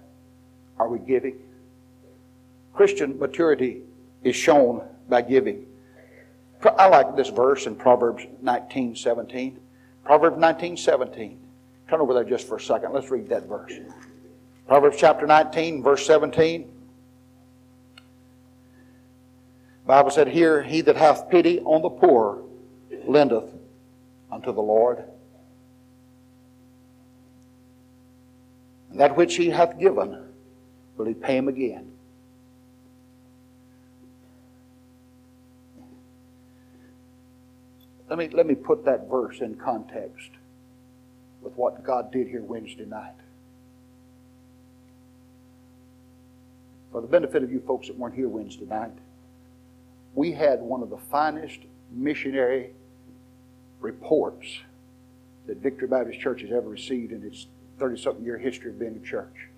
Are 0.79 0.89
we 0.89 0.99
giving? 0.99 1.39
Christian 2.81 3.19
maturity 3.19 3.83
is 4.25 4.35
shown 4.35 4.81
by 5.07 5.21
giving. 5.21 5.67
I 6.79 6.89
like 6.89 7.15
this 7.15 7.29
verse 7.29 7.67
in 7.67 7.77
Proverbs 7.77 8.25
19 8.41 8.97
17. 8.97 9.61
Proverbs 10.03 10.39
19 10.39 10.79
17. 10.79 11.39
Turn 11.91 12.01
over 12.01 12.15
there 12.15 12.25
just 12.25 12.49
for 12.49 12.57
a 12.57 12.61
second. 12.61 12.95
Let's 12.95 13.11
read 13.11 13.29
that 13.29 13.47
verse. 13.47 13.75
Proverbs 14.67 14.97
chapter 14.99 15.27
19, 15.27 15.83
verse 15.83 16.07
17. 16.07 16.73
Bible 19.85 20.11
said, 20.11 20.29
Here 20.29 20.63
he 20.63 20.81
that 20.81 20.97
hath 20.97 21.29
pity 21.29 21.61
on 21.61 21.83
the 21.83 21.91
poor 21.91 22.43
lendeth 23.05 23.53
unto 24.33 24.55
the 24.55 24.63
Lord. 24.63 25.05
And 28.91 28.99
that 28.99 29.19
which 29.19 29.37
he 29.37 29.51
hath 29.51 29.79
given 29.79 30.29
will 30.97 31.05
he 31.05 31.13
pay 31.13 31.37
him 31.37 31.49
again. 31.49 31.90
Let 38.11 38.19
me, 38.19 38.29
let 38.29 38.47
me 38.47 38.57
put 38.57 38.85
that 38.87 39.09
verse 39.09 39.41
in 39.41 39.55
context. 39.55 40.31
with 41.43 41.57
what 41.57 41.83
God 41.83 42.13
did 42.13 42.27
here 42.27 42.43
Wednesday 42.43 42.85
night. 42.85 43.15
For 46.93 47.01
the 47.01 47.07
benefit 47.07 47.43
of 47.43 47.51
you 47.51 47.61
folks 47.61 47.87
that 47.87 47.97
weren't 47.97 48.15
here 48.15 48.29
Wednesday 48.29 48.67
night, 48.67 48.93
we 50.15 50.33
had 50.33 50.61
one 50.61 50.83
of 50.83 50.91
the 50.91 50.99
finest 50.99 51.61
missionary 51.91 52.73
reports 53.81 54.59
that 55.47 55.59
Victory 55.59 55.89
Baptist 55.89 56.21
Church 56.21 56.43
has 56.43 56.51
ever 56.51 56.69
received 56.69 57.13
in 57.13 57.23
its 57.23 57.47
30 57.79 58.03
something 58.03 58.25
year 58.25 58.37
history 58.37 58.71
of 58.71 58.79
being 58.79 59.01
a 59.03 59.07
church. 59.07 59.49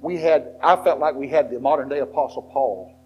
We 0.00 0.18
had, 0.18 0.54
I 0.62 0.76
felt 0.76 1.00
like 1.00 1.16
we 1.16 1.28
had 1.28 1.50
the 1.50 1.58
modern 1.58 1.88
day 1.88 1.98
Apostle 1.98 2.42
Paul 2.42 2.97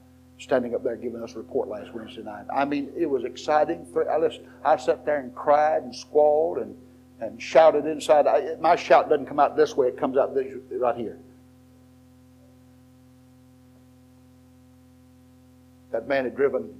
standing 0.42 0.74
up 0.74 0.82
there 0.82 0.96
giving 0.96 1.22
us 1.22 1.34
a 1.34 1.38
report 1.38 1.68
last 1.68 1.94
Wednesday 1.94 2.22
night. 2.22 2.44
I 2.52 2.64
mean, 2.64 2.90
it 2.96 3.06
was 3.06 3.24
exciting. 3.24 3.86
I, 4.10 4.18
listened, 4.18 4.46
I 4.64 4.76
sat 4.76 5.06
there 5.06 5.20
and 5.20 5.34
cried 5.34 5.84
and 5.84 5.94
squalled 5.94 6.58
and, 6.58 6.76
and 7.20 7.40
shouted 7.40 7.86
inside. 7.86 8.26
I, 8.26 8.56
my 8.60 8.74
shout 8.74 9.08
doesn't 9.08 9.26
come 9.26 9.38
out 9.38 9.56
this 9.56 9.76
way, 9.76 9.88
it 9.88 9.96
comes 9.96 10.16
out 10.16 10.34
this, 10.34 10.46
right 10.72 10.96
here. 10.96 11.18
That 15.92 16.08
man 16.08 16.24
had 16.24 16.34
driven 16.34 16.74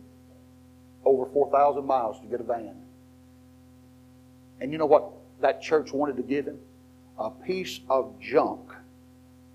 over 1.04 1.26
4,000 1.26 1.84
miles 1.86 2.20
to 2.20 2.26
get 2.26 2.40
a 2.40 2.44
van. 2.44 2.74
And 4.60 4.72
you 4.72 4.78
know 4.78 4.86
what 4.86 5.10
that 5.40 5.62
church 5.62 5.92
wanted 5.92 6.16
to 6.16 6.22
give 6.22 6.46
him? 6.46 6.58
A 7.18 7.30
piece 7.30 7.80
of 7.88 8.18
junk 8.20 8.72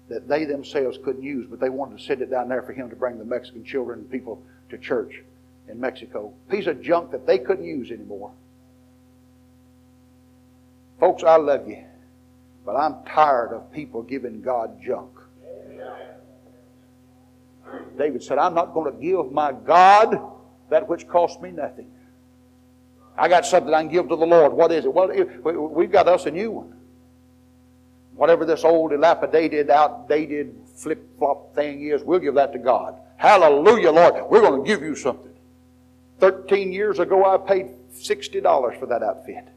that 0.09 0.27
they 0.27 0.45
themselves 0.45 0.97
couldn't 1.03 1.23
use, 1.23 1.47
but 1.49 1.59
they 1.59 1.69
wanted 1.69 1.97
to 1.97 2.03
send 2.03 2.21
it 2.21 2.31
down 2.31 2.47
there 2.47 2.61
for 2.61 2.73
him 2.73 2.89
to 2.89 2.95
bring 2.95 3.17
the 3.17 3.25
Mexican 3.25 3.63
children 3.63 3.99
and 3.99 4.11
people 4.11 4.41
to 4.69 4.77
church 4.77 5.21
in 5.67 5.79
Mexico. 5.79 6.33
Piece 6.49 6.67
of 6.67 6.81
junk 6.81 7.11
that 7.11 7.27
they 7.27 7.37
couldn't 7.37 7.65
use 7.65 7.91
anymore. 7.91 8.31
Folks, 10.99 11.23
I 11.23 11.35
love 11.35 11.67
you, 11.67 11.83
but 12.65 12.75
I'm 12.75 13.03
tired 13.05 13.53
of 13.53 13.71
people 13.71 14.01
giving 14.01 14.41
God 14.41 14.81
junk. 14.81 15.11
David 17.97 18.23
said, 18.23 18.37
I'm 18.37 18.53
not 18.53 18.73
going 18.73 18.91
to 18.91 18.97
give 18.99 19.31
my 19.31 19.51
God 19.51 20.21
that 20.69 20.87
which 20.87 21.07
costs 21.07 21.41
me 21.41 21.51
nothing. 21.51 21.91
I 23.17 23.27
got 23.27 23.45
something 23.45 23.73
I 23.73 23.81
can 23.81 23.91
give 23.91 24.07
to 24.09 24.15
the 24.15 24.25
Lord. 24.25 24.53
What 24.53 24.71
is 24.71 24.85
it? 24.85 24.93
Well, 24.93 25.09
we've 25.43 25.91
got 25.91 26.07
us 26.07 26.25
a 26.27 26.31
new 26.31 26.51
one. 26.51 26.76
Whatever 28.17 28.45
this 28.45 28.63
old, 28.63 28.91
dilapidated, 28.91 29.69
outdated, 29.69 30.55
flip 30.75 31.07
flop 31.17 31.55
thing 31.55 31.87
is, 31.87 32.03
we'll 32.03 32.19
give 32.19 32.35
that 32.35 32.51
to 32.53 32.59
God. 32.59 32.95
Hallelujah, 33.15 33.91
Lord. 33.91 34.15
We're 34.29 34.41
going 34.41 34.63
to 34.63 34.67
give 34.67 34.81
you 34.81 34.95
something. 34.95 35.33
Thirteen 36.19 36.71
years 36.71 36.99
ago, 36.99 37.25
I 37.25 37.37
paid 37.37 37.67
$60 37.93 38.79
for 38.79 38.85
that 38.87 39.03
outfit. 39.03 39.47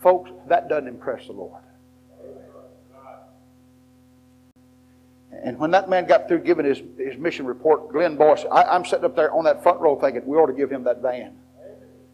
Folks, 0.00 0.30
that 0.48 0.68
doesn't 0.68 0.88
impress 0.88 1.26
the 1.26 1.32
Lord. 1.32 1.62
And 5.42 5.58
when 5.58 5.70
that 5.72 5.88
man 5.88 6.06
got 6.06 6.28
through 6.28 6.40
giving 6.40 6.64
his, 6.64 6.80
his 6.96 7.18
mission 7.18 7.44
report, 7.44 7.90
Glenn 7.90 8.16
Boyce, 8.16 8.44
I, 8.50 8.74
am 8.74 8.84
sitting 8.84 9.04
up 9.04 9.16
there 9.16 9.32
on 9.32 9.44
that 9.44 9.62
front 9.62 9.80
row 9.80 9.98
thinking, 9.98 10.24
we 10.26 10.36
ought 10.36 10.46
to 10.46 10.52
give 10.52 10.70
him 10.70 10.84
that 10.84 11.02
van. 11.02 11.36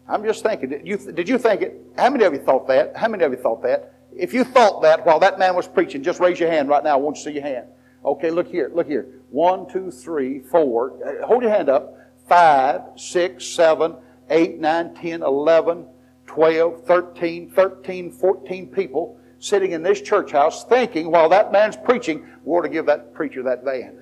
I'm 0.07 0.23
just 0.23 0.43
thinking, 0.43 0.69
did 0.69 0.87
you, 0.87 0.97
did 0.97 1.29
you 1.29 1.37
think 1.37 1.61
it? 1.61 1.81
How 1.97 2.09
many 2.09 2.25
of 2.25 2.33
you 2.33 2.39
thought 2.39 2.67
that? 2.67 2.97
How 2.97 3.07
many 3.07 3.23
of 3.23 3.31
you 3.31 3.37
thought 3.37 3.61
that? 3.63 3.93
If 4.15 4.33
you 4.33 4.43
thought 4.43 4.81
that 4.81 5.05
while 5.05 5.19
that 5.19 5.39
man 5.39 5.55
was 5.55 5.67
preaching, 5.67 6.03
just 6.03 6.19
raise 6.19 6.39
your 6.39 6.49
hand 6.49 6.69
right 6.69 6.83
now. 6.83 6.93
I 6.93 6.95
want 6.97 7.15
to 7.17 7.21
see 7.21 7.31
your 7.31 7.43
hand. 7.43 7.67
Okay, 8.03 8.31
look 8.31 8.47
here, 8.47 8.71
look 8.73 8.87
here. 8.87 9.07
One, 9.29 9.69
two, 9.69 9.91
three, 9.91 10.39
four. 10.39 10.93
Uh, 11.05 11.25
hold 11.25 11.43
your 11.43 11.51
hand 11.51 11.69
up. 11.69 11.97
Five, 12.27 12.81
six, 12.95 13.45
seven, 13.45 13.95
eight, 14.29 14.59
nine, 14.59 14.93
ten, 14.95 15.21
eleven, 15.21 15.85
twelve, 16.25 16.83
thirteen, 16.85 17.49
thirteen, 17.51 18.11
fourteen 18.11 18.67
people 18.67 19.17
sitting 19.39 19.71
in 19.71 19.81
this 19.81 20.01
church 20.01 20.31
house 20.31 20.63
thinking 20.65 21.09
while 21.09 21.29
that 21.29 21.51
man's 21.51 21.75
preaching, 21.75 22.25
we 22.43 22.55
ought 22.55 22.61
to 22.61 22.69
give 22.69 22.85
that 22.85 23.13
preacher 23.13 23.41
that 23.43 23.63
van. 23.63 23.97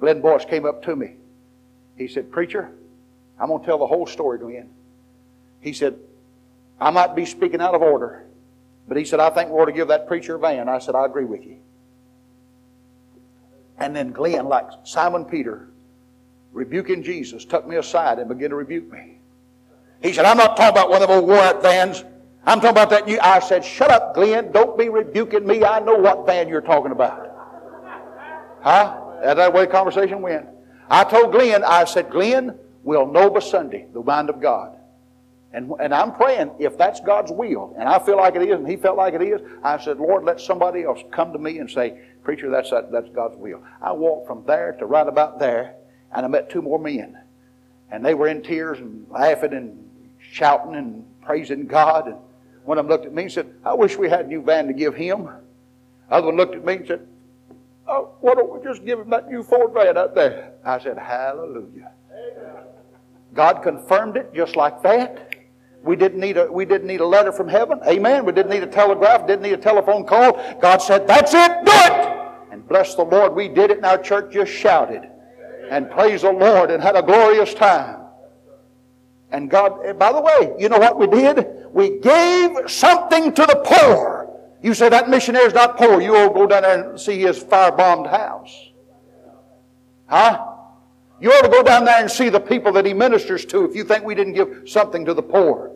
Glenn 0.00 0.20
Boyce 0.20 0.44
came 0.44 0.66
up 0.66 0.82
to 0.82 0.96
me. 0.96 1.14
He 1.96 2.08
said, 2.08 2.32
Preacher, 2.32 2.70
I'm 3.38 3.48
going 3.48 3.60
to 3.60 3.66
tell 3.66 3.78
the 3.78 3.86
whole 3.86 4.06
story, 4.06 4.38
Glenn. 4.38 4.68
He 5.60 5.72
said, 5.72 5.98
I 6.80 6.90
might 6.90 7.14
be 7.14 7.26
speaking 7.26 7.60
out 7.60 7.74
of 7.74 7.82
order, 7.82 8.26
but 8.88 8.96
he 8.96 9.04
said, 9.04 9.20
I 9.20 9.30
think 9.30 9.50
we 9.50 9.56
ought 9.56 9.66
to 9.66 9.72
give 9.72 9.88
that 9.88 10.08
preacher 10.08 10.34
a 10.34 10.38
van. 10.38 10.68
I 10.68 10.78
said, 10.78 10.94
I 10.94 11.06
agree 11.06 11.24
with 11.24 11.44
you. 11.44 11.58
And 13.78 13.94
then 13.94 14.12
Glenn, 14.12 14.46
like 14.46 14.66
Simon 14.84 15.24
Peter, 15.24 15.68
rebuking 16.52 17.02
Jesus, 17.02 17.44
took 17.44 17.66
me 17.66 17.76
aside 17.76 18.18
and 18.18 18.28
began 18.28 18.50
to 18.50 18.56
rebuke 18.56 18.90
me. 18.92 19.18
He 20.02 20.12
said, 20.12 20.24
I'm 20.24 20.36
not 20.36 20.56
talking 20.56 20.72
about 20.72 20.90
one 20.90 21.02
of 21.02 21.08
them 21.08 21.18
old 21.18 21.28
worn 21.28 21.40
out 21.40 21.62
vans. 21.62 22.04
I'm 22.44 22.58
talking 22.58 22.70
about 22.70 22.90
that. 22.90 23.06
You 23.06 23.18
I 23.20 23.38
said, 23.40 23.64
shut 23.64 23.90
up, 23.90 24.14
Glenn. 24.14 24.50
Don't 24.52 24.78
be 24.78 24.88
rebuking 24.88 25.46
me. 25.46 25.64
I 25.64 25.78
know 25.80 25.96
what 25.96 26.26
van 26.26 26.48
you're 26.48 26.60
talking 26.60 26.92
about. 26.92 27.28
Huh? 28.62 28.98
That's 29.22 29.36
that 29.36 29.52
way 29.52 29.66
the 29.66 29.72
conversation 29.72 30.22
went. 30.22 30.46
I 30.88 31.04
told 31.04 31.32
Glenn, 31.32 31.62
I 31.64 31.84
said, 31.84 32.10
Glenn, 32.10 32.58
we'll 32.82 33.06
know 33.06 33.30
by 33.30 33.40
Sunday 33.40 33.86
the 33.92 34.02
mind 34.02 34.30
of 34.30 34.40
God. 34.40 34.76
And, 35.52 35.72
and 35.80 35.92
I'm 35.92 36.14
praying, 36.14 36.52
if 36.60 36.78
that's 36.78 37.00
God's 37.00 37.32
will, 37.32 37.74
and 37.76 37.88
I 37.88 37.98
feel 37.98 38.16
like 38.16 38.36
it 38.36 38.42
is, 38.42 38.54
and 38.54 38.68
he 38.68 38.76
felt 38.76 38.96
like 38.96 39.14
it 39.14 39.22
is, 39.22 39.40
I 39.64 39.78
said, 39.78 39.98
Lord, 39.98 40.24
let 40.24 40.40
somebody 40.40 40.84
else 40.84 41.00
come 41.10 41.32
to 41.32 41.38
me 41.38 41.58
and 41.58 41.68
say, 41.68 42.00
Preacher, 42.22 42.50
that's, 42.50 42.70
that, 42.70 42.92
that's 42.92 43.08
God's 43.08 43.36
will. 43.36 43.62
I 43.82 43.92
walked 43.92 44.28
from 44.28 44.44
there 44.46 44.76
to 44.78 44.86
right 44.86 45.08
about 45.08 45.38
there, 45.38 45.74
and 46.14 46.24
I 46.24 46.28
met 46.28 46.50
two 46.50 46.62
more 46.62 46.78
men. 46.78 47.18
And 47.90 48.04
they 48.04 48.14
were 48.14 48.28
in 48.28 48.42
tears 48.42 48.78
and 48.78 49.06
laughing 49.10 49.52
and 49.52 49.90
shouting 50.20 50.76
and 50.76 51.04
praising 51.22 51.66
God. 51.66 52.06
And 52.06 52.16
one 52.64 52.78
of 52.78 52.84
them 52.84 52.90
looked 52.90 53.06
at 53.06 53.12
me 53.12 53.24
and 53.24 53.32
said, 53.32 53.52
I 53.64 53.74
wish 53.74 53.96
we 53.96 54.08
had 54.08 54.26
a 54.26 54.28
new 54.28 54.42
van 54.42 54.68
to 54.68 54.72
give 54.72 54.94
him. 54.94 55.24
The 55.24 56.14
other 56.14 56.26
one 56.26 56.36
looked 56.36 56.54
at 56.54 56.64
me 56.64 56.74
and 56.76 56.86
said, 56.86 57.06
Oh, 57.88 58.12
why 58.20 58.34
don't 58.34 58.52
we 58.56 58.62
just 58.64 58.84
give 58.84 59.00
him 59.00 59.10
that 59.10 59.28
new 59.28 59.42
Ford 59.42 59.72
van 59.72 59.98
out 59.98 60.14
there? 60.14 60.52
I 60.64 60.78
said, 60.78 60.96
Hallelujah. 60.96 61.90
Amen. 62.12 62.64
God 63.34 63.62
confirmed 63.62 64.16
it 64.16 64.32
just 64.32 64.54
like 64.54 64.82
that. 64.82 65.29
We 65.82 65.96
didn't 65.96 66.20
need 66.20 66.36
a 66.36 66.50
we 66.50 66.64
didn't 66.64 66.86
need 66.86 67.00
a 67.00 67.06
letter 67.06 67.32
from 67.32 67.48
heaven. 67.48 67.80
Amen. 67.86 68.24
We 68.24 68.32
didn't 68.32 68.50
need 68.50 68.62
a 68.62 68.66
telegraph, 68.66 69.26
didn't 69.26 69.42
need 69.42 69.54
a 69.54 69.58
telephone 69.58 70.04
call. 70.04 70.32
God 70.60 70.78
said, 70.78 71.06
That's 71.06 71.32
it, 71.32 71.64
do 71.64 71.72
it! 71.72 72.18
And 72.52 72.66
bless 72.68 72.94
the 72.94 73.04
Lord, 73.04 73.34
we 73.34 73.48
did 73.48 73.70
it, 73.70 73.78
and 73.78 73.86
our 73.86 73.98
church 73.98 74.32
just 74.32 74.52
shouted 74.52 75.08
and 75.70 75.90
praised 75.90 76.24
the 76.24 76.32
Lord 76.32 76.70
and 76.70 76.82
had 76.82 76.96
a 76.96 77.02
glorious 77.02 77.54
time. 77.54 78.00
And 79.30 79.48
God, 79.48 79.84
eh, 79.84 79.92
by 79.92 80.12
the 80.12 80.20
way, 80.20 80.54
you 80.58 80.68
know 80.68 80.78
what 80.78 80.98
we 80.98 81.06
did? 81.06 81.46
We 81.72 82.00
gave 82.00 82.68
something 82.68 83.32
to 83.32 83.42
the 83.42 83.62
poor. 83.64 84.28
You 84.62 84.74
say 84.74 84.88
that 84.88 85.08
missionary's 85.08 85.54
not 85.54 85.78
poor. 85.78 86.00
You 86.00 86.16
all 86.16 86.30
go 86.30 86.46
down 86.46 86.62
there 86.62 86.90
and 86.90 87.00
see 87.00 87.20
his 87.20 87.42
firebombed 87.42 88.10
house. 88.10 88.70
Huh? 90.06 90.49
You 91.20 91.30
ought 91.32 91.42
to 91.42 91.48
go 91.48 91.62
down 91.62 91.84
there 91.84 92.00
and 92.00 92.10
see 92.10 92.30
the 92.30 92.40
people 92.40 92.72
that 92.72 92.86
he 92.86 92.94
ministers 92.94 93.44
to 93.46 93.64
if 93.64 93.76
you 93.76 93.84
think 93.84 94.04
we 94.04 94.14
didn't 94.14 94.32
give 94.32 94.62
something 94.66 95.04
to 95.04 95.14
the 95.14 95.22
poor. 95.22 95.72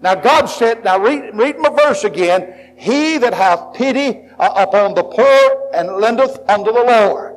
Now 0.00 0.14
God 0.14 0.46
said, 0.46 0.84
now 0.84 0.98
read, 0.98 1.34
read 1.34 1.58
my 1.58 1.70
verse 1.70 2.04
again. 2.04 2.74
He 2.76 3.18
that 3.18 3.34
hath 3.34 3.74
pity 3.74 4.28
uh, 4.38 4.66
upon 4.68 4.94
the 4.94 5.02
poor 5.02 5.70
and 5.74 5.96
lendeth 5.96 6.38
unto 6.48 6.72
the 6.72 6.84
Lord. 6.84 7.36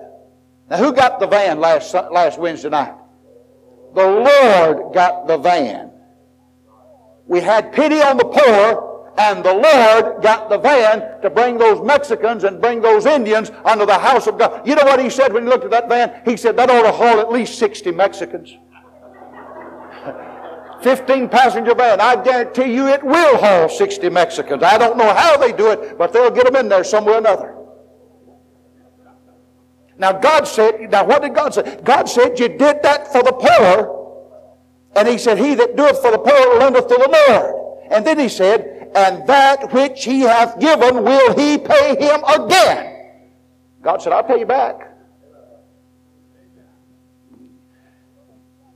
Now 0.69 0.77
who 0.77 0.93
got 0.93 1.19
the 1.19 1.27
van 1.27 1.59
last, 1.59 1.93
last 1.93 2.37
Wednesday 2.37 2.69
night? 2.69 2.93
The 3.95 4.05
Lord 4.05 4.93
got 4.93 5.27
the 5.27 5.37
van. 5.37 5.91
We 7.25 7.41
had 7.41 7.73
pity 7.73 8.01
on 8.01 8.17
the 8.17 8.25
poor, 8.25 8.86
and 9.17 9.43
the 9.43 9.53
Lord 9.53 10.21
got 10.21 10.49
the 10.49 10.59
van 10.59 11.21
to 11.21 11.29
bring 11.29 11.57
those 11.57 11.83
Mexicans 11.85 12.43
and 12.43 12.61
bring 12.61 12.81
those 12.81 13.07
Indians 13.07 13.51
under 13.65 13.85
the 13.85 13.97
house 13.97 14.27
of 14.27 14.37
God. 14.37 14.67
You 14.67 14.75
know 14.75 14.83
what 14.83 14.99
he 14.99 15.09
said 15.09 15.33
when 15.33 15.43
he 15.43 15.49
looked 15.49 15.65
at 15.65 15.71
that 15.71 15.89
van? 15.89 16.21
He 16.23 16.37
said, 16.37 16.55
that 16.57 16.69
ought 16.69 16.83
to 16.83 16.91
haul 16.91 17.19
at 17.19 17.31
least 17.31 17.57
60 17.57 17.91
Mexicans. 17.91 18.55
15 20.83 21.29
passenger 21.29 21.73
van. 21.73 21.99
I 21.99 22.21
guarantee 22.21 22.71
you 22.73 22.87
it 22.87 23.03
will 23.03 23.37
haul 23.37 23.67
60 23.67 24.07
Mexicans. 24.09 24.61
I 24.61 24.77
don't 24.77 24.97
know 24.97 25.11
how 25.11 25.35
they 25.37 25.51
do 25.51 25.71
it, 25.71 25.97
but 25.97 26.13
they'll 26.13 26.29
get 26.29 26.45
them 26.45 26.55
in 26.55 26.69
there 26.69 26.83
somewhere 26.83 27.15
or 27.15 27.19
another. 27.19 27.55
Now 29.97 30.11
God 30.11 30.47
said, 30.47 30.91
now 30.91 31.03
what 31.03 31.23
did 31.23 31.33
God 31.33 31.55
say? 31.55 31.79
God 31.83 32.07
said 32.07 32.39
you 32.39 32.49
did 32.49 32.83
that 32.83 33.11
for 33.11 33.23
the 33.23 33.31
poor. 33.31 33.95
And 34.95 35.07
he 35.07 35.17
said, 35.17 35.39
he 35.39 35.55
that 35.55 35.75
doeth 35.75 36.01
for 36.01 36.11
the 36.11 36.19
poor 36.19 36.59
lendeth 36.59 36.87
to 36.87 36.95
the 36.95 37.25
Lord. 37.29 37.55
And 37.91 38.05
then 38.05 38.19
he 38.19 38.29
said, 38.29 38.76
and 38.97 39.27
that 39.27 39.71
which 39.71 40.03
he 40.03 40.21
hath 40.21 40.59
given 40.59 41.03
will 41.03 41.37
he 41.37 41.57
pay 41.57 41.95
him 41.99 42.23
again. 42.23 43.11
God 43.81 44.01
said, 44.01 44.11
I'll 44.11 44.23
pay 44.23 44.39
you 44.39 44.45
back. 44.45 44.91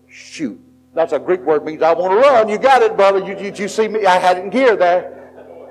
Shoot. 0.07 0.59
That's 0.93 1.13
a 1.13 1.19
Greek 1.19 1.41
word 1.41 1.65
means 1.65 1.81
I 1.81 1.93
want 1.93 2.13
to 2.13 2.17
run. 2.17 2.49
You 2.49 2.59
got 2.59 2.81
it, 2.81 2.95
brother. 2.95 3.19
You, 3.19 3.37
you, 3.39 3.53
you 3.53 3.67
see 3.67 3.87
me? 3.87 4.05
I 4.05 4.19
had 4.19 4.37
it 4.37 4.43
in 4.43 4.49
gear 4.49 4.75
there. 4.75 5.17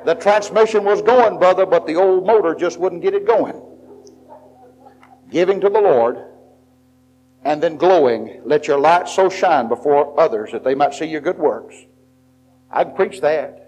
The 0.05 0.15
transmission 0.15 0.83
was 0.85 1.03
going, 1.03 1.39
brother, 1.39 1.67
but 1.67 1.87
the 1.87 1.95
old 1.95 2.27
motor 2.27 2.55
just 2.55 2.79
wouldn't 2.79 3.03
get 3.03 3.15
it 3.15 3.27
going 3.27 3.61
giving 5.31 5.61
to 5.61 5.69
the 5.69 5.81
Lord, 5.81 6.25
and 7.45 7.63
then 7.63 7.77
glowing, 7.77 8.41
let 8.45 8.67
your 8.67 8.79
light 8.79 9.09
so 9.09 9.29
shine 9.29 9.69
before 9.69 10.19
others 10.19 10.51
that 10.53 10.65
they 10.65 10.75
might 10.75 10.93
see 10.93 11.07
your 11.07 11.21
good 11.21 11.39
works 11.39 11.77
I 12.73 12.85
can 12.85 12.95
preach 12.95 13.21
that. 13.21 13.60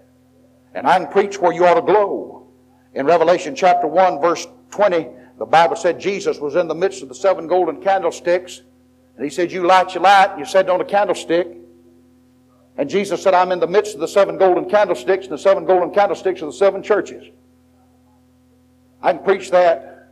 And 0.73 0.87
I 0.87 0.97
can 0.97 1.07
preach 1.07 1.39
where 1.39 1.53
you 1.53 1.65
ought 1.65 1.75
to 1.75 1.81
glow. 1.81 2.47
In 2.93 3.05
Revelation 3.05 3.55
chapter 3.55 3.87
1, 3.87 4.21
verse 4.21 4.47
20, 4.71 5.07
the 5.39 5.45
Bible 5.45 5.75
said 5.75 5.99
Jesus 5.99 6.39
was 6.39 6.55
in 6.55 6.67
the 6.67 6.75
midst 6.75 7.01
of 7.01 7.09
the 7.09 7.15
seven 7.15 7.47
golden 7.47 7.81
candlesticks. 7.81 8.61
And 9.15 9.23
he 9.23 9.29
said, 9.29 9.51
You 9.51 9.65
light 9.65 9.93
your 9.93 10.03
light, 10.03 10.37
you 10.37 10.45
set 10.45 10.69
on 10.69 10.81
a 10.81 10.85
candlestick. 10.85 11.47
And 12.77 12.89
Jesus 12.89 13.21
said, 13.21 13.33
I'm 13.33 13.51
in 13.51 13.59
the 13.59 13.67
midst 13.67 13.93
of 13.93 13.99
the 13.99 14.07
seven 14.07 14.37
golden 14.37 14.69
candlesticks, 14.69 15.25
and 15.25 15.33
the 15.33 15.37
seven 15.37 15.65
golden 15.65 15.93
candlesticks 15.93 16.41
are 16.41 16.47
the 16.47 16.53
seven 16.53 16.81
churches. 16.81 17.23
I 19.01 19.13
can 19.13 19.23
preach 19.23 19.51
that. 19.51 20.09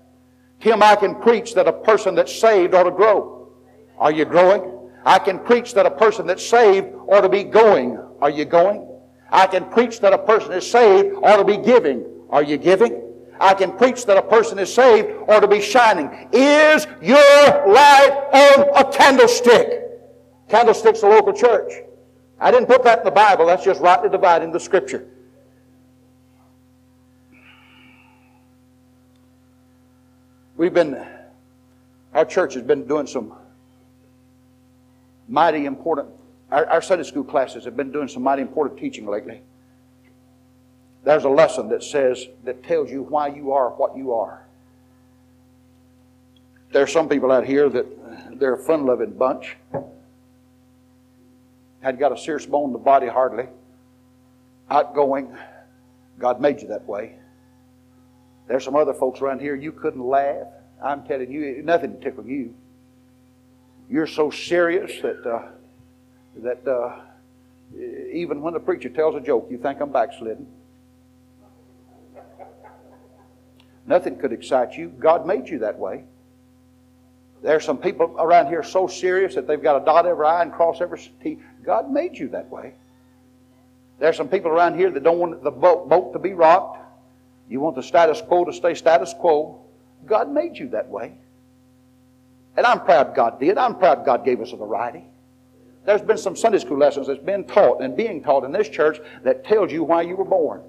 Tim, 0.59 0.83
I 0.83 0.95
can 0.95 1.15
preach 1.15 1.55
that 1.55 1.67
a 1.67 1.73
person 1.73 2.13
that's 2.13 2.33
saved 2.33 2.75
ought 2.75 2.83
to 2.83 2.91
grow. 2.91 3.49
Are 3.97 4.11
you 4.11 4.25
growing? 4.25 4.89
I 5.05 5.17
can 5.17 5.39
preach 5.39 5.73
that 5.73 5.87
a 5.87 5.91
person 5.91 6.27
that's 6.27 6.45
saved 6.45 6.89
ought 7.07 7.21
to 7.21 7.29
be 7.29 7.43
going. 7.43 7.97
Are 8.21 8.29
you 8.29 8.45
going? 8.45 8.90
I 9.31 9.47
can 9.47 9.65
preach 9.69 9.99
that 10.01 10.13
a 10.13 10.17
person 10.17 10.51
is 10.51 10.69
saved 10.69 11.15
ought 11.23 11.37
to 11.37 11.45
be 11.45 11.57
giving. 11.57 12.05
Are 12.29 12.43
you 12.43 12.57
giving? 12.57 13.01
I 13.39 13.53
can 13.53 13.71
preach 13.75 14.05
that 14.05 14.17
a 14.17 14.21
person 14.21 14.59
is 14.59 14.73
saved 14.73 15.09
or 15.27 15.39
to 15.39 15.47
be 15.47 15.61
shining. 15.61 16.29
Is 16.31 16.85
your 17.01 17.17
light 17.17 18.29
on 18.33 18.85
a 18.85 18.91
candlestick? 18.91 19.81
Candlestick's 20.47 21.01
a 21.01 21.07
local 21.07 21.33
church. 21.33 21.71
I 22.39 22.51
didn't 22.51 22.67
put 22.67 22.83
that 22.83 22.99
in 22.99 23.05
the 23.05 23.11
Bible. 23.11 23.47
That's 23.47 23.63
just 23.63 23.81
rightly 23.81 24.09
dividing 24.09 24.51
the 24.51 24.59
Scripture. 24.59 25.07
We've 30.57 30.73
been, 30.73 31.03
our 32.13 32.25
church 32.25 32.53
has 32.53 32.63
been 32.63 32.85
doing 32.85 33.07
some 33.07 33.33
mighty 35.27 35.65
important, 35.65 36.09
our, 36.51 36.65
our 36.67 36.81
Sunday 36.81 37.03
school 37.03 37.23
classes 37.23 37.65
have 37.65 37.77
been 37.77 37.91
doing 37.91 38.07
some 38.07 38.23
mighty 38.23 38.41
important 38.41 38.79
teaching 38.79 39.07
lately. 39.07 39.41
There's 41.03 41.23
a 41.23 41.29
lesson 41.29 41.69
that 41.69 41.83
says, 41.83 42.27
that 42.43 42.63
tells 42.63 42.91
you 42.91 43.03
why 43.03 43.27
you 43.27 43.53
are 43.53 43.69
what 43.69 43.97
you 43.97 44.13
are. 44.13 44.45
There 46.71 46.83
are 46.83 46.87
some 46.87 47.09
people 47.09 47.31
out 47.31 47.45
here 47.45 47.69
that 47.69 48.39
they're 48.39 48.53
a 48.53 48.63
fun 48.63 48.85
loving 48.85 49.11
bunch 49.11 49.57
had 51.81 51.97
got 51.97 52.11
a 52.11 52.17
serious 52.17 52.45
bone 52.45 52.69
in 52.69 52.73
the 52.73 52.79
body 52.79 53.07
hardly, 53.07 53.47
outgoing. 54.69 55.35
God 56.19 56.39
made 56.39 56.61
you 56.61 56.67
that 56.67 56.85
way. 56.85 57.15
There's 58.47 58.63
some 58.63 58.75
other 58.75 58.93
folks 58.93 59.21
around 59.21 59.41
here 59.41 59.55
you 59.55 59.71
couldn't 59.71 60.05
laugh. 60.05 60.47
I'm 60.83 61.03
telling 61.03 61.31
you, 61.31 61.61
nothing 61.63 61.97
to 61.97 62.03
tickle 62.03 62.25
you. 62.25 62.53
You're 63.89 64.07
so 64.07 64.29
serious 64.29 65.01
that 65.01 65.25
uh, 65.25 65.47
that 66.37 66.67
uh, 66.67 66.99
even 68.11 68.41
when 68.41 68.53
the 68.53 68.59
preacher 68.59 68.89
tells 68.89 69.15
a 69.15 69.21
joke, 69.21 69.47
you 69.49 69.57
think 69.57 69.79
I'm 69.81 69.91
backslidden. 69.91 70.47
Nothing 73.85 74.17
could 74.17 74.31
excite 74.31 74.77
you. 74.77 74.89
God 74.89 75.25
made 75.25 75.49
you 75.49 75.59
that 75.59 75.77
way. 75.77 76.03
There's 77.41 77.65
some 77.65 77.77
people 77.77 78.15
around 78.19 78.47
here 78.47 78.63
so 78.63 78.87
serious 78.87 79.35
that 79.35 79.47
they've 79.47 79.61
got 79.61 79.81
a 79.81 79.85
dot 79.85 80.05
every 80.05 80.25
I 80.25 80.43
and 80.43 80.53
cross 80.53 80.79
every 80.79 81.01
T. 81.23 81.39
God 81.63 81.89
made 81.89 82.17
you 82.17 82.29
that 82.29 82.49
way. 82.49 82.73
There's 83.99 84.15
some 84.15 84.29
people 84.29 84.51
around 84.51 84.77
here 84.77 84.91
that 84.91 85.03
don't 85.03 85.19
want 85.19 85.43
the 85.43 85.51
boat, 85.51 85.89
boat 85.89 86.13
to 86.13 86.19
be 86.19 86.33
rocked. 86.33 86.79
You 87.49 87.59
want 87.59 87.75
the 87.75 87.83
status 87.83 88.21
quo 88.21 88.45
to 88.45 88.53
stay 88.53 88.75
status 88.75 89.13
quo. 89.13 89.63
God 90.05 90.31
made 90.31 90.57
you 90.57 90.69
that 90.69 90.87
way. 90.89 91.13
And 92.55 92.65
I'm 92.65 92.81
proud 92.81 93.15
God 93.15 93.39
did. 93.39 93.57
I'm 93.57 93.75
proud 93.75 94.05
God 94.05 94.23
gave 94.23 94.41
us 94.41 94.53
a 94.53 94.57
variety. 94.57 95.03
There's 95.85 96.01
been 96.01 96.17
some 96.17 96.35
Sunday 96.35 96.59
school 96.59 96.77
lessons 96.77 97.07
that's 97.07 97.23
been 97.23 97.43
taught 97.43 97.81
and 97.81 97.95
being 97.97 98.21
taught 98.21 98.43
in 98.43 98.51
this 98.51 98.69
church 98.69 98.99
that 99.23 99.43
tells 99.43 99.71
you 99.71 99.83
why 99.83 100.03
you 100.03 100.15
were 100.15 100.25
born. 100.25 100.61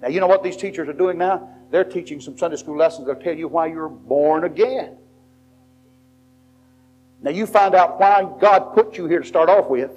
Now, 0.00 0.08
you 0.08 0.20
know 0.20 0.26
what 0.26 0.42
these 0.42 0.56
teachers 0.56 0.88
are 0.88 0.92
doing 0.92 1.18
now? 1.18 1.48
They're 1.70 1.84
teaching 1.84 2.20
some 2.20 2.36
Sunday 2.36 2.56
school 2.56 2.76
lessons 2.76 3.06
that'll 3.06 3.22
tell 3.22 3.36
you 3.36 3.48
why 3.48 3.66
you 3.66 3.76
were 3.76 3.88
born 3.88 4.44
again. 4.44 4.96
Now 7.22 7.30
you 7.30 7.46
find 7.46 7.74
out 7.74 8.00
why 8.00 8.28
God 8.40 8.74
put 8.74 8.98
you 8.98 9.06
here 9.06 9.20
to 9.20 9.26
start 9.26 9.48
off 9.48 9.68
with, 9.68 9.90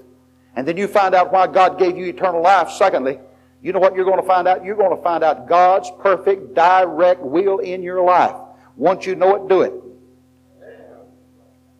and 0.56 0.68
then 0.68 0.78
you 0.78 0.88
find 0.88 1.14
out 1.16 1.32
why 1.34 1.48
God 1.48 1.78
gave 1.78 1.98
you 1.98 2.06
eternal 2.06 2.42
life, 2.42 2.70
secondly. 2.70 3.20
You 3.62 3.74
know 3.74 3.80
what 3.80 3.96
you're 3.96 4.06
going 4.06 4.22
to 4.22 4.28
find 4.28 4.48
out? 4.48 4.64
You're 4.64 4.76
going 4.76 4.96
to 4.96 5.02
find 5.02 5.24
out 5.24 5.48
God's 5.48 5.92
perfect, 6.00 6.54
direct 6.54 7.22
will 7.22 7.60
in 7.60 7.82
your 7.82 8.04
life. 8.04 8.36
Once 8.76 9.06
you 9.08 9.16
know 9.16 9.36
it, 9.36 9.50
do 9.50 9.62
it. 9.64 9.74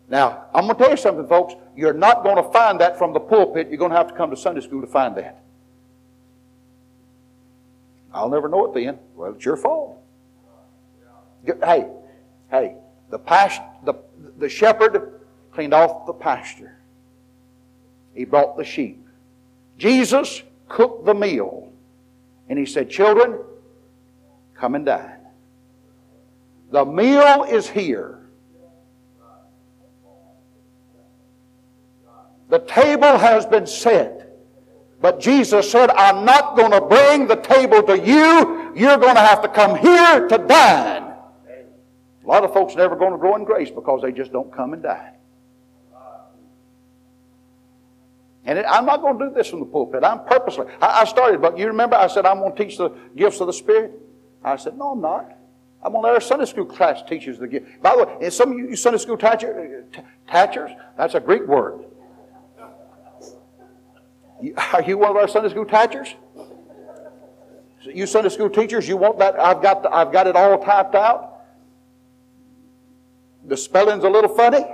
Now, 0.08 0.46
I'm 0.54 0.64
going 0.64 0.76
to 0.76 0.82
tell 0.82 0.90
you 0.90 0.96
something, 0.96 1.26
folks. 1.28 1.54
You're 1.76 1.92
not 1.92 2.22
going 2.22 2.36
to 2.36 2.50
find 2.50 2.80
that 2.80 2.96
from 2.96 3.12
the 3.12 3.20
pulpit. 3.20 3.68
You're 3.68 3.78
going 3.78 3.90
to 3.90 3.96
have 3.96 4.08
to 4.08 4.14
come 4.14 4.30
to 4.30 4.36
Sunday 4.36 4.62
school 4.62 4.80
to 4.80 4.86
find 4.86 5.14
that. 5.16 5.42
I'll 8.12 8.30
never 8.30 8.48
know 8.48 8.64
it 8.66 8.74
then. 8.74 8.98
Well, 9.14 9.34
it's 9.34 9.44
your 9.44 9.58
fault. 9.58 10.02
Hey, 11.44 11.86
hey, 12.50 12.76
the, 13.10 13.18
past, 13.18 13.60
the, 13.84 13.94
the 14.38 14.48
shepherd 14.48 15.20
cleaned 15.52 15.74
off 15.74 16.06
the 16.06 16.14
pasture. 16.14 16.78
He 18.14 18.24
brought 18.24 18.56
the 18.56 18.64
sheep. 18.64 19.06
Jesus 19.76 20.42
cooked 20.68 21.04
the 21.04 21.14
meal. 21.14 21.72
And 22.48 22.58
he 22.58 22.64
said, 22.64 22.88
Children, 22.88 23.38
come 24.54 24.74
and 24.74 24.86
dine. 24.86 25.18
The 26.70 26.84
meal 26.84 27.44
is 27.44 27.68
here. 27.68 28.25
The 32.48 32.60
table 32.60 33.18
has 33.18 33.46
been 33.46 33.66
set. 33.66 34.22
But 35.00 35.20
Jesus 35.20 35.70
said, 35.70 35.90
I'm 35.90 36.24
not 36.24 36.56
going 36.56 36.70
to 36.70 36.80
bring 36.80 37.26
the 37.26 37.36
table 37.36 37.82
to 37.82 37.98
you. 37.98 38.72
You're 38.74 38.96
going 38.96 39.14
to 39.14 39.20
have 39.20 39.42
to 39.42 39.48
come 39.48 39.76
here 39.76 40.28
to 40.28 40.38
dine. 40.38 41.02
A 42.24 42.26
lot 42.26 42.44
of 42.44 42.52
folks 42.52 42.74
never 42.74 42.96
going 42.96 43.12
to 43.12 43.18
grow 43.18 43.36
in 43.36 43.44
grace 43.44 43.70
because 43.70 44.02
they 44.02 44.10
just 44.10 44.32
don't 44.32 44.52
come 44.52 44.72
and 44.72 44.82
dine. 44.82 45.12
And 48.44 48.60
it, 48.60 48.64
I'm 48.68 48.86
not 48.86 49.00
going 49.02 49.18
to 49.18 49.28
do 49.28 49.34
this 49.34 49.48
from 49.48 49.60
the 49.60 49.66
pulpit. 49.66 50.04
I'm 50.04 50.24
purposely. 50.24 50.66
I, 50.80 51.02
I, 51.02 51.04
started, 51.04 51.42
but 51.42 51.58
you 51.58 51.66
remember 51.66 51.96
I 51.96 52.06
said 52.06 52.24
I'm 52.24 52.38
going 52.38 52.54
to 52.54 52.64
teach 52.64 52.78
the 52.78 52.90
gifts 53.16 53.40
of 53.40 53.48
the 53.48 53.52
Spirit? 53.52 53.92
I 54.42 54.56
said, 54.56 54.78
no, 54.78 54.90
I'm 54.90 55.00
not. 55.00 55.36
I'm 55.82 55.92
going 55.92 56.02
to 56.02 56.06
let 56.06 56.14
our 56.14 56.20
Sunday 56.20 56.46
school 56.46 56.64
class 56.64 57.02
teachers 57.02 57.38
the 57.38 57.48
gift. 57.48 57.82
By 57.82 57.96
the 57.96 58.04
way, 58.04 58.30
some 58.30 58.52
of 58.52 58.58
you 58.58 58.76
Sunday 58.76 58.98
school 58.98 59.16
teacher, 59.16 59.84
tatchers, 60.28 60.70
that's 60.96 61.14
a 61.14 61.20
Greek 61.20 61.46
word. 61.46 61.84
Are 64.72 64.82
you 64.82 64.98
one 64.98 65.10
of 65.10 65.16
our 65.16 65.28
Sunday 65.28 65.48
school 65.48 65.64
teachers? 65.64 66.14
You 67.82 68.06
Sunday 68.06 68.28
school 68.30 68.50
teachers, 68.50 68.88
you 68.88 68.96
want 68.96 69.18
that? 69.18 69.38
I've 69.38 69.62
got, 69.62 69.82
the, 69.82 69.90
I've 69.90 70.12
got 70.12 70.26
it 70.26 70.36
all 70.36 70.58
typed 70.58 70.94
out. 70.94 71.40
The 73.46 73.56
spelling's 73.56 74.04
a 74.04 74.10
little 74.10 74.34
funny. 74.34 74.64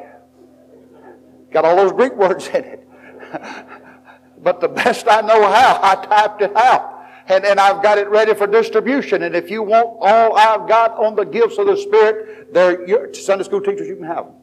Got 1.50 1.64
all 1.64 1.76
those 1.76 1.92
Greek 1.92 2.14
words 2.16 2.48
in 2.48 2.64
it. 2.64 2.88
but 4.42 4.60
the 4.60 4.68
best 4.68 5.06
I 5.08 5.20
know 5.20 5.42
how, 5.42 5.78
I 5.82 6.06
typed 6.06 6.40
it 6.40 6.56
out. 6.56 7.04
And, 7.28 7.44
and 7.44 7.60
I've 7.60 7.82
got 7.82 7.98
it 7.98 8.08
ready 8.08 8.34
for 8.34 8.46
distribution. 8.46 9.22
And 9.22 9.36
if 9.36 9.50
you 9.50 9.62
want 9.62 9.96
all 10.00 10.36
I've 10.36 10.68
got 10.68 10.92
on 10.96 11.14
the 11.14 11.24
gifts 11.24 11.58
of 11.58 11.66
the 11.66 11.76
Spirit, 11.76 12.52
they're 12.52 12.86
your 12.88 13.12
Sunday 13.14 13.44
school 13.44 13.60
teachers, 13.60 13.86
you 13.86 13.96
can 13.96 14.06
have 14.06 14.26
them. 14.26 14.34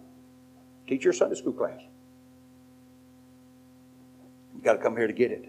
Teach 0.87 1.03
your 1.03 1.13
Sunday 1.13 1.35
school 1.35 1.53
class. 1.53 1.81
You've 4.59 4.65
got 4.65 4.73
to 4.73 4.79
come 4.79 4.97
here 4.97 5.07
to 5.07 5.13
get 5.13 5.31
it. 5.31 5.47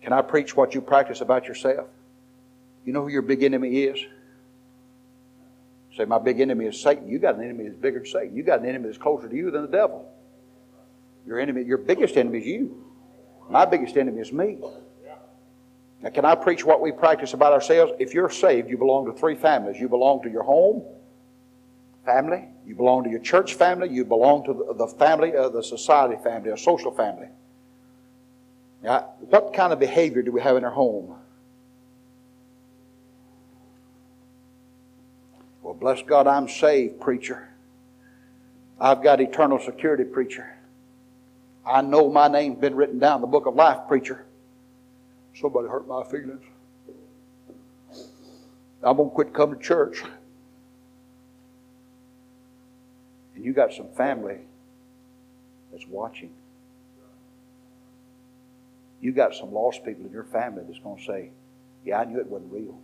Can 0.00 0.12
I 0.12 0.22
preach 0.22 0.56
what 0.56 0.76
you 0.76 0.80
practice 0.80 1.22
about 1.22 1.46
yourself? 1.46 1.88
You 2.86 2.92
know 2.92 3.02
who 3.02 3.08
your 3.08 3.22
big 3.22 3.42
enemy 3.42 3.82
is? 3.82 3.98
Say, 5.96 6.04
my 6.04 6.20
big 6.20 6.38
enemy 6.38 6.66
is 6.66 6.80
Satan. 6.80 7.08
You 7.08 7.18
got 7.18 7.34
an 7.34 7.42
enemy 7.42 7.64
that's 7.64 7.80
bigger 7.80 7.98
than 7.98 8.06
Satan. 8.06 8.36
You 8.36 8.44
got 8.44 8.60
an 8.60 8.66
enemy 8.66 8.86
that's 8.86 8.98
closer 8.98 9.28
to 9.28 9.34
you 9.34 9.50
than 9.50 9.62
the 9.62 9.76
devil. 9.76 10.08
Your 11.26 11.40
enemy, 11.40 11.64
your 11.64 11.78
biggest 11.78 12.16
enemy 12.16 12.38
is 12.38 12.46
you. 12.46 12.84
My 13.50 13.64
biggest 13.64 13.96
enemy 13.96 14.20
is 14.20 14.32
me. 14.32 14.58
Now, 16.00 16.10
can 16.10 16.24
I 16.24 16.36
preach 16.36 16.64
what 16.64 16.80
we 16.80 16.92
practice 16.92 17.34
about 17.34 17.52
ourselves? 17.52 17.92
If 17.98 18.14
you're 18.14 18.30
saved, 18.30 18.70
you 18.70 18.78
belong 18.78 19.06
to 19.06 19.18
three 19.18 19.34
families. 19.34 19.80
You 19.80 19.88
belong 19.88 20.22
to 20.22 20.30
your 20.30 20.44
home 20.44 20.84
family, 22.04 22.48
you 22.66 22.74
belong 22.74 23.04
to 23.04 23.10
your 23.10 23.20
church 23.20 23.54
family, 23.54 23.88
you 23.88 24.04
belong 24.04 24.44
to 24.44 24.74
the, 24.76 24.86
family 24.86 25.34
of 25.34 25.52
the 25.52 25.62
society 25.62 26.16
family, 26.22 26.50
a 26.50 26.56
social 26.56 26.90
family. 26.90 27.28
Now, 28.82 29.14
what 29.20 29.54
kind 29.54 29.72
of 29.72 29.78
behavior 29.78 30.22
do 30.22 30.30
we 30.30 30.40
have 30.42 30.56
in 30.56 30.64
our 30.64 30.70
home? 30.70 31.16
Well, 35.62 35.74
bless 35.74 36.02
God, 36.02 36.26
I'm 36.26 36.48
saved, 36.48 37.00
preacher. 37.00 37.48
I've 38.78 39.02
got 39.02 39.20
eternal 39.20 39.58
security, 39.58 40.04
preacher. 40.04 40.54
I 41.64 41.80
know 41.80 42.10
my 42.10 42.28
name's 42.28 42.60
been 42.60 42.74
written 42.74 42.98
down 42.98 43.16
in 43.16 43.20
the 43.22 43.26
book 43.26 43.46
of 43.46 43.54
life, 43.54 43.88
preacher. 43.88 44.26
Somebody 45.40 45.68
hurt 45.68 45.88
my 45.88 46.04
feelings. 46.04 46.42
I'm 48.82 48.98
going 48.98 49.08
to 49.08 49.14
quit 49.14 49.32
coming 49.32 49.58
to 49.58 49.64
church. 49.64 50.02
And 53.34 53.44
you 53.44 53.52
got 53.52 53.72
some 53.72 53.88
family 53.88 54.38
that's 55.72 55.86
watching. 55.86 56.32
you 59.04 59.12
got 59.12 59.34
some 59.34 59.52
lost 59.52 59.84
people 59.84 60.06
in 60.06 60.12
your 60.12 60.24
family 60.24 60.62
that's 60.66 60.78
going 60.78 60.96
to 60.96 61.04
say, 61.04 61.30
Yeah, 61.84 62.00
I 62.00 62.04
knew 62.06 62.18
it 62.18 62.26
wasn't 62.26 62.50
real. 62.50 62.78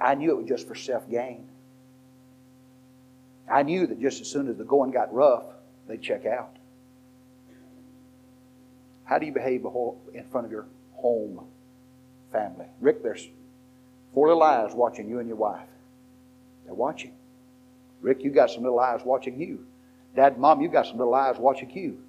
I 0.00 0.14
knew 0.14 0.30
it 0.30 0.36
was 0.38 0.48
just 0.48 0.66
for 0.66 0.74
self 0.74 1.08
gain. 1.10 1.46
I 3.52 3.62
knew 3.62 3.86
that 3.86 4.00
just 4.00 4.22
as 4.22 4.30
soon 4.30 4.48
as 4.48 4.56
the 4.56 4.64
going 4.64 4.92
got 4.92 5.12
rough, 5.12 5.44
they'd 5.86 6.00
check 6.00 6.24
out. 6.24 6.56
How 9.04 9.18
do 9.18 9.26
you 9.26 9.32
behave 9.32 9.64
in 10.14 10.24
front 10.30 10.46
of 10.46 10.50
your 10.50 10.66
home 10.94 11.46
family? 12.32 12.66
Rick, 12.80 13.02
there's 13.02 13.28
four 14.14 14.28
little 14.28 14.42
eyes 14.42 14.72
watching 14.74 15.06
you 15.08 15.18
and 15.18 15.28
your 15.28 15.36
wife. 15.36 15.68
They're 16.64 16.74
watching. 16.74 17.12
Rick, 18.06 18.22
you 18.22 18.30
got 18.30 18.50
some 18.50 18.62
little 18.62 18.78
eyes 18.78 19.00
watching 19.04 19.40
you. 19.40 19.66
Dad, 20.14 20.38
Mom, 20.38 20.60
you 20.60 20.68
got 20.68 20.86
some 20.86 20.96
little 20.96 21.12
eyes 21.12 21.38
watching 21.38 21.68
you. 21.70 22.00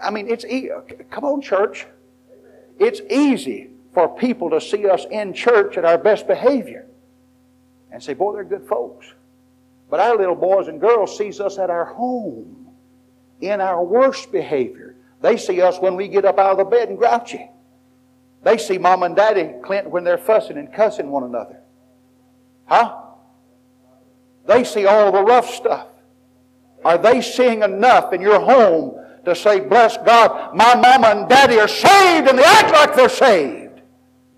I 0.00 0.10
mean, 0.10 0.28
it's 0.28 0.44
easy. 0.44 0.70
Come 1.10 1.24
on, 1.24 1.40
church. 1.42 1.86
It's 2.78 3.00
easy 3.10 3.70
for 3.92 4.16
people 4.16 4.48
to 4.50 4.60
see 4.60 4.88
us 4.88 5.04
in 5.10 5.34
church 5.34 5.76
at 5.76 5.84
our 5.84 5.98
best 5.98 6.28
behavior 6.28 6.86
and 7.90 8.00
say, 8.00 8.14
boy, 8.14 8.34
they're 8.34 8.44
good 8.44 8.68
folks. 8.68 9.12
But 9.90 9.98
our 9.98 10.16
little 10.16 10.36
boys 10.36 10.68
and 10.68 10.80
girls 10.80 11.18
sees 11.18 11.40
us 11.40 11.58
at 11.58 11.68
our 11.68 11.86
home 11.86 12.68
in 13.40 13.60
our 13.60 13.82
worst 13.82 14.30
behavior. 14.30 14.94
They 15.20 15.36
see 15.36 15.62
us 15.62 15.80
when 15.80 15.96
we 15.96 16.06
get 16.06 16.24
up 16.24 16.38
out 16.38 16.52
of 16.52 16.58
the 16.58 16.64
bed 16.64 16.90
and 16.90 16.96
grouchy. 16.96 17.50
They 18.44 18.56
see 18.56 18.78
mom 18.78 19.02
and 19.02 19.16
daddy 19.16 19.50
Clint 19.64 19.90
when 19.90 20.04
they're 20.04 20.16
fussing 20.16 20.58
and 20.58 20.72
cussing 20.72 21.10
one 21.10 21.24
another. 21.24 21.58
Huh? 22.66 23.02
They 24.46 24.64
see 24.64 24.86
all 24.86 25.12
the 25.12 25.22
rough 25.22 25.50
stuff. 25.54 25.88
Are 26.84 26.98
they 26.98 27.20
seeing 27.20 27.62
enough 27.62 28.12
in 28.12 28.20
your 28.20 28.40
home 28.40 29.00
to 29.24 29.34
say, 29.34 29.60
Bless 29.60 29.96
God, 29.98 30.54
my 30.54 30.74
mama 30.74 31.08
and 31.08 31.28
daddy 31.28 31.58
are 31.58 31.68
saved 31.68 32.28
and 32.28 32.38
they 32.38 32.44
act 32.44 32.72
like 32.72 32.94
they're 32.94 33.08
saved? 33.08 33.80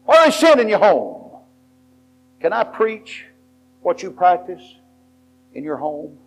Or 0.07 0.17
are 0.17 0.31
they 0.31 0.63
in 0.63 0.69
your 0.69 0.79
home? 0.79 1.43
Can 2.41 2.53
I 2.53 2.65
preach 2.65 3.27
what 3.83 4.03
you 4.03 4.11
practice 4.11 4.63
in 5.53 5.63
your 5.63 5.77
home? 5.77 6.19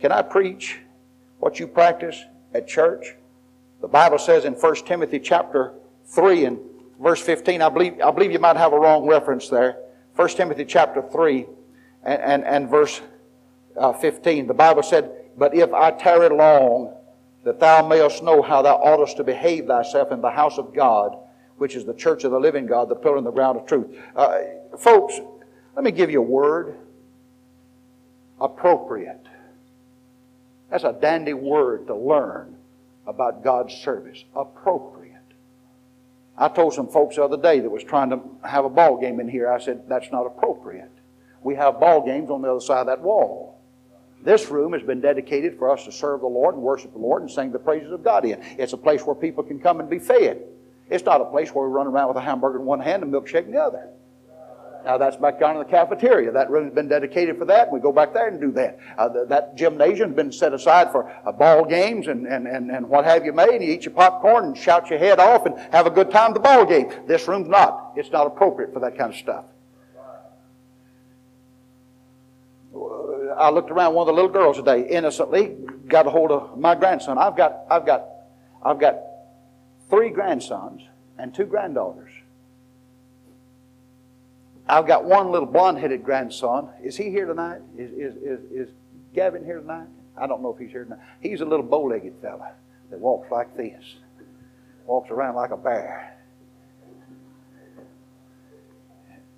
Can 0.00 0.10
I 0.10 0.22
preach 0.22 0.80
what 1.38 1.60
you 1.60 1.68
practice 1.68 2.20
at 2.52 2.66
church? 2.66 3.14
The 3.80 3.88
Bible 3.88 4.18
says 4.18 4.44
in 4.44 4.54
1 4.54 4.74
Timothy 4.86 5.20
chapter 5.20 5.74
3 6.06 6.44
and 6.46 6.58
verse 7.00 7.20
15, 7.20 7.62
I 7.62 7.68
believe, 7.68 8.00
I 8.00 8.10
believe 8.10 8.32
you 8.32 8.38
might 8.40 8.56
have 8.56 8.72
a 8.72 8.78
wrong 8.78 9.06
reference 9.06 9.48
there. 9.48 9.76
1 10.16 10.28
Timothy 10.30 10.64
chapter 10.64 11.02
3 11.02 11.46
and, 12.02 12.20
and, 12.20 12.44
and 12.44 12.68
verse 12.68 13.00
uh, 13.76 13.92
15. 13.92 14.46
The 14.46 14.54
Bible 14.54 14.82
said, 14.82 15.10
But 15.36 15.54
if 15.54 15.72
I 15.72 15.90
tarry 15.92 16.28
long, 16.28 16.94
that 17.44 17.58
thou 17.60 17.86
mayest 17.86 18.22
know 18.22 18.42
how 18.42 18.62
thou 18.62 18.76
oughtest 18.76 19.16
to 19.16 19.24
behave 19.24 19.66
thyself 19.66 20.12
in 20.12 20.20
the 20.20 20.30
house 20.30 20.58
of 20.58 20.74
God, 20.74 21.16
which 21.56 21.74
is 21.74 21.84
the 21.84 21.94
church 21.94 22.24
of 22.24 22.30
the 22.30 22.38
living 22.38 22.66
God, 22.66 22.88
the 22.88 22.94
pillar 22.94 23.16
and 23.16 23.26
the 23.26 23.32
ground 23.32 23.58
of 23.58 23.66
truth. 23.66 23.86
Uh, 24.14 24.38
folks, 24.78 25.20
let 25.74 25.84
me 25.84 25.90
give 25.90 26.10
you 26.10 26.20
a 26.20 26.24
word. 26.24 26.76
Appropriate. 28.40 29.26
That's 30.70 30.84
a 30.84 30.92
dandy 30.92 31.34
word 31.34 31.86
to 31.88 31.94
learn 31.94 32.56
about 33.06 33.44
God's 33.44 33.74
service. 33.74 34.24
Appropriate. 34.34 35.12
I 36.36 36.48
told 36.48 36.74
some 36.74 36.88
folks 36.88 37.16
the 37.16 37.24
other 37.24 37.36
day 37.36 37.60
that 37.60 37.70
was 37.70 37.84
trying 37.84 38.10
to 38.10 38.20
have 38.44 38.64
a 38.64 38.70
ball 38.70 38.98
game 39.00 39.20
in 39.20 39.28
here, 39.28 39.50
I 39.50 39.60
said, 39.60 39.88
that's 39.88 40.10
not 40.10 40.26
appropriate. 40.26 40.91
We 41.44 41.54
have 41.56 41.80
ball 41.80 42.04
games 42.04 42.30
on 42.30 42.42
the 42.42 42.50
other 42.50 42.60
side 42.60 42.80
of 42.80 42.86
that 42.86 43.00
wall. 43.00 43.60
This 44.24 44.48
room 44.48 44.72
has 44.72 44.82
been 44.82 45.00
dedicated 45.00 45.58
for 45.58 45.70
us 45.70 45.84
to 45.84 45.92
serve 45.92 46.20
the 46.20 46.28
Lord 46.28 46.54
and 46.54 46.62
worship 46.62 46.92
the 46.92 46.98
Lord 46.98 47.22
and 47.22 47.30
sing 47.30 47.50
the 47.50 47.58
praises 47.58 47.90
of 47.90 48.04
God 48.04 48.24
in. 48.24 48.40
It's 48.56 48.72
a 48.72 48.76
place 48.76 49.02
where 49.02 49.16
people 49.16 49.42
can 49.42 49.58
come 49.58 49.80
and 49.80 49.90
be 49.90 49.98
fed. 49.98 50.44
It's 50.90 51.04
not 51.04 51.20
a 51.20 51.24
place 51.24 51.50
where 51.50 51.66
we 51.66 51.72
run 51.72 51.86
around 51.86 52.08
with 52.08 52.16
a 52.16 52.20
hamburger 52.20 52.60
in 52.60 52.64
one 52.64 52.80
hand 52.80 53.02
and 53.02 53.12
a 53.12 53.20
milkshake 53.20 53.46
in 53.46 53.52
the 53.52 53.60
other. 53.60 53.88
Now 54.84 54.98
that's 54.98 55.16
back 55.16 55.38
down 55.38 55.56
in 55.56 55.58
the 55.58 55.68
cafeteria. 55.68 56.32
That 56.32 56.50
room 56.50 56.64
has 56.64 56.74
been 56.74 56.88
dedicated 56.88 57.38
for 57.38 57.44
that. 57.46 57.72
We 57.72 57.78
go 57.78 57.92
back 57.92 58.12
there 58.14 58.28
and 58.28 58.40
do 58.40 58.50
that. 58.52 58.78
Uh, 58.98 59.24
that 59.26 59.56
gymnasium's 59.56 60.16
been 60.16 60.32
set 60.32 60.52
aside 60.52 60.90
for 60.90 61.10
uh, 61.24 61.32
ball 61.32 61.64
games 61.64 62.08
and, 62.08 62.26
and, 62.26 62.46
and, 62.48 62.70
and 62.70 62.88
what 62.88 63.04
have 63.04 63.24
you 63.24 63.32
made. 63.32 63.62
You 63.62 63.72
eat 63.72 63.84
your 63.84 63.94
popcorn 63.94 64.44
and 64.44 64.58
shout 64.58 64.90
your 64.90 64.98
head 64.98 65.20
off 65.20 65.46
and 65.46 65.56
have 65.72 65.86
a 65.86 65.90
good 65.90 66.10
time 66.10 66.30
at 66.30 66.34
the 66.34 66.40
ball 66.40 66.66
game. 66.66 66.92
This 67.06 67.28
room's 67.28 67.48
not. 67.48 67.92
It's 67.96 68.10
not 68.10 68.26
appropriate 68.26 68.72
for 68.72 68.80
that 68.80 68.98
kind 68.98 69.12
of 69.12 69.18
stuff. 69.18 69.44
I 73.42 73.50
looked 73.50 73.70
around 73.70 73.94
one 73.94 74.08
of 74.08 74.14
the 74.14 74.22
little 74.22 74.30
girls 74.30 74.56
today, 74.56 74.86
innocently, 74.88 75.56
got 75.88 76.06
a 76.06 76.10
hold 76.10 76.30
of 76.30 76.58
my 76.58 76.74
grandson. 76.74 77.18
I've 77.18 77.36
got, 77.36 77.64
I've 77.68 77.84
got, 77.84 78.04
I've 78.62 78.78
got 78.78 79.00
three 79.90 80.10
grandsons 80.10 80.82
and 81.18 81.34
two 81.34 81.44
granddaughters. 81.44 82.10
I've 84.68 84.86
got 84.86 85.04
one 85.04 85.32
little 85.32 85.48
blonde-headed 85.48 86.04
grandson. 86.04 86.70
Is 86.82 86.96
he 86.96 87.10
here 87.10 87.26
tonight? 87.26 87.60
Is, 87.76 87.90
is, 87.90 88.16
is, 88.22 88.40
is 88.52 88.68
Gavin 89.12 89.44
here 89.44 89.58
tonight? 89.58 89.88
I 90.16 90.26
don't 90.26 90.40
know 90.40 90.52
if 90.52 90.58
he's 90.58 90.70
here 90.70 90.84
tonight. 90.84 91.00
He's 91.20 91.40
a 91.40 91.44
little 91.44 91.66
bow-legged 91.66 92.14
fella 92.22 92.52
that 92.90 92.98
walks 93.00 93.30
like 93.30 93.56
this. 93.56 93.82
Walks 94.86 95.10
around 95.10 95.34
like 95.34 95.50
a 95.50 95.56
bear. 95.56 96.16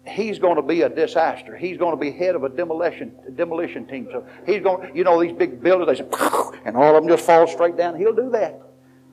He's 0.07 0.39
going 0.39 0.57
to 0.57 0.63
be 0.63 0.83
a 0.83 0.89
disaster. 0.89 1.57
He's 1.57 1.79
going 1.79 1.97
to 1.97 2.01
be 2.01 2.11
head 2.11 2.35
of 2.35 2.45
a 2.45 2.49
demolition 2.49 3.13
demolition 3.37 3.87
team. 3.87 4.09
So 4.11 4.27
he's 4.47 4.63
going, 4.63 4.95
you 4.95 5.05
know, 5.05 5.21
these 5.21 5.33
big 5.33 5.63
buildings, 5.63 5.99
they 5.99 6.05
say, 6.05 6.11
and 6.65 6.77
all 6.77 6.97
of 6.97 7.03
them 7.03 7.09
just 7.09 7.27
fall 7.27 7.47
straight 7.47 7.77
down. 7.77 7.97
He'll 7.97 8.15
do 8.15 8.31
that. 8.31 8.61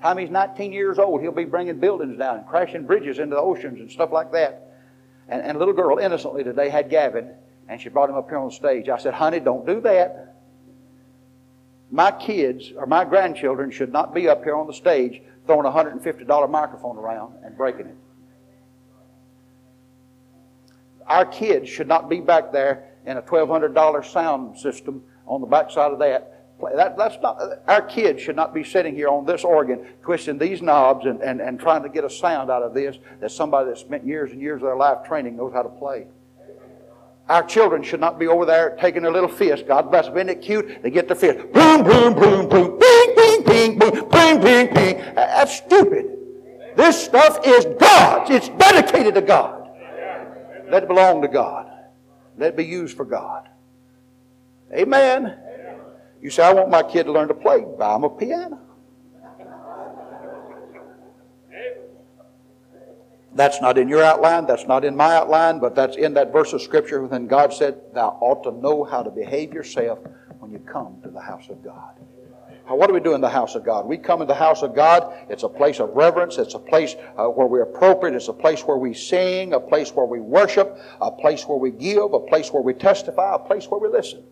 Time 0.02 0.18
he's 0.18 0.30
19 0.32 0.74
years 0.74 0.98
old, 0.98 1.22
he'll 1.22 1.32
be 1.32 1.46
bringing 1.46 1.80
buildings 1.80 2.18
down 2.18 2.38
and 2.38 2.48
crashing 2.48 2.86
bridges 2.86 3.20
into 3.20 3.36
the 3.36 3.42
oceans 3.42 3.80
and 3.80 3.92
stuff 3.92 4.12
like 4.12 4.32
that. 4.32 4.74
And, 5.30 5.42
and 5.42 5.56
a 5.56 5.60
little 5.60 5.76
girl 5.76 6.00
innocently 6.00 6.44
today 6.44 6.70
had 6.70 6.90
Gavin, 6.90 7.32
and 7.70 7.80
she 7.80 7.90
brought 7.90 8.10
him 8.10 8.16
up 8.16 8.28
here 8.28 8.40
on 8.40 8.50
stage. 8.52 8.90
I 8.90 8.98
said, 8.98 9.14
honey, 9.14 9.40
don't 9.40 9.66
do 9.66 9.80
that. 9.82 10.36
My 11.92 12.12
kids 12.12 12.72
or 12.76 12.86
my 12.88 13.06
grandchildren 13.06 13.70
should 13.70 13.92
not 13.92 14.14
be 14.14 14.28
up 14.28 14.44
here 14.44 14.56
on 14.56 14.66
the 14.66 14.74
stage 14.74 15.22
throwing 15.46 15.66
a 15.66 15.72
$150 15.72 16.50
microphone 16.50 16.98
around 16.98 17.36
and 17.44 17.56
breaking 17.56 17.88
it. 17.88 17.96
Our 21.08 21.26
kids 21.26 21.70
should 21.70 21.88
not 21.88 22.10
be 22.10 22.20
back 22.20 22.52
there 22.52 22.92
in 23.06 23.18
a 23.18 23.22
$1,200 23.22 24.06
sound 24.06 24.58
system 24.58 25.04
on 25.26 25.42
the 25.42 25.48
backside 25.48 25.92
of 25.92 26.00
that. 26.00 26.46
that. 26.76 26.98
That's 26.98 27.18
not, 27.22 27.40
our 27.68 27.82
kids 27.82 28.22
should 28.22 28.36
not 28.36 28.54
be 28.54 28.64
sitting 28.64 28.96
here 28.96 29.08
on 29.08 29.26
this 29.26 29.44
organ 29.44 29.86
twisting 30.04 30.38
these 30.38 30.62
knobs 30.62 31.06
and, 31.06 31.22
and, 31.22 31.42
and 31.42 31.60
trying 31.60 31.84
to 31.84 31.90
get 31.90 32.04
a 32.04 32.10
sound 32.10 32.52
out 32.52 32.64
of 32.64 32.74
this 32.74 32.98
that 33.20 33.32
somebody 33.32 33.70
that 33.70 33.78
spent 33.78 34.06
years 34.06 34.32
and 34.32 34.42
years 34.42 34.58
of 34.58 34.68
their 34.68 34.76
life 34.76 35.08
training 35.08 35.38
knows 35.38 35.54
how 35.54 35.64
to 35.64 35.70
play. 35.70 36.06
Our 37.30 37.44
children 37.44 37.82
should 37.82 38.02
not 38.02 38.20
be 38.20 38.28
over 38.28 38.46
there 38.46 38.78
taking 38.80 39.04
their 39.04 39.12
little 39.12 39.30
fist. 39.30 39.66
God 39.66 39.90
bless 39.90 40.08
them. 40.08 40.18
Isn't 40.18 40.30
it 40.30 40.42
cute? 40.42 40.84
They 40.84 40.90
get 40.90 41.08
their 41.08 41.16
fist. 41.16 41.40
Boom, 41.54 41.84
boom, 41.84 42.14
boom, 42.14 42.50
boom. 42.50 42.78
Bing, 42.78 43.16
bing, 43.16 43.44
bing, 43.44 43.80
boom. 43.80 44.10
Bing, 44.10 44.42
bing, 44.42 44.74
bing. 44.74 44.98
That's 45.16 45.56
stupid. 45.56 46.18
This 46.76 47.02
stuff 47.02 47.40
is 47.46 47.66
God's. 47.80 48.32
It's 48.32 48.50
dedicated 48.50 49.16
to 49.16 49.22
God. 49.22 49.61
Let 50.72 50.84
it 50.84 50.88
belong 50.88 51.22
to 51.22 51.28
God. 51.28 51.70
Let 52.38 52.54
it 52.54 52.58
be 52.58 52.64
used 52.64 52.96
for 52.96 53.04
God. 53.04 53.50
Amen. 54.74 55.38
You 56.22 56.30
say, 56.30 56.44
I 56.44 56.54
want 56.54 56.70
my 56.70 56.82
kid 56.82 57.04
to 57.04 57.12
learn 57.12 57.28
to 57.28 57.34
play. 57.34 57.66
Buy 57.78 57.94
him 57.94 58.06
a 58.06 58.10
piano. 58.10 58.58
That's 63.34 63.62
not 63.62 63.78
in 63.78 63.90
your 63.90 64.02
outline. 64.02 64.46
That's 64.46 64.66
not 64.66 64.86
in 64.86 64.96
my 64.96 65.16
outline, 65.16 65.60
but 65.60 65.76
that's 65.76 65.98
in 65.98 66.14
that 66.14 66.32
verse 66.32 66.54
of 66.54 66.62
Scripture. 66.62 67.06
Then 67.06 67.28
God 67.28 67.54
said, 67.54 67.82
Thou 67.94 68.18
ought 68.22 68.44
to 68.44 68.52
know 68.52 68.86
how 68.86 69.04
to 69.04 69.10
behave 69.10 69.54
yourself 69.54 70.00
when 70.40 70.52
you 70.52 70.60
come 70.60 71.02
to 71.04 71.10
the 71.10 71.22
house 71.22 71.50
of 71.50 71.62
God. 71.62 71.96
What 72.68 72.88
do 72.88 72.94
we 72.94 73.00
do 73.00 73.14
in 73.14 73.22
the 73.22 73.30
house 73.30 73.56
of 73.56 73.66
God? 73.66 73.86
We 73.86 73.98
come 73.98 74.22
in 74.22 74.28
the 74.28 74.36
house 74.36 74.62
of 74.62 74.74
God. 74.74 75.14
It's 75.30 75.44
a 75.44 75.50
place 75.50 75.80
of 75.80 75.90
reverence. 75.90 76.38
It's 76.38 76.54
a 76.54 76.60
place 76.60 76.96
uh, 77.18 77.26
where 77.26 77.48
we're 77.48 77.64
appropriate. 77.64 78.16
It's 78.16 78.28
a 78.28 78.34
place 78.34 78.62
where 78.62 78.78
we 78.78 78.94
sing, 78.94 79.54
a 79.54 79.60
place 79.60 79.92
where 79.92 80.06
we 80.06 80.20
worship, 80.20 80.80
a 81.02 81.12
place 81.12 81.44
where 81.44 81.58
we 81.58 81.72
give, 81.72 82.14
a 82.14 82.20
place 82.20 82.52
where 82.54 82.62
we 82.62 82.74
testify, 82.74 83.36
a 83.36 83.40
place 83.40 83.66
where 83.66 83.80
we 83.80 83.90
listen. 83.90 84.24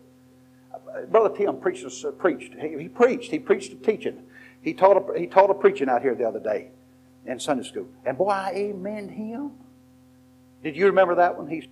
Brother 1.08 1.34
Tim 1.36 1.58
preached. 1.58 1.84
Uh, 2.04 2.10
preached. 2.12 2.54
He, 2.54 2.78
he, 2.78 2.88
preached. 2.88 3.30
He 3.30 3.38
preached 3.38 3.72
a 3.72 3.76
teaching. 3.76 4.22
He 4.62 4.74
taught 4.74 4.96
a, 4.96 5.18
he 5.18 5.26
taught 5.26 5.50
a 5.50 5.54
preaching 5.54 5.88
out 5.88 6.02
here 6.02 6.14
the 6.14 6.26
other 6.26 6.40
day 6.40 6.68
in 7.26 7.38
Sunday 7.38 7.64
school. 7.64 7.88
And 8.04 8.16
boy, 8.16 8.28
I 8.28 8.52
amen 8.54 9.08
him. 9.08 9.52
Did 10.62 10.76
you 10.76 10.86
remember 10.86 11.14
that 11.16 11.36
one? 11.36 11.48
He 11.48 11.68